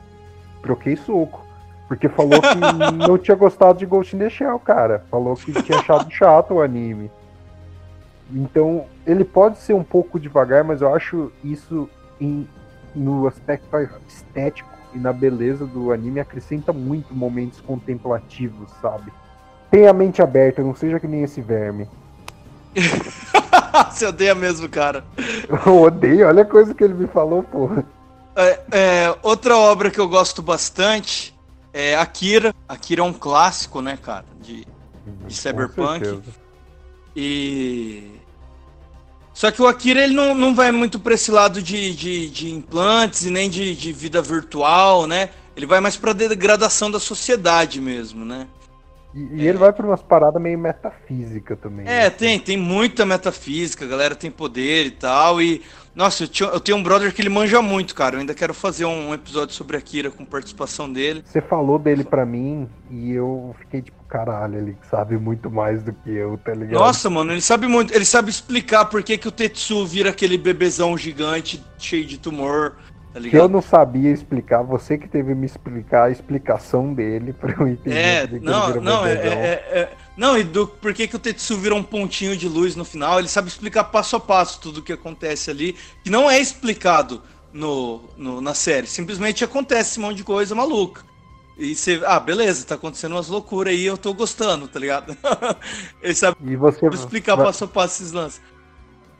Troquei 0.62 0.96
soco. 0.96 1.44
Porque 1.86 2.08
falou 2.08 2.40
que 2.40 2.56
não 3.06 3.18
tinha 3.18 3.36
gostado 3.36 3.78
de 3.78 3.86
Ghost 3.86 4.16
in 4.16 4.18
the 4.18 4.30
Shell, 4.30 4.58
cara. 4.58 5.04
Falou 5.10 5.36
que 5.36 5.52
tinha 5.62 5.78
achado 5.78 6.10
chato 6.10 6.54
o 6.54 6.62
anime. 6.62 7.10
Então, 8.32 8.86
ele 9.06 9.24
pode 9.24 9.58
ser 9.58 9.74
um 9.74 9.84
pouco 9.84 10.18
devagar, 10.18 10.64
mas 10.64 10.80
eu 10.80 10.94
acho 10.94 11.30
isso 11.42 11.88
em, 12.18 12.48
no 12.94 13.26
aspecto 13.26 13.68
estético 14.08 14.73
e 14.94 14.98
na 14.98 15.12
beleza 15.12 15.66
do 15.66 15.92
anime 15.92 16.20
acrescenta 16.20 16.72
muito 16.72 17.14
momentos 17.14 17.60
contemplativos, 17.60 18.70
sabe? 18.80 19.12
Tenha 19.70 19.90
a 19.90 19.94
mente 19.94 20.22
aberta, 20.22 20.62
não 20.62 20.74
seja 20.74 21.00
que 21.00 21.06
nem 21.06 21.22
esse 21.22 21.40
verme. 21.40 21.88
Você 23.90 24.06
odeia 24.06 24.34
mesmo, 24.34 24.68
cara. 24.68 25.04
Eu 25.66 25.82
odeio, 25.82 26.26
olha 26.26 26.42
a 26.42 26.46
coisa 26.46 26.74
que 26.74 26.84
ele 26.84 26.94
me 26.94 27.06
falou, 27.06 27.42
porra. 27.42 27.84
É, 28.36 28.60
é, 28.72 29.16
outra 29.22 29.56
obra 29.56 29.90
que 29.90 29.98
eu 29.98 30.08
gosto 30.08 30.42
bastante 30.42 31.34
é 31.72 31.96
Akira. 31.96 32.54
Akira 32.68 33.00
é 33.00 33.04
um 33.04 33.12
clássico, 33.12 33.80
né, 33.80 33.98
cara, 34.00 34.24
de, 34.40 34.66
de 35.26 35.34
cyberpunk. 35.34 36.22
E. 37.16 38.20
Só 39.34 39.50
que 39.50 39.60
o 39.60 39.66
Akira 39.66 40.04
ele 40.04 40.14
não, 40.14 40.32
não 40.32 40.54
vai 40.54 40.70
muito 40.70 41.00
pra 41.00 41.14
esse 41.14 41.30
lado 41.30 41.60
de, 41.60 41.94
de, 41.94 42.30
de 42.30 42.50
implantes 42.52 43.26
e 43.26 43.30
nem 43.30 43.50
de, 43.50 43.74
de 43.74 43.92
vida 43.92 44.22
virtual, 44.22 45.08
né? 45.08 45.30
Ele 45.56 45.66
vai 45.66 45.80
mais 45.80 45.96
pra 45.96 46.12
degradação 46.12 46.88
da 46.88 47.00
sociedade 47.00 47.80
mesmo, 47.80 48.24
né? 48.24 48.46
E, 49.12 49.42
e 49.42 49.48
ele 49.48 49.58
vai 49.58 49.72
para 49.72 49.86
umas 49.86 50.02
paradas 50.02 50.40
meio 50.40 50.58
metafísica 50.58 51.56
também. 51.56 51.86
É, 51.86 52.04
né? 52.04 52.10
tem, 52.10 52.38
tem 52.38 52.56
muita 52.56 53.04
metafísica, 53.04 53.84
a 53.84 53.88
galera 53.88 54.14
tem 54.14 54.30
poder 54.30 54.86
e 54.86 54.90
tal. 54.92 55.42
E, 55.42 55.62
nossa, 55.94 56.24
eu, 56.24 56.28
tinha, 56.28 56.48
eu, 56.48 56.60
tenho 56.60 56.78
um 56.78 56.82
brother 56.82 57.12
que 57.12 57.20
ele 57.20 57.28
manja 57.28 57.60
muito, 57.60 57.94
cara. 57.94 58.16
Eu 58.16 58.20
ainda 58.20 58.34
quero 58.34 58.54
fazer 58.54 58.84
um 58.84 59.14
episódio 59.14 59.54
sobre 59.54 59.76
Akira 59.76 60.10
com 60.10 60.24
participação 60.24 60.92
dele. 60.92 61.24
Você 61.24 61.40
falou 61.40 61.78
dele 61.78 62.04
para 62.04 62.24
mim 62.24 62.68
e 62.90 63.12
eu 63.12 63.54
fiquei 63.60 63.82
tipo, 63.82 64.03
caralho, 64.14 64.58
ele 64.58 64.76
sabe 64.88 65.18
muito 65.18 65.50
mais 65.50 65.82
do 65.82 65.92
que 65.92 66.10
eu, 66.10 66.38
tá 66.38 66.54
ligado? 66.54 66.78
Nossa, 66.78 67.10
mano, 67.10 67.32
ele 67.32 67.40
sabe 67.40 67.66
muito. 67.66 67.92
Ele 67.92 68.04
sabe 68.04 68.30
explicar 68.30 68.84
por 68.84 69.02
que, 69.02 69.18
que 69.18 69.26
o 69.26 69.32
Tetsu 69.32 69.84
vira 69.84 70.10
aquele 70.10 70.38
bebezão 70.38 70.96
gigante 70.96 71.60
cheio 71.76 72.04
de 72.04 72.16
tumor. 72.16 72.76
Tá 73.12 73.20
que 73.20 73.34
eu 73.34 73.48
não 73.48 73.60
sabia 73.60 74.12
explicar, 74.12 74.62
você 74.62 74.96
que 74.96 75.08
teve 75.08 75.34
me 75.34 75.46
explicar 75.46 76.04
a 76.04 76.10
explicação 76.10 76.94
dele 76.94 77.32
pra 77.32 77.54
eu 77.58 77.66
entender. 77.66 77.96
É, 77.96 78.28
não, 78.40 78.80
não, 78.80 79.06
é, 79.06 79.12
é, 79.12 79.52
é, 79.72 79.92
não, 80.16 80.38
e 80.38 80.44
do 80.44 80.66
por 80.66 80.92
que, 80.94 81.08
que 81.08 81.16
o 81.16 81.18
Tetsu 81.18 81.56
vira 81.56 81.74
um 81.74 81.82
pontinho 81.82 82.36
de 82.36 82.48
luz 82.48 82.76
no 82.76 82.84
final, 82.84 83.18
ele 83.18 83.28
sabe 83.28 83.48
explicar 83.48 83.84
passo 83.84 84.16
a 84.16 84.20
passo 84.20 84.60
tudo 84.60 84.78
o 84.78 84.82
que 84.82 84.92
acontece 84.92 85.50
ali, 85.50 85.76
que 86.02 86.10
não 86.10 86.28
é 86.28 86.40
explicado 86.40 87.22
no, 87.52 88.02
no, 88.16 88.40
na 88.40 88.52
série, 88.52 88.86
simplesmente 88.86 89.44
acontece 89.44 89.98
um 89.98 90.02
monte 90.02 90.16
de 90.16 90.24
coisa 90.24 90.54
maluca. 90.54 91.02
E 91.56 91.74
você, 91.74 92.02
ah, 92.04 92.18
beleza, 92.18 92.66
tá 92.66 92.74
acontecendo 92.74 93.12
umas 93.12 93.28
loucuras 93.28 93.72
aí, 93.72 93.84
eu 93.84 93.96
tô 93.96 94.12
gostando, 94.12 94.66
tá 94.66 94.78
ligado? 94.80 95.16
ele 96.02 96.14
sabe 96.14 96.36
e 96.40 96.56
você 96.56 96.86
explicar 96.86 97.36
vai, 97.36 97.46
passo 97.46 97.64
a 97.64 97.68
passo 97.68 98.02
esses 98.02 98.12
lances. 98.12 98.42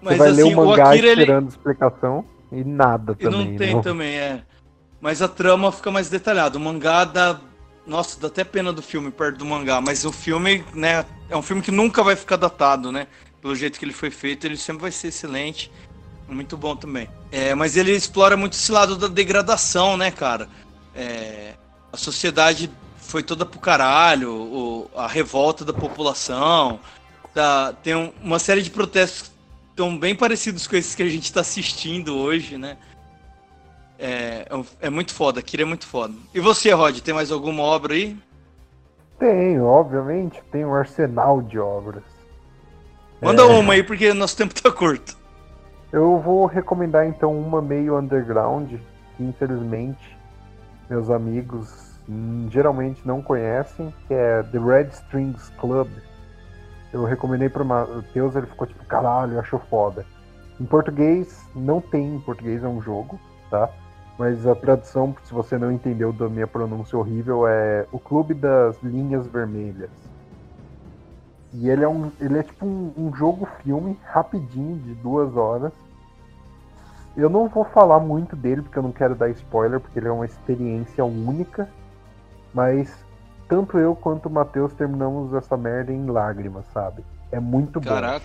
Mas, 0.03 0.17
você 0.17 0.19
vai 0.19 0.29
assim, 0.31 0.43
ler 0.43 0.53
o 0.53 0.57
mangá 0.57 0.85
o 0.85 0.89
Akira, 0.89 1.09
esperando 1.09 1.45
ele... 1.45 1.49
explicação. 1.49 2.25
E 2.51 2.65
nada 2.65 3.17
e 3.19 3.25
também. 3.25 3.49
não 3.51 3.57
tem 3.57 3.75
não. 3.75 3.83
também, 3.83 4.17
é. 4.17 4.43
Mas 5.01 5.23
a 5.23 5.29
trama 5.29 5.71
fica 5.73 5.91
mais 5.91 6.09
detalhada. 6.09 6.59
O 6.59 6.61
mangá 6.61 7.05
dá. 7.05 7.41
Nossa, 7.87 8.19
dá 8.21 8.29
até 8.29 8.43
pena 8.43 8.73
do 8.73 8.81
filme 8.81 9.11
perto 9.11 9.39
do 9.39 9.45
mangá. 9.45 9.81
Mas 9.81 10.05
o 10.05 10.13
filme, 10.13 10.65
né? 10.73 11.05
É 11.29 11.37
um 11.37 11.43
filme 11.43 11.63
que 11.63 11.71
nunca 11.71 12.03
vai 12.03 12.17
ficar 12.17 12.37
datado, 12.37 12.91
né? 12.93 13.07
Pelo 13.41 13.55
jeito 13.55 13.79
que 13.79 13.85
ele 13.85 13.93
foi 13.93 14.11
feito, 14.11 14.47
ele 14.47 14.57
sempre 14.57 14.83
vai 14.83 14.91
ser 14.91 15.09
excelente. 15.09 15.71
Muito 16.29 16.57
bom 16.57 16.75
também. 16.75 17.09
É, 17.31 17.55
mas 17.55 17.77
ele 17.77 17.93
explora 17.93 18.37
muito 18.37 18.55
esse 18.55 18.73
lado 18.73 18.97
da 18.97 19.09
degradação, 19.09 19.97
né, 19.97 20.11
cara? 20.11 20.49
É, 20.95 21.55
a 21.95 21.97
sociedade 21.97 22.69
foi 22.97 23.23
toda 23.23 23.47
pro 23.47 23.61
caralho, 23.61 24.33
o, 24.33 24.91
a 24.97 25.07
revolta 25.07 25.65
da 25.65 25.73
população. 25.73 26.81
Tá, 27.33 27.73
tem 27.73 27.95
um, 27.95 28.13
uma 28.21 28.41
série 28.41 28.63
de 28.63 28.71
protestos 28.71 29.33
estão 29.71 29.97
bem 29.97 30.15
parecidos 30.15 30.67
com 30.67 30.77
esses 30.77 30.95
que 30.95 31.03
a 31.03 31.09
gente 31.09 31.25
está 31.25 31.41
assistindo 31.41 32.17
hoje, 32.17 32.59
né? 32.59 32.77
É, 33.97 34.47
é, 34.51 34.87
é 34.87 34.91
muito 34.91 35.15
foda, 35.15 35.41
Kira 35.41 35.63
é 35.63 35.65
muito 35.65 35.87
foda. 35.87 36.15
E 36.35 36.41
você, 36.41 36.73
Rod, 36.73 36.99
tem 36.99 37.15
mais 37.15 37.31
alguma 37.31 37.63
obra 37.63 37.95
aí? 37.95 38.17
Tenho, 39.19 39.65
obviamente, 39.65 40.43
tem 40.51 40.65
um 40.65 40.75
arsenal 40.75 41.43
de 41.43 41.59
obras. 41.59 42.03
Manda 43.23 43.43
é... 43.43 43.47
uma 43.47 43.75
aí, 43.75 43.85
porque 43.85 44.13
nosso 44.13 44.37
tempo 44.37 44.61
tá 44.61 44.71
curto. 44.71 45.17
Eu 45.93 46.19
vou 46.19 46.47
recomendar 46.47 47.07
então 47.07 47.37
uma 47.37 47.63
meio 47.63 47.97
underground, 47.97 48.73
que 49.17 49.23
infelizmente 49.23 50.17
meus 50.91 51.09
amigos 51.09 51.84
geralmente 52.51 53.07
não 53.07 53.23
conhecem, 53.23 53.93
que 54.07 54.15
é 54.15 54.43
The 54.43 54.59
Red 54.59 54.89
Strings 54.89 55.51
Club 55.61 55.89
eu 56.95 57.05
recomendei 57.05 57.49
pro 57.49 57.65
Matheus, 57.65 58.37
ele 58.37 58.47
ficou 58.47 58.69
tipo, 58.69 58.85
caralho, 58.87 59.41
achou 59.41 59.59
foda. 59.59 60.07
Em 60.61 60.65
português, 60.65 61.45
não 61.53 61.81
tem 61.81 62.15
em 62.15 62.21
português, 62.21 62.63
é 62.63 62.69
um 62.69 62.81
jogo, 62.81 63.19
tá? 63.51 63.69
Mas 64.17 64.47
a 64.47 64.55
tradução, 64.55 65.13
se 65.25 65.35
você 65.35 65.59
não 65.59 65.73
entendeu 65.73 66.13
da 66.13 66.29
minha 66.29 66.47
pronúncia 66.47 66.97
horrível, 66.97 67.49
é 67.49 67.85
O 67.91 67.99
Clube 67.99 68.33
das 68.33 68.81
Linhas 68.81 69.27
Vermelhas. 69.27 69.91
E 71.53 71.69
ele 71.69 71.83
é 71.83 71.89
um. 71.89 72.13
Ele 72.21 72.39
é 72.39 72.45
tipo 72.45 72.65
um, 72.65 72.93
um 72.97 73.13
jogo-filme 73.13 73.99
rapidinho, 74.05 74.77
de 74.79 74.95
duas 74.95 75.37
horas. 75.37 75.73
Eu 77.17 77.29
não 77.29 77.49
vou 77.49 77.65
falar 77.65 77.99
muito 77.99 78.37
dele, 78.37 78.63
porque 78.63 78.79
eu 78.79 78.83
não 78.85 78.93
quero 78.93 79.17
dar 79.17 79.31
spoiler, 79.31 79.81
porque 79.81 79.99
ele 79.99 80.07
é 80.07 80.13
uma 80.13 80.27
experiência 80.27 81.05
única. 81.05 81.69
Mas 82.55 83.05
tanto 83.49 83.79
eu 83.79 83.95
quanto 83.97 84.27
o 84.27 84.31
Matheus 84.31 84.73
terminamos 84.73 85.35
essa 85.35 85.57
merda 85.57 85.93
em 85.93 86.07
lágrimas, 86.07 86.65
sabe? 86.73 87.05
É 87.33 87.41
muito 87.41 87.81
bom. 87.81 87.91
Caraca. 87.91 88.25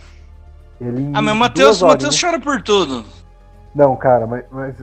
Ele 0.80 1.12
ah, 1.14 1.22
mas 1.22 1.34
o 1.34 1.38
Matheus, 1.38 1.82
Matheus 1.82 2.20
chora 2.20 2.40
por 2.40 2.62
tudo. 2.62 3.04
Não, 3.76 3.96
cara, 3.96 4.26
mas, 4.26 4.46
mas, 4.50 4.76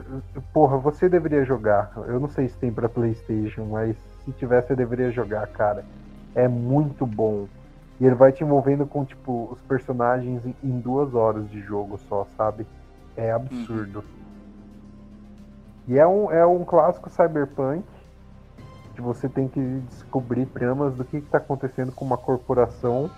porra, 0.53 0.77
você 0.77 1.09
deveria 1.09 1.43
jogar. 1.43 1.91
Eu 2.07 2.19
não 2.19 2.29
sei 2.29 2.47
se 2.47 2.57
tem 2.57 2.71
para 2.71 2.87
PlayStation, 2.87 3.65
mas 3.65 3.95
se 4.23 4.31
tivesse, 4.33 4.71
eu 4.71 4.77
deveria 4.77 5.11
jogar, 5.11 5.47
cara. 5.47 5.83
É 6.35 6.47
muito 6.47 7.05
bom. 7.05 7.47
E 7.99 8.05
ele 8.05 8.15
vai 8.15 8.31
te 8.31 8.43
envolvendo 8.43 8.85
com, 8.85 9.03
tipo, 9.03 9.49
os 9.51 9.59
personagens 9.61 10.45
em, 10.45 10.55
em 10.63 10.79
duas 10.79 11.15
horas 11.15 11.49
de 11.49 11.59
jogo 11.61 11.99
só, 12.07 12.27
sabe? 12.37 12.67
É 13.15 13.31
absurdo. 13.31 13.99
Uhum. 13.99 14.17
E 15.87 15.97
é 15.97 16.05
um, 16.05 16.31
é 16.31 16.45
um 16.45 16.63
clássico 16.63 17.09
cyberpunk 17.09 17.83
que 18.97 19.01
você 19.01 19.29
tem 19.29 19.47
que 19.47 19.61
descobrir 19.91 20.47
tramas 20.47 20.95
do 20.95 21.05
que 21.05 21.17
está 21.17 21.37
acontecendo 21.37 21.91
com 21.91 22.03
uma 22.03 22.17
corporação 22.17 23.11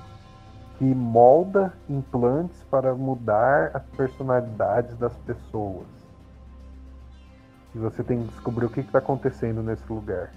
que 0.77 0.83
molda 0.83 1.73
implantes 1.89 2.61
para 2.69 2.93
mudar 2.93 3.71
as 3.73 3.83
personalidades 3.95 4.97
das 4.97 5.15
pessoas. 5.19 5.87
E 7.73 7.77
você 7.77 8.03
tem 8.03 8.21
que 8.21 8.31
descobrir 8.33 8.65
o 8.65 8.69
que 8.69 8.81
está 8.81 8.99
acontecendo 8.99 9.63
nesse 9.63 9.83
lugar. 9.87 10.33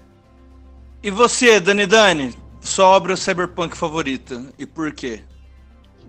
E 1.03 1.11
você, 1.11 1.59
Dani 1.59 1.85
Dani, 1.85 2.33
sua 2.61 2.85
obra 2.85 3.17
cyberpunk 3.17 3.75
favorita 3.75 4.45
e 4.57 4.65
por 4.65 4.93
quê? 4.93 5.25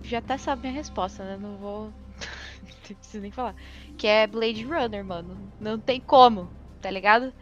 Já 0.05 0.18
até 0.18 0.39
sabe 0.39 0.68
a 0.68 0.70
resposta, 0.70 1.24
né? 1.24 1.37
Não 1.41 1.57
vou. 1.57 1.87
não 2.62 2.97
preciso 2.97 3.20
nem 3.20 3.32
falar. 3.32 3.57
Que 3.99 4.07
é 4.07 4.28
Blade 4.28 4.64
Runner, 4.64 5.05
mano. 5.05 5.37
Não 5.59 5.76
tem 5.76 6.01
como, 6.01 6.49
tá 6.80 6.89
ligado? 6.89 7.32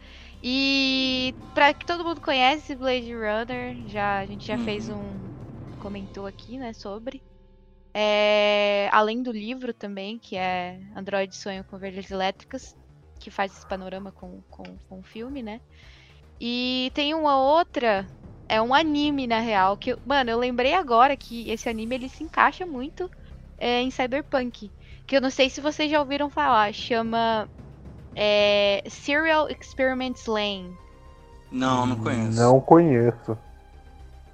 E 0.45 1.33
para 1.53 1.73
que 1.73 1.85
todo 1.85 2.03
mundo 2.03 2.19
conhece 2.19 2.75
Blade 2.75 3.13
Runner, 3.13 3.77
já 3.87 4.19
a 4.19 4.25
gente 4.25 4.45
já 4.45 4.57
uhum. 4.57 4.65
fez 4.65 4.89
um 4.89 5.23
comentou 5.79 6.25
aqui, 6.25 6.57
né, 6.57 6.73
sobre. 6.73 7.21
É, 7.93 8.89
além 8.91 9.21
do 9.21 9.31
livro 9.31 9.73
também, 9.73 10.19
que 10.19 10.35
é 10.35 10.79
Android 10.95 11.33
Sonho 11.33 11.63
com 11.63 11.77
Verdes 11.77 12.11
Elétricas, 12.11 12.75
que 13.19 13.31
faz 13.31 13.55
esse 13.55 13.67
panorama 13.67 14.11
com, 14.11 14.41
com, 14.49 14.63
com 14.89 14.99
o 14.99 15.03
filme, 15.03 15.41
né? 15.41 15.61
E 16.41 16.91
tem 16.93 17.13
uma 17.13 17.37
outra, 17.37 18.05
é 18.49 18.61
um 18.61 18.73
anime 18.73 19.27
na 19.27 19.39
real, 19.39 19.77
que, 19.77 19.95
mano, 20.05 20.29
eu 20.29 20.39
lembrei 20.39 20.73
agora 20.73 21.15
que 21.15 21.49
esse 21.49 21.69
anime 21.69 21.95
ele 21.95 22.09
se 22.09 22.23
encaixa 22.23 22.65
muito 22.65 23.09
é, 23.57 23.81
em 23.81 23.91
Cyberpunk. 23.91 24.69
Que 25.05 25.15
eu 25.15 25.21
não 25.21 25.29
sei 25.29 25.49
se 25.49 25.61
vocês 25.61 25.89
já 25.89 25.99
ouviram 25.99 26.29
falar, 26.29 26.73
chama 26.73 27.47
é 28.15 28.83
Serial 28.87 29.49
Experiments 29.49 30.25
Lane. 30.25 30.75
Não, 31.51 31.85
não 31.85 31.95
conheço. 31.95 32.39
Não 32.39 32.61
conheço. 32.61 33.37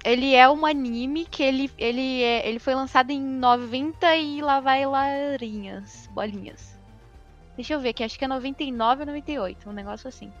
Ele 0.02 0.34
é 0.34 0.48
um 0.48 0.64
anime 0.64 1.26
que 1.26 1.42
ele, 1.42 1.70
ele, 1.76 2.22
é, 2.22 2.48
ele 2.48 2.58
foi 2.58 2.74
lançado 2.74 3.10
em 3.10 3.20
90 3.20 4.16
e 4.16 4.40
lá 4.40 4.58
vai 4.60 4.86
larinhas, 4.86 6.08
bolinhas. 6.14 6.78
Deixa 7.54 7.74
eu 7.74 7.80
ver 7.80 7.90
aqui, 7.90 8.02
acho 8.02 8.18
que 8.18 8.24
é 8.24 8.28
99 8.28 9.00
ou 9.00 9.06
98, 9.06 9.68
um 9.68 9.72
negócio 9.72 10.08
assim. 10.08 10.32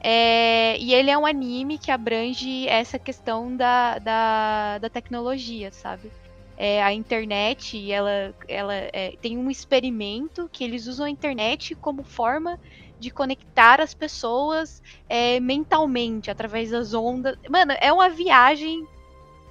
É, 0.00 0.76
e 0.78 0.92
ele 0.92 1.12
é 1.12 1.16
um 1.16 1.24
anime 1.24 1.78
que 1.78 1.92
abrange 1.92 2.66
essa 2.66 2.98
questão 2.98 3.56
da, 3.56 3.98
da, 4.00 4.78
da 4.78 4.90
tecnologia, 4.90 5.70
sabe? 5.70 6.10
É, 6.64 6.80
a 6.80 6.92
internet, 6.92 7.90
ela, 7.90 8.32
ela 8.46 8.72
é, 8.72 9.16
tem 9.20 9.36
um 9.36 9.50
experimento 9.50 10.48
que 10.52 10.62
eles 10.62 10.86
usam 10.86 11.06
a 11.06 11.10
internet 11.10 11.74
como 11.74 12.04
forma 12.04 12.56
de 13.00 13.10
conectar 13.10 13.80
as 13.80 13.94
pessoas 13.94 14.80
é, 15.08 15.40
mentalmente 15.40 16.30
através 16.30 16.70
das 16.70 16.94
ondas. 16.94 17.36
Mano, 17.50 17.72
é 17.80 17.92
uma 17.92 18.08
viagem 18.08 18.86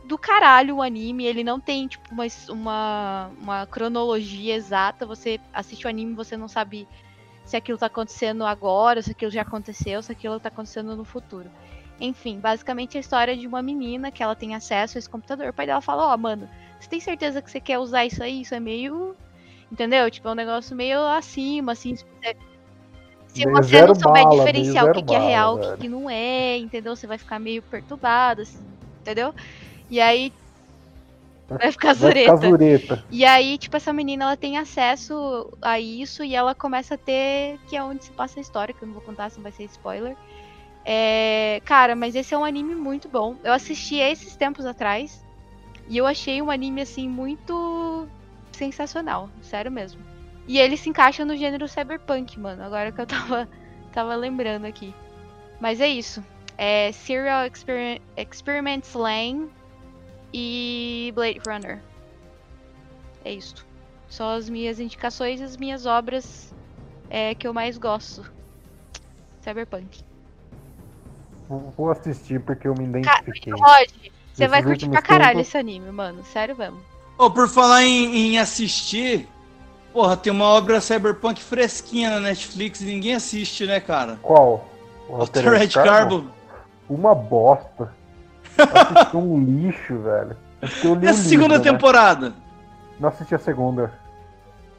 do 0.05 0.17
caralho 0.17 0.77
o 0.77 0.81
anime. 0.81 1.25
Ele 1.25 1.43
não 1.43 1.59
tem, 1.59 1.85
tipo, 1.85 2.07
uma, 2.13 2.23
uma, 2.47 3.31
uma 3.41 3.65
cronologia 3.65 4.55
exata. 4.55 5.05
Você 5.05 5.37
assiste 5.53 5.85
o 5.85 5.89
anime 5.89 6.13
você 6.13 6.37
não 6.37 6.47
sabe 6.47 6.87
se 7.43 7.57
aquilo 7.57 7.77
tá 7.77 7.87
acontecendo 7.87 8.45
agora, 8.45 9.01
se 9.01 9.11
aquilo 9.11 9.31
já 9.31 9.41
aconteceu, 9.41 10.01
se 10.01 10.13
aquilo 10.13 10.39
tá 10.39 10.47
acontecendo 10.47 10.95
no 10.95 11.03
futuro. 11.03 11.51
Enfim, 12.01 12.39
basicamente 12.39 12.97
a 12.97 12.99
história 12.99 13.37
de 13.37 13.45
uma 13.45 13.61
menina 13.61 14.11
que 14.11 14.23
ela 14.23 14.35
tem 14.35 14.55
acesso 14.55 14.97
a 14.97 14.99
esse 14.99 15.09
computador. 15.09 15.49
O 15.49 15.53
pai 15.53 15.67
dela 15.67 15.81
fala, 15.81 16.07
ó, 16.07 16.15
oh, 16.15 16.17
mano, 16.17 16.49
você 16.79 16.89
tem 16.89 16.99
certeza 16.99 17.43
que 17.43 17.51
você 17.51 17.59
quer 17.59 17.77
usar 17.77 18.05
isso 18.05 18.23
aí? 18.23 18.41
Isso 18.41 18.55
é 18.55 18.59
meio. 18.59 19.15
Entendeu? 19.71 20.09
Tipo, 20.09 20.27
é 20.27 20.31
um 20.31 20.35
negócio 20.35 20.75
meio 20.75 20.99
acima, 21.05 21.73
assim. 21.73 21.95
Se 21.95 22.03
você, 22.03 22.35
se 23.27 23.45
você 23.45 23.85
não 23.85 23.93
souber 23.93 24.23
bala, 24.23 24.39
diferenciar 24.39 24.85
o 24.85 24.93
que, 24.93 25.03
que, 25.03 25.13
é 25.13 25.19
real, 25.19 25.55
o 25.55 25.59
que, 25.59 25.77
que, 25.77 25.87
não 25.87 26.09
é, 26.09 26.57
entendeu? 26.57 26.95
Você 26.95 27.05
vai 27.05 27.19
ficar 27.19 27.39
meio 27.39 27.61
perturbado, 27.61 28.41
assim, 28.41 28.65
entendeu? 28.99 29.33
E 29.89 30.01
aí. 30.01 30.33
Vai 31.47 31.71
ficar 31.71 31.93
zureta. 31.93 32.35
Vai 32.35 32.37
ficar 32.37 32.49
zureta. 32.49 33.05
E 33.11 33.23
aí, 33.23 33.57
tipo, 33.57 33.77
essa 33.77 33.93
menina 33.93 34.25
ela 34.25 34.37
tem 34.37 34.57
acesso 34.57 35.53
a 35.61 35.79
isso 35.79 36.23
e 36.23 36.35
ela 36.35 36.55
começa 36.55 36.95
a 36.95 36.97
ter. 36.97 37.59
Que 37.69 37.77
é 37.77 37.83
onde 37.83 38.05
se 38.05 38.11
passa 38.11 38.39
a 38.39 38.41
história, 38.41 38.73
que 38.73 38.81
eu 38.81 38.87
não 38.87 38.95
vou 38.95 39.03
contar, 39.03 39.31
não 39.35 39.43
vai 39.43 39.51
ser 39.51 39.65
spoiler. 39.65 40.17
É, 40.83 41.61
cara, 41.65 41.95
mas 41.95 42.15
esse 42.15 42.33
é 42.33 42.37
um 42.37 42.45
anime 42.45 42.75
muito 42.75 43.07
bom. 43.07 43.35
Eu 43.43 43.53
assisti 43.53 43.95
esses 43.95 44.35
tempos 44.35 44.65
atrás. 44.65 45.23
E 45.87 45.97
eu 45.97 46.05
achei 46.05 46.41
um 46.41 46.49
anime, 46.49 46.81
assim, 46.81 47.07
muito 47.07 48.07
sensacional. 48.51 49.29
Sério 49.41 49.71
mesmo. 49.71 50.01
E 50.47 50.57
ele 50.57 50.77
se 50.77 50.89
encaixa 50.89 51.25
no 51.25 51.35
gênero 51.35 51.67
cyberpunk, 51.67 52.39
mano. 52.39 52.63
Agora 52.63 52.91
que 52.91 53.01
eu 53.01 53.05
tava, 53.05 53.47
tava 53.91 54.15
lembrando 54.15 54.65
aqui. 54.65 54.93
Mas 55.59 55.79
é 55.79 55.87
isso. 55.87 56.23
É 56.57 56.91
Serial 56.91 57.45
Exper 57.45 58.01
Experiments 58.17 58.93
Lane 58.93 59.49
e 60.33 61.11
Blade 61.15 61.39
Runner. 61.47 61.81
É 63.23 63.33
isso. 63.33 63.65
São 64.09 64.29
as 64.29 64.49
minhas 64.49 64.79
indicações 64.79 65.39
e 65.39 65.43
as 65.43 65.55
minhas 65.57 65.85
obras 65.85 66.53
é, 67.09 67.35
que 67.35 67.47
eu 67.47 67.53
mais 67.53 67.77
gosto. 67.77 68.29
Cyberpunk. 69.41 70.03
Vou 71.77 71.91
assistir 71.91 72.39
porque 72.39 72.67
eu 72.67 72.73
me 72.73 72.85
identifiquei. 72.85 73.51
Rod, 73.51 73.89
você 74.33 74.47
vai 74.47 74.63
curtir 74.63 74.89
pra 74.89 75.01
caralho 75.01 75.37
tempos... 75.37 75.47
esse 75.49 75.57
anime, 75.57 75.91
mano. 75.91 76.23
Sério 76.23 76.55
mesmo. 76.57 76.79
Oh, 77.17 77.29
por 77.29 77.49
falar 77.49 77.83
em, 77.83 78.15
em, 78.15 78.39
assistir, 78.39 79.27
porra, 79.91 80.15
tem 80.15 80.31
uma 80.31 80.45
obra 80.45 80.79
cyberpunk 80.79 81.41
fresquinha 81.41 82.09
na 82.09 82.19
Netflix 82.19 82.81
e 82.81 82.85
ninguém 82.85 83.15
assiste, 83.15 83.65
né, 83.65 83.79
cara? 83.79 84.17
Qual? 84.21 84.65
O 85.09 85.17
Altered 85.17 85.73
Carbon? 85.73 86.25
Uma 86.89 87.13
bosta. 87.13 87.93
Um 89.13 89.43
lixo, 89.43 89.99
velho. 89.99 90.37
Eu 90.83 90.95
li 90.95 91.05
e 91.05 91.09
a 91.09 91.13
segunda 91.13 91.55
livro, 91.55 91.71
né? 91.71 91.71
temporada? 91.71 92.29
Né? 92.29 92.35
Não 92.99 93.09
assisti 93.09 93.35
a 93.35 93.39
segunda. 93.39 93.91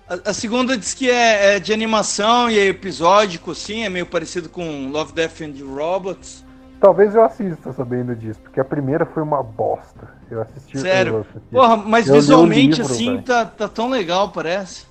A, 0.08 0.30
a 0.30 0.32
segunda 0.32 0.76
diz 0.76 0.94
que 0.94 1.10
é, 1.10 1.56
é, 1.56 1.60
de 1.60 1.72
animação 1.72 2.50
e 2.50 2.58
é 2.58 2.66
episódico, 2.66 3.50
assim, 3.50 3.84
é 3.84 3.88
meio 3.88 4.06
parecido 4.06 4.48
com 4.48 4.88
Love, 4.90 5.12
Death 5.12 5.42
and 5.42 5.54
Robots. 5.64 6.44
Talvez 6.82 7.14
eu 7.14 7.24
assista 7.24 7.72
sabendo 7.72 8.16
disso, 8.16 8.40
porque 8.40 8.58
a 8.58 8.64
primeira 8.64 9.06
foi 9.06 9.22
uma 9.22 9.40
bosta. 9.40 10.08
Eu 10.28 10.42
assisti. 10.42 10.80
Sério? 10.80 11.12
Eu 11.12 11.20
assisti. 11.20 11.48
Porra, 11.52 11.76
mas 11.76 12.08
eu 12.08 12.14
visualmente 12.16 12.80
livro, 12.80 12.92
assim 12.92 13.22
tá, 13.22 13.44
tá 13.44 13.68
tão 13.68 13.88
legal, 13.88 14.30
parece. 14.30 14.84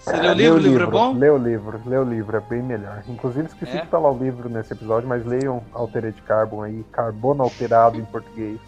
Você 0.00 0.16
é, 0.16 0.34
leu 0.34 0.54
o 0.54 0.56
livro? 0.56 0.56
O 0.56 0.58
livro 0.58 0.82
é 0.82 0.86
bom? 0.88 1.12
Lê 1.12 1.30
o 1.30 1.38
livro, 1.38 1.80
lê 1.86 1.96
o 1.96 2.02
livro, 2.02 2.36
é 2.36 2.40
bem 2.40 2.60
melhor. 2.60 3.00
Inclusive 3.06 3.46
esqueci 3.46 3.76
é? 3.76 3.82
de 3.82 3.86
falar 3.86 4.10
o 4.10 4.18
livro 4.18 4.48
nesse 4.48 4.72
episódio, 4.72 5.08
mas 5.08 5.24
leiam 5.24 5.62
Altered 5.72 6.20
Carbon 6.22 6.64
aí, 6.64 6.84
Carbono 6.90 7.44
Alterado 7.44 7.96
em 7.96 8.04
português. 8.04 8.58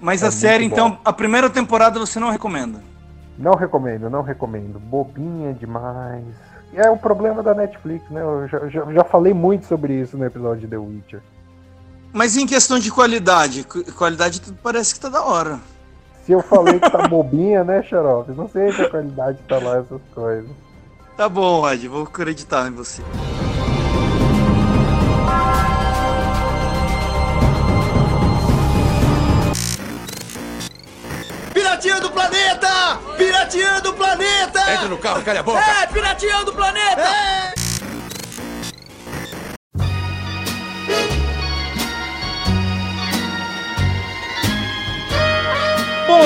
Mas 0.00 0.22
é 0.22 0.28
a 0.28 0.30
série, 0.30 0.64
então, 0.64 1.00
a 1.04 1.12
primeira 1.12 1.50
temporada 1.50 1.98
você 1.98 2.20
não 2.20 2.30
recomenda? 2.30 2.80
Não 3.36 3.54
recomendo, 3.54 4.08
não 4.08 4.22
recomendo. 4.22 4.78
Bobinha 4.78 5.52
demais. 5.52 6.24
É 6.72 6.88
o 6.88 6.96
problema 6.96 7.42
da 7.42 7.54
Netflix, 7.54 8.08
né? 8.08 8.22
Eu 8.22 8.46
já, 8.46 8.68
já, 8.68 8.92
já 8.92 9.02
falei 9.02 9.34
muito 9.34 9.66
sobre 9.66 9.94
isso 9.94 10.16
no 10.16 10.24
episódio 10.24 10.60
de 10.60 10.68
The 10.68 10.76
Witcher. 10.76 11.20
Mas 12.12 12.36
em 12.36 12.46
questão 12.46 12.78
de 12.78 12.90
qualidade, 12.90 13.64
qualidade 13.96 14.42
parece 14.62 14.94
que 14.94 15.00
tá 15.00 15.08
da 15.08 15.24
hora. 15.24 15.60
Se 16.26 16.32
eu 16.32 16.42
falei 16.42 16.78
que 16.78 16.90
tá 16.90 17.06
bobinha, 17.08 17.62
né, 17.62 17.82
Xarope? 17.82 18.32
Não 18.32 18.48
sei 18.48 18.72
se 18.72 18.82
a 18.82 18.90
qualidade 18.90 19.38
tá 19.48 19.58
lá, 19.58 19.78
essas 19.78 20.00
coisas. 20.14 20.50
Tá 21.16 21.28
bom, 21.28 21.60
Rod, 21.60 21.84
vou 21.86 22.02
acreditar 22.04 22.66
em 22.66 22.72
você. 22.72 23.02
Piratinha 31.52 32.00
do 32.00 32.10
planeta! 32.10 32.98
Piratinha 33.16 33.80
do 33.80 33.92
planeta! 33.92 34.72
Entra 34.72 34.88
no 34.88 34.98
carro, 34.98 35.22
calha 35.22 35.40
a 35.40 35.42
boca! 35.42 35.60
É, 35.60 35.86
piratinha 35.86 36.44
do 36.44 36.52
planeta! 36.52 37.02
É! 37.02 37.59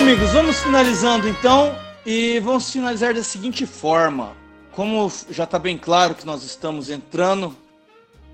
Amigos, 0.04 0.32
vamos 0.32 0.60
finalizando 0.60 1.26
então 1.26 1.74
e 2.04 2.38
vamos 2.40 2.70
finalizar 2.70 3.14
da 3.14 3.22
seguinte 3.22 3.64
forma. 3.64 4.32
Como 4.72 5.10
já 5.30 5.44
está 5.44 5.58
bem 5.58 5.78
claro 5.78 6.14
que 6.14 6.26
nós 6.26 6.42
estamos 6.42 6.90
entrando 6.90 7.56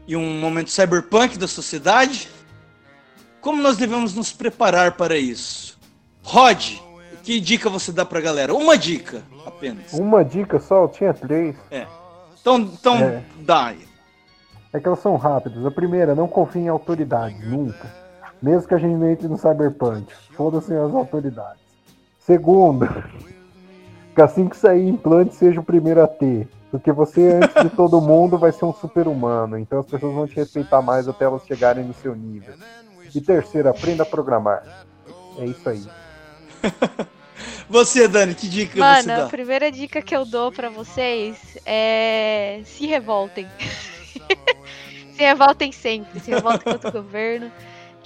em 0.08 0.16
um 0.16 0.40
momento 0.40 0.68
cyberpunk 0.68 1.38
da 1.38 1.46
sociedade, 1.46 2.28
como 3.40 3.62
nós 3.62 3.76
devemos 3.76 4.16
nos 4.16 4.32
preparar 4.32 4.96
para 4.96 5.16
isso? 5.16 5.78
Rod, 6.24 6.80
que 7.22 7.38
dica 7.38 7.70
você 7.70 7.92
dá 7.92 8.04
para 8.04 8.18
a 8.18 8.22
galera? 8.22 8.52
Uma 8.52 8.76
dica 8.76 9.22
apenas. 9.46 9.92
Uma 9.92 10.24
dica 10.24 10.58
só? 10.58 10.82
Eu 10.82 10.88
tinha 10.88 11.14
três. 11.14 11.54
É. 11.70 11.86
Então, 12.40 12.58
então 12.58 12.96
é. 12.96 13.22
dá 13.42 13.66
aí. 13.66 13.86
É 14.72 14.80
que 14.80 14.88
elas 14.88 14.98
são 14.98 15.14
rápidas. 15.16 15.64
A 15.64 15.70
primeira, 15.70 16.16
não 16.16 16.26
confie 16.26 16.62
em 16.62 16.68
autoridades, 16.68 17.48
nunca. 17.48 17.94
Mesmo 18.42 18.66
que 18.66 18.74
a 18.74 18.78
gente 18.78 19.04
entre 19.04 19.28
no 19.28 19.36
Cyberpunk. 19.36 20.12
Foda-se 20.34 20.74
as 20.74 20.92
autoridades. 20.92 21.59
Segundo, 22.20 22.86
que 24.14 24.22
assim 24.22 24.48
que 24.48 24.56
sair 24.56 24.88
implante 24.88 25.34
seja 25.34 25.60
o 25.60 25.64
primeiro 25.64 26.02
a 26.02 26.06
ter. 26.06 26.48
Porque 26.70 26.92
você, 26.92 27.40
antes 27.42 27.62
de 27.64 27.70
todo 27.70 28.00
mundo, 28.00 28.38
vai 28.38 28.52
ser 28.52 28.64
um 28.64 28.72
super-humano. 28.72 29.58
Então 29.58 29.80
as 29.80 29.86
pessoas 29.86 30.14
vão 30.14 30.26
te 30.26 30.36
respeitar 30.36 30.80
mais 30.80 31.08
até 31.08 31.24
elas 31.24 31.44
chegarem 31.44 31.84
no 31.84 31.92
seu 31.94 32.14
nível. 32.14 32.54
E 33.12 33.20
terceiro, 33.20 33.68
aprenda 33.68 34.04
a 34.04 34.06
programar. 34.06 34.62
É 35.38 35.46
isso 35.46 35.68
aí. 35.68 35.84
Você, 37.68 38.08
Dani, 38.08 38.34
que 38.34 38.48
dica 38.48 38.78
Mano, 38.78 39.02
você 39.02 39.06
dá? 39.06 39.24
a 39.24 39.28
primeira 39.28 39.70
dica 39.70 40.02
que 40.02 40.14
eu 40.14 40.26
dou 40.26 40.50
para 40.50 40.68
vocês 40.68 41.56
é 41.64 42.60
se 42.64 42.84
revoltem. 42.84 43.46
se 45.14 45.22
revoltem 45.22 45.70
sempre, 45.70 46.18
se 46.18 46.32
revoltem 46.32 46.72
contra 46.72 46.88
o 46.88 46.92
governo 46.92 47.50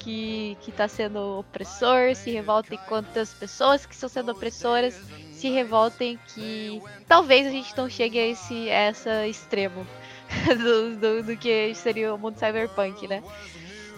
que 0.05 0.69
está 0.69 0.87
sendo 0.87 1.39
opressor, 1.39 2.15
se 2.15 2.29
revoltem 2.29 2.77
contra 2.87 3.23
as 3.23 3.33
pessoas 3.33 3.85
que 3.85 3.95
estão 3.95 4.07
sendo 4.07 4.31
opressoras, 4.31 4.95
se 5.33 5.49
revoltem 5.49 6.19
que 6.27 6.79
talvez 7.07 7.47
a 7.47 7.49
gente 7.49 7.75
não 7.75 7.89
chegue 7.89 8.19
a 8.19 8.27
esse 8.27 8.69
essa 8.69 9.27
extremo 9.27 9.85
do, 10.45 10.95
do, 10.95 11.23
do, 11.23 11.37
que 11.37 11.73
seria 11.73 12.13
o 12.13 12.17
mundo 12.19 12.37
cyberpunk, 12.37 13.07
né? 13.07 13.23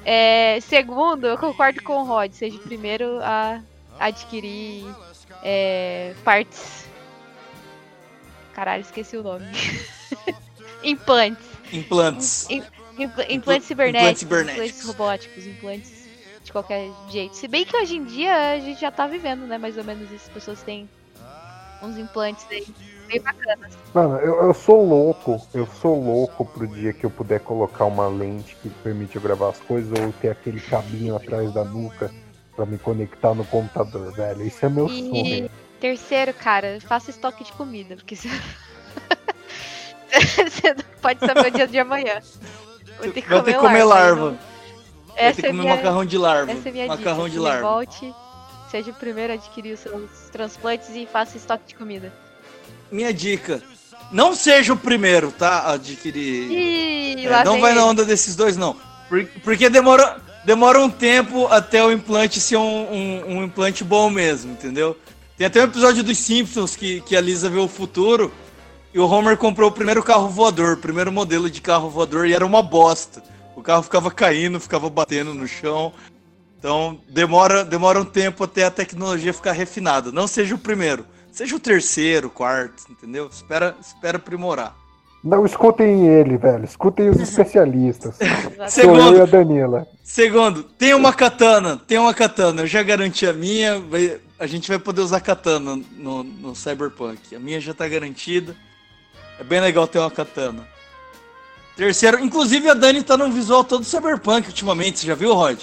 É, 0.05 0.59
segundo, 0.61 1.27
eu 1.27 1.37
concordo 1.37 1.83
com 1.83 2.01
o 2.01 2.05
Rod, 2.05 2.31
seja 2.31 2.55
o 2.55 2.61
primeiro 2.61 3.19
a 3.21 3.61
adquirir 3.99 4.85
é, 5.43 6.13
partes. 6.23 6.85
Caralho, 8.53 8.81
esqueci 8.81 9.17
o 9.17 9.23
nome. 9.23 9.45
implantes. 10.83 11.45
Implantes. 11.73 12.47
implantes 13.29 13.67
cibernéticos, 13.67 14.23
implantes 14.23 14.85
robóticos, 14.85 15.45
implantes 15.45 15.96
de 16.47 16.51
qualquer 16.51 16.89
jeito. 17.09 17.35
Se 17.35 17.47
bem 17.47 17.65
que 17.65 17.75
hoje 17.75 17.97
em 17.97 18.05
dia 18.05 18.53
a 18.53 18.59
gente 18.59 18.79
já 18.79 18.89
tá 18.89 19.05
vivendo, 19.05 19.45
né? 19.45 19.57
Mais 19.57 19.77
ou 19.77 19.83
menos 19.83 20.09
isso. 20.11 20.27
As 20.27 20.33
pessoas 20.33 20.63
têm 20.63 20.89
uns 21.83 21.97
implantes 21.97 22.45
aí 22.49 22.65
bem 23.07 23.21
bacanas. 23.21 23.77
Mano, 23.93 24.17
eu, 24.17 24.47
eu 24.47 24.53
sou 24.53 24.87
louco. 24.87 25.45
Eu 25.53 25.67
sou 25.67 26.01
louco 26.01 26.45
pro 26.45 26.65
dia 26.67 26.93
que 26.93 27.05
eu 27.05 27.09
puder 27.09 27.41
colocar 27.41 27.85
uma 27.85 28.07
lente 28.07 28.55
que 28.61 28.69
permite 28.69 29.17
eu 29.17 29.21
gravar 29.21 29.49
as 29.49 29.59
coisas 29.59 29.91
ou 29.99 30.11
ter 30.13 30.29
aquele 30.29 30.61
cabinho 30.61 31.15
atrás 31.17 31.53
da 31.53 31.65
nuca 31.65 32.11
para 32.55 32.65
me 32.65 32.77
conectar 32.77 33.35
no 33.35 33.45
computador, 33.45 34.13
velho. 34.13 34.41
Isso 34.41 34.65
é 34.65 34.69
meu 34.69 34.87
e... 34.87 35.09
sonho. 35.09 35.51
Terceiro, 35.81 36.33
cara, 36.33 36.79
faça 36.81 37.11
estoque 37.11 37.43
de 37.43 37.51
comida, 37.51 37.97
porque 37.97 38.15
você. 38.15 38.29
você 40.09 40.73
não 40.73 40.85
pode 41.01 41.19
saber 41.19 41.47
o 41.47 41.51
dia 41.51 41.67
de 41.67 41.77
amanhã. 41.77 42.21
Vou 42.99 43.11
ter 43.11 43.21
que 43.21 43.27
comer, 43.27 43.57
comer 43.59 43.83
larva. 43.83 44.23
larva. 44.23 44.56
Essa 45.17 45.41
Vai 45.41 45.51
que 45.51 45.57
comer 45.57 45.67
é 45.69 45.75
macarrão 45.75 46.05
de 46.05 46.17
larva. 46.17 46.51
Essa 46.51 46.69
é 46.69 46.71
minha 46.71 46.87
macarrão 46.87 47.25
dica. 47.25 47.29
de 47.31 47.39
larva. 47.39 47.61
Volte, 47.69 48.13
seja 48.71 48.91
o 48.91 48.93
primeiro 48.93 49.33
a 49.33 49.35
adquirir 49.35 49.73
os 49.73 49.79
seus 49.79 50.09
transplantes 50.31 50.89
e 50.95 51.05
faça 51.11 51.37
estoque 51.37 51.63
de 51.67 51.75
comida. 51.75 52.13
Minha 52.91 53.13
dica: 53.13 53.61
não 54.11 54.35
seja 54.35 54.73
o 54.73 54.77
primeiro, 54.77 55.31
tá? 55.31 55.59
A 55.59 55.73
adquirir. 55.73 56.51
Ih, 56.51 57.25
É, 57.27 57.43
não 57.43 57.59
vai 57.59 57.73
na 57.73 57.83
onda 57.85 58.05
desses 58.05 58.35
dois, 58.35 58.55
não. 58.55 58.75
Por- 59.09 59.25
Porque 59.43 59.69
demora, 59.69 60.21
demora 60.45 60.79
um 60.79 60.89
tempo 60.89 61.47
até 61.47 61.83
o 61.83 61.91
implante 61.91 62.39
ser 62.39 62.57
um, 62.57 62.61
um- 62.93 63.23
um 63.37 63.43
implante 63.43 63.83
bom 63.83 64.09
mesmo, 64.09 64.51
entendeu? 64.51 64.97
Tem 65.37 65.47
até 65.47 65.61
um 65.61 65.65
episódio 65.65 66.03
dos 66.03 66.17
Simpsons 66.17 66.75
que, 66.75 67.01
que 67.01 67.15
a 67.15 67.21
Lisa 67.21 67.49
vê 67.49 67.59
o 67.59 67.67
futuro 67.67 68.31
e 68.93 68.99
o 68.99 69.07
Homer 69.07 69.37
comprou 69.37 69.69
o 69.69 69.71
primeiro 69.71 70.01
carro 70.03 70.27
voador, 70.29 70.73
o 70.73 70.77
primeiro 70.77 71.11
modelo 71.11 71.49
de 71.49 71.61
carro 71.61 71.89
voador 71.89 72.25
e 72.27 72.33
era 72.33 72.45
uma 72.45 72.61
bosta. 72.63 73.21
O 73.57 73.63
carro 73.63 73.81
ficava 73.81 74.11
caindo, 74.11 74.59
ficava 74.59 74.87
batendo 74.87 75.33
no 75.33 75.47
chão. 75.47 75.91
Então 76.59 76.99
demora, 77.09 77.65
demora 77.65 77.99
um 77.99 78.05
tempo 78.05 78.43
até 78.43 78.65
a 78.65 78.71
tecnologia 78.71 79.33
ficar 79.33 79.51
refinada. 79.51 80.11
Não 80.11 80.27
seja 80.27 80.53
o 80.53 80.59
primeiro, 80.59 81.03
seja 81.31 81.55
o 81.55 81.59
terceiro, 81.59 82.29
quarto, 82.29 82.83
entendeu? 82.87 83.27
Espera, 83.27 83.75
espera 83.81 84.17
aprimorar. 84.17 84.75
Não 85.23 85.43
escutem 85.43 86.07
ele, 86.07 86.37
velho. 86.37 86.63
Escutem 86.65 87.09
os 87.09 87.17
especialistas. 87.19 88.15
Sou 88.17 88.67
Segundo. 88.69 89.15
eu 89.15 89.17
e 89.17 89.21
a 89.21 89.25
Danila. 89.25 89.87
Segundo, 90.03 90.61
tem 90.61 90.93
uma 90.93 91.11
katana, 91.11 91.77
tem 91.87 91.97
uma 91.97 92.13
katana. 92.13 92.61
Eu 92.61 92.67
já 92.67 92.83
garanti 92.83 93.25
a 93.25 93.33
minha, 93.33 93.79
vai- 93.79 94.19
a 94.39 94.45
gente 94.45 94.69
vai 94.69 94.77
poder 94.77 95.01
usar 95.01 95.19
katana 95.19 95.81
no, 95.97 96.23
no 96.23 96.55
Cyberpunk. 96.55 97.35
A 97.35 97.39
minha 97.39 97.59
já 97.59 97.73
tá 97.73 97.87
garantida. 97.87 98.55
É 99.39 99.43
bem 99.43 99.59
legal 99.59 99.87
ter 99.87 99.97
uma 99.97 100.11
katana. 100.11 100.63
Terceiro, 101.77 102.19
inclusive 102.19 102.67
a 102.69 102.73
Dani 102.73 103.03
tá 103.03 103.15
num 103.15 103.31
visual 103.31 103.63
todo 103.63 103.85
Cyberpunk 103.85 104.47
ultimamente, 104.47 104.99
você 104.99 105.07
já 105.07 105.13
viu, 105.15 105.33
Rod? 105.35 105.61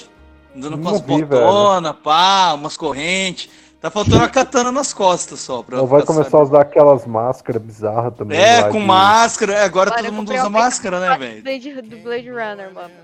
Andando 0.57 0.79
com 0.79 0.85
Não 0.85 0.91
umas 0.93 1.01
vi, 1.01 1.25
botona, 1.25 1.93
pá, 1.93 2.53
umas 2.55 2.77
correntes. 2.77 3.51
Tá 3.81 3.91
faltando 3.91 4.23
a 4.25 4.29
katana 4.29 4.71
nas 4.73 4.95
costas 4.95 5.41
só. 5.41 5.63
Pra 5.63 5.83
vai 5.83 6.03
começar 6.03 6.39
a 6.39 6.43
usar 6.43 6.61
aquelas 6.63 7.05
máscaras 7.05 7.61
bizarras 7.61 8.15
também. 8.15 8.39
É, 8.41 8.61
lá 8.63 8.69
com 8.71 8.81
de- 8.81 8.87
máscara. 8.87 9.53
é, 9.55 9.65
Agora 9.65 9.91
Olha, 9.93 10.05
todo 10.05 10.13
mundo 10.15 10.33
usa 10.33 10.49
máscara, 10.49 11.01
né, 11.01 11.19
velho? 11.19 11.43
Blade, 11.43 11.83
do 11.83 11.97
Blade 11.99 12.31
Runner, 12.31 12.73
mano. 12.73 12.95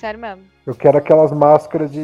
Sério 0.00 0.18
mesmo. 0.18 0.42
Eu 0.66 0.74
quero 0.74 0.96
aquelas 0.96 1.30
máscaras 1.32 1.90
de 1.92 2.00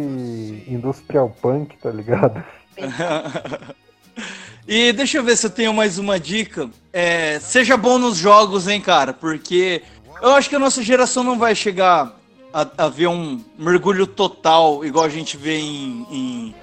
Industrial 0.69 1.35
Punk, 1.41 1.79
tá 1.79 1.91
ligado? 1.91 2.45
e 4.69 4.93
deixa 4.93 5.17
eu 5.19 5.25
ver 5.25 5.37
se 5.37 5.47
eu 5.47 5.51
tenho 5.51 5.73
mais 5.73 5.97
uma 5.99 6.21
dica. 6.21 6.69
É, 6.93 7.39
seja 7.41 7.77
bom 7.77 7.97
nos 7.99 8.19
jogos, 8.19 8.69
hein, 8.69 8.81
cara? 8.83 9.15
Porque 9.15 9.83
eu 10.23 10.31
acho 10.33 10.49
que 10.49 10.57
a 10.57 10.59
nossa 10.59 10.83
geração 10.83 11.23
não 11.23 11.39
vai 11.39 11.55
chegar 11.55 12.13
a, 12.53 12.67
a 12.79 12.89
ver 12.89 13.07
um 13.09 13.41
mergulho 13.59 14.07
total, 14.07 14.85
igual 14.85 15.05
a 15.05 15.09
gente 15.09 15.37
vê 15.37 15.59
em, 15.59 16.07
em 16.11 16.55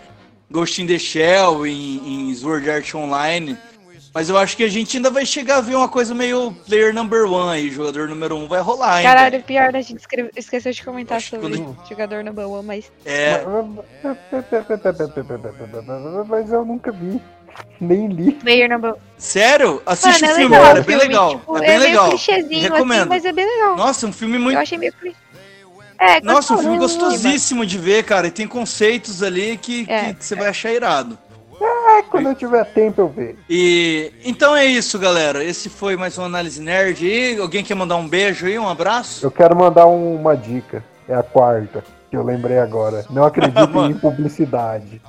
Ghost 0.51 0.81
in 0.81 0.87
the 0.87 0.97
Shell, 0.99 1.65
em, 1.67 2.29
em 2.29 2.35
Sword 2.35 2.69
Art 2.69 2.93
Online. 2.95 3.57
Mas 4.15 4.29
eu 4.29 4.37
acho 4.37 4.55
que 4.55 4.63
a 4.63 4.69
gente 4.69 4.95
ainda 4.97 5.09
vai 5.09 5.25
chegar 5.25 5.57
a 5.57 5.61
ver 5.61 5.73
uma 5.73 5.89
coisa 5.89 6.13
meio 6.13 6.51
player 6.67 6.93
number 6.93 7.25
one 7.25 7.49
aí, 7.57 7.71
jogador 7.71 8.07
número 8.07 8.35
um 8.35 8.47
vai 8.47 8.61
rolar, 8.61 8.99
hein? 8.99 9.07
Caralho, 9.07 9.41
pior, 9.41 9.75
a 9.75 9.81
gente 9.81 9.97
escreve- 10.01 10.29
esqueceu 10.35 10.71
de 10.71 10.83
comentar 10.83 11.17
Acho 11.17 11.31
sobre 11.31 11.57
quando 11.57 11.75
jogador 11.89 12.23
number 12.23 12.47
one, 12.47 12.63
mas. 12.63 12.91
É, 13.03 13.43
Mas 16.27 16.51
eu 16.51 16.63
nunca 16.65 16.91
vi. 16.91 17.19
Nem 17.79 18.07
li. 18.07 18.31
Player 18.33 18.69
number 18.69 18.95
sério? 19.17 19.81
Assiste 19.85 20.21
Mano, 20.21 20.33
o 20.33 20.35
é 20.35 20.35
filme, 20.35 20.55
legal 20.55 20.65
é 20.65 20.71
o 20.71 20.73
bem 20.75 20.83
filme, 20.83 21.03
legal. 21.03 21.29
tipo, 21.39 21.57
é 21.57 21.59
bem 21.61 21.69
é 21.69 21.77
legal. 21.77 22.09
clichêzinho, 22.09 22.61
Recomendo. 22.61 22.99
assim, 23.01 23.09
mas 23.09 23.25
é 23.25 23.31
bem 23.33 23.45
legal. 23.45 23.75
Nossa, 23.75 24.07
um 24.07 24.13
filme 24.13 24.37
muito 24.37 24.55
Eu 24.57 24.61
achei 24.61 24.77
meio 24.77 24.93
clichê. 24.93 25.15
É, 25.99 26.19
Nossa, 26.21 26.53
um 26.55 26.57
filme 26.57 26.77
gostosíssimo 26.77 27.65
de 27.65 27.77
ver, 27.77 28.03
cara. 28.03 28.27
E 28.27 28.31
tem 28.31 28.47
conceitos 28.47 29.23
ali 29.23 29.57
que, 29.57 29.85
É. 29.89 30.13
que 30.13 30.25
você 30.25 30.35
vai 30.35 30.47
achar 30.49 30.71
irado. 30.71 31.17
É, 31.61 32.01
quando 32.03 32.27
eu 32.29 32.35
tiver 32.35 32.65
tempo 32.73 32.99
eu 33.01 33.07
vejo. 33.07 33.37
E 33.49 34.11
então 34.25 34.53
é 34.55 34.65
isso, 34.65 34.97
galera. 34.99 35.43
Esse 35.43 35.69
foi 35.69 35.95
mais 35.95 36.17
uma 36.17 36.25
análise 36.25 36.59
nerd. 36.61 37.05
E 37.05 37.37
alguém 37.39 37.63
quer 37.63 37.75
mandar 37.75 37.95
um 37.95 38.07
beijo 38.07 38.45
aí, 38.47 38.57
um 38.59 38.67
abraço? 38.67 39.25
Eu 39.25 39.31
quero 39.31 39.55
mandar 39.55 39.85
um- 39.85 40.15
uma 40.15 40.35
dica. 40.35 40.83
É 41.07 41.13
a 41.13 41.23
quarta, 41.23 41.83
que 42.13 42.17
eu 42.17 42.23
lembrei 42.23 42.59
agora. 42.59 43.03
Não 43.09 43.23
acreditem 43.23 43.89
em 43.89 43.93
publicidade. 43.95 45.01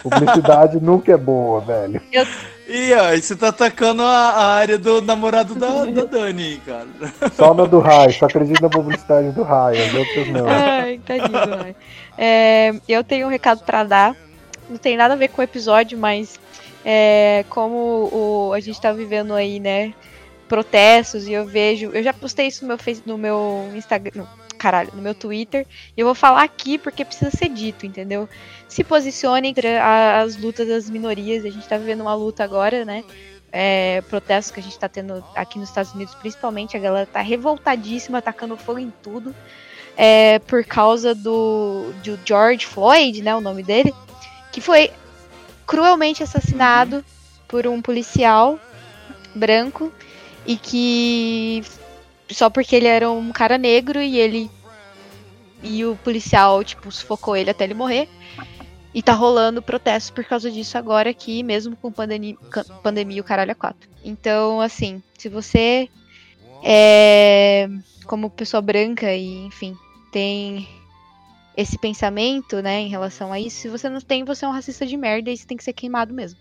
Publicidade 0.00 0.80
nunca 0.80 1.10
é 1.10 1.16
boa, 1.16 1.60
velho. 1.60 2.00
E 2.68 2.94
aí, 2.94 3.20
você 3.20 3.34
tá 3.34 3.48
atacando 3.48 4.02
a, 4.02 4.30
a 4.30 4.54
área 4.54 4.78
do 4.78 5.02
namorado 5.02 5.56
da, 5.56 5.84
da 5.84 6.04
Dani, 6.04 6.62
cara. 6.64 6.86
Só 7.32 7.52
na 7.54 7.64
do 7.64 7.80
raio, 7.80 8.12
só 8.12 8.26
acredito 8.26 8.62
na 8.62 8.70
publicidade 8.70 9.32
do 9.32 9.42
raio, 9.42 9.84
as 9.84 9.94
outras 9.94 10.28
não. 10.28 10.46
Ai, 10.48 11.00
tadinho, 11.04 11.54
ai. 11.60 11.74
É, 12.16 12.72
eu 12.88 13.02
tenho 13.02 13.26
um 13.26 13.30
recado 13.30 13.64
pra 13.64 13.82
dar. 13.82 14.14
Não 14.70 14.76
tem 14.76 14.96
nada 14.96 15.14
a 15.14 15.16
ver 15.16 15.28
com 15.28 15.40
o 15.40 15.44
episódio, 15.44 15.98
mas 15.98 16.38
é, 16.84 17.44
como 17.48 18.08
o, 18.12 18.52
a 18.54 18.60
gente 18.60 18.80
tá 18.80 18.92
vivendo 18.92 19.34
aí, 19.34 19.58
né? 19.58 19.92
Protestos, 20.46 21.26
e 21.26 21.32
eu 21.32 21.44
vejo. 21.44 21.90
Eu 21.92 22.02
já 22.04 22.12
postei 22.12 22.46
isso 22.46 22.64
no 22.64 22.68
meu, 22.68 22.78
no 23.06 23.18
meu 23.18 23.70
Instagram. 23.74 24.24
Caralho, 24.64 24.90
no 24.94 25.02
meu 25.02 25.14
Twitter. 25.14 25.66
E 25.94 26.00
eu 26.00 26.06
vou 26.06 26.14
falar 26.14 26.42
aqui 26.42 26.78
porque 26.78 27.04
precisa 27.04 27.30
ser 27.30 27.50
dito, 27.50 27.84
entendeu? 27.84 28.26
Se 28.66 28.82
posicione 28.82 29.48
entre 29.48 29.76
as 29.76 30.36
lutas 30.38 30.66
das 30.66 30.88
minorias. 30.88 31.44
A 31.44 31.50
gente 31.50 31.68
tá 31.68 31.76
vivendo 31.76 32.00
uma 32.00 32.14
luta 32.14 32.42
agora, 32.42 32.82
né? 32.82 33.04
É, 33.52 34.00
protestos 34.08 34.52
que 34.52 34.60
a 34.60 34.62
gente 34.62 34.78
tá 34.78 34.88
tendo 34.88 35.22
aqui 35.34 35.58
nos 35.58 35.68
Estados 35.68 35.92
Unidos, 35.92 36.14
principalmente. 36.14 36.78
A 36.78 36.80
galera 36.80 37.06
tá 37.06 37.20
revoltadíssima, 37.20 38.18
atacando 38.18 38.56
fogo 38.56 38.78
em 38.78 38.92
tudo 39.02 39.34
é, 39.96 40.38
por 40.40 40.64
causa 40.64 41.14
do, 41.14 41.92
do 42.02 42.18
George 42.24 42.66
Floyd, 42.66 43.22
né, 43.22 43.34
o 43.34 43.40
nome 43.40 43.62
dele, 43.62 43.94
que 44.50 44.60
foi 44.60 44.90
cruelmente 45.66 46.22
assassinado 46.22 47.04
por 47.46 47.66
um 47.66 47.80
policial 47.80 48.58
branco 49.34 49.92
e 50.46 50.56
que 50.56 51.62
só 52.30 52.48
porque 52.48 52.76
ele 52.76 52.86
era 52.86 53.10
um 53.10 53.32
cara 53.32 53.58
negro 53.58 54.00
e 54.00 54.18
ele 54.18 54.50
e 55.62 55.84
o 55.84 55.96
policial 55.96 56.62
tipo 56.62 56.90
sufocou 56.92 57.36
ele 57.36 57.50
até 57.50 57.64
ele 57.64 57.74
morrer. 57.74 58.08
E 58.94 59.02
tá 59.02 59.12
rolando 59.12 59.60
protestos 59.60 60.10
por 60.10 60.24
causa 60.24 60.48
disso 60.50 60.78
agora 60.78 61.10
aqui, 61.10 61.42
mesmo 61.42 61.74
com 61.74 61.90
pandemia, 61.90 62.36
pandemia 62.80 63.20
o 63.20 63.24
caralho 63.24 63.50
a 63.50 63.54
quatro. 63.54 63.90
Então, 64.04 64.60
assim, 64.60 65.02
se 65.18 65.28
você 65.28 65.88
é 66.62 67.68
como 68.06 68.30
pessoa 68.30 68.60
branca 68.60 69.12
e, 69.12 69.46
enfim, 69.46 69.76
tem 70.12 70.68
esse 71.56 71.78
pensamento, 71.78 72.60
né, 72.60 72.80
em 72.80 72.88
relação 72.88 73.32
a 73.32 73.40
isso, 73.40 73.62
se 73.62 73.68
você 73.68 73.88
não 73.88 74.00
tem, 74.00 74.24
você 74.24 74.44
é 74.44 74.48
um 74.48 74.52
racista 74.52 74.86
de 74.86 74.96
merda 74.96 75.30
e 75.30 75.36
você 75.36 75.46
tem 75.46 75.56
que 75.56 75.64
ser 75.64 75.72
queimado 75.72 76.12
mesmo. 76.12 76.38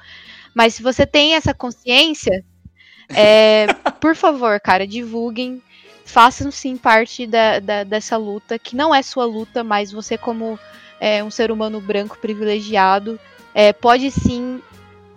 Mas 0.54 0.76
se 0.76 0.84
você 0.84 1.06
tem 1.06 1.36
essa 1.36 1.54
consciência, 1.54 2.44
é, 3.10 3.68
por 4.00 4.16
favor, 4.16 4.60
cara, 4.60 4.88
divulguem, 4.88 5.62
façam 6.06 6.52
sim 6.52 6.78
parte 6.78 7.26
da, 7.26 7.60
da- 7.60 7.84
dessa 7.84 8.18
luta, 8.18 8.60
que 8.60 8.76
não 8.76 8.94
é 8.94 9.02
sua 9.02 9.26
luta, 9.26 9.64
mas 9.64 9.92
você 9.92 10.18
como 10.18 10.60
é, 11.00 11.24
um 11.24 11.32
ser 11.32 11.52
humano 11.52 11.80
branco 11.82 12.18
privilegiado, 12.20 13.20
é, 13.54 13.74
pode 13.74 14.10
sim, 14.12 14.62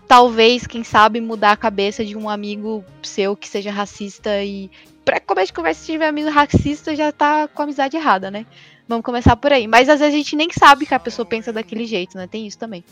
talvez, 0.08 0.66
quem 0.66 0.84
sabe, 0.84 1.20
mudar 1.20 1.52
a 1.52 1.56
cabeça 1.56 2.04
de 2.04 2.16
um 2.16 2.28
amigo 2.28 2.84
seu 3.02 3.36
que 3.36 3.48
seja 3.48 3.70
racista 3.70 4.42
e 4.42 4.70
pra 5.04 5.20
começo 5.20 5.48
de 5.48 5.52
conversa, 5.52 5.80
se 5.80 5.92
tiver 5.92 6.08
amigo 6.08 6.30
racista, 6.30 6.94
já 6.96 7.12
tá 7.12 7.48
com 7.48 7.62
a 7.62 7.64
amizade 7.64 7.96
errada, 7.96 8.30
né? 8.30 8.44
Vamos 8.88 9.04
começar 9.04 9.36
por 9.36 9.52
aí. 9.52 9.66
Mas 9.66 9.88
às 9.88 10.00
vezes 10.00 10.14
a 10.14 10.16
gente 10.16 10.36
nem 10.36 10.48
sabe 10.50 10.86
que 10.86 10.94
a 10.94 11.00
pessoa 11.00 11.26
pensa 11.26 11.52
daquele 11.52 11.86
jeito, 11.86 12.16
né? 12.16 12.26
Tem 12.26 12.46
isso 12.46 12.58
também. 12.58 12.84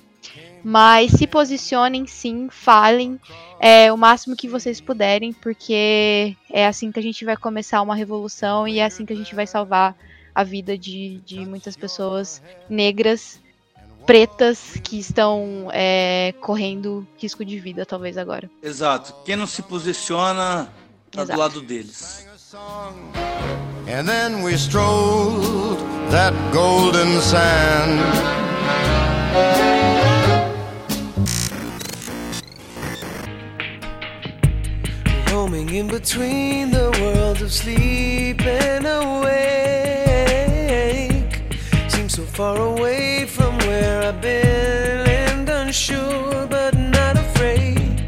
Mas 0.63 1.13
se 1.13 1.27
posicionem 1.27 2.07
sim, 2.07 2.49
falem 2.51 3.21
é, 3.61 3.93
o 3.93 3.97
máximo 3.97 4.35
que 4.35 4.49
vocês 4.49 4.81
puderem, 4.81 5.33
porque 5.33 6.35
é 6.51 6.67
assim 6.67 6.91
que 6.91 6.99
a 6.99 7.03
gente 7.03 7.25
vai 7.25 7.37
começar 7.37 7.83
uma 7.83 7.95
revolução 7.95 8.67
e 8.67 8.79
é 8.79 8.85
assim 8.85 9.05
que 9.05 9.13
a 9.13 9.17
gente 9.17 9.35
vai 9.35 9.47
salvar 9.47 9.95
a 10.35 10.43
vida 10.43 10.77
de, 10.77 11.21
de 11.25 11.47
muitas 11.47 11.77
pessoas 11.77 12.43
negras, 12.69 13.39
pretas, 14.05 14.79
que 14.83 14.99
estão 14.99 15.69
é, 15.73 16.35
correndo 16.41 17.07
risco 17.17 17.45
de 17.45 17.59
vida, 17.59 17.87
talvez 17.87 18.19
agora. 18.19 18.51
Exato. 18.63 19.15
Quem 19.25 19.37
não 19.37 19.47
se 19.47 19.63
posiciona 19.63 20.69
tá 21.11 21.23
do 21.25 21.33
Exato. 21.33 21.39
lado 21.39 21.61
deles. 21.63 22.27
And 23.87 24.09
then 24.09 24.43
we 24.43 24.57
strolled 24.57 25.79
that 26.11 26.33
golden 26.53 27.21
sand. 27.21 28.01
Roaming 35.31 35.69
in 35.71 35.89
between 35.89 36.71
the 36.71 36.91
worlds 37.01 37.43
of 37.43 37.53
sleep 37.53 38.41
and 38.41 38.87
awake. 38.87 39.35
Seems 41.89 42.15
so 42.15 42.23
far 42.25 42.57
away 42.57 43.27
from 43.27 43.59
where 43.59 44.03
I've 44.03 44.21
been 44.21 45.07
and 45.07 45.49
unsure, 45.49 46.47
but 46.47 46.75
not 46.75 47.19
afraid. 47.19 48.03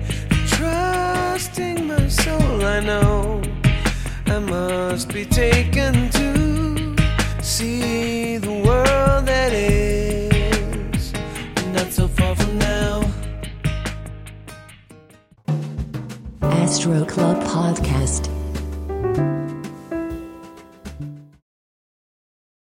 Trusting 0.48 1.86
my 1.86 2.08
soul, 2.08 2.64
I 2.64 2.80
know 2.80 3.35
must 4.96 5.12
be 5.12 5.26
taken 5.26 6.08
to 6.08 6.96
see 7.42 8.38
the 8.38 8.50
world 8.50 9.26
that 9.26 9.52
is 9.52 11.12
not 11.74 11.92
so 11.92 12.08
far 12.08 12.34
from 12.34 12.58
now. 12.58 13.02
Astro 16.40 17.04
Club 17.04 17.42
Podcast. 17.42 18.35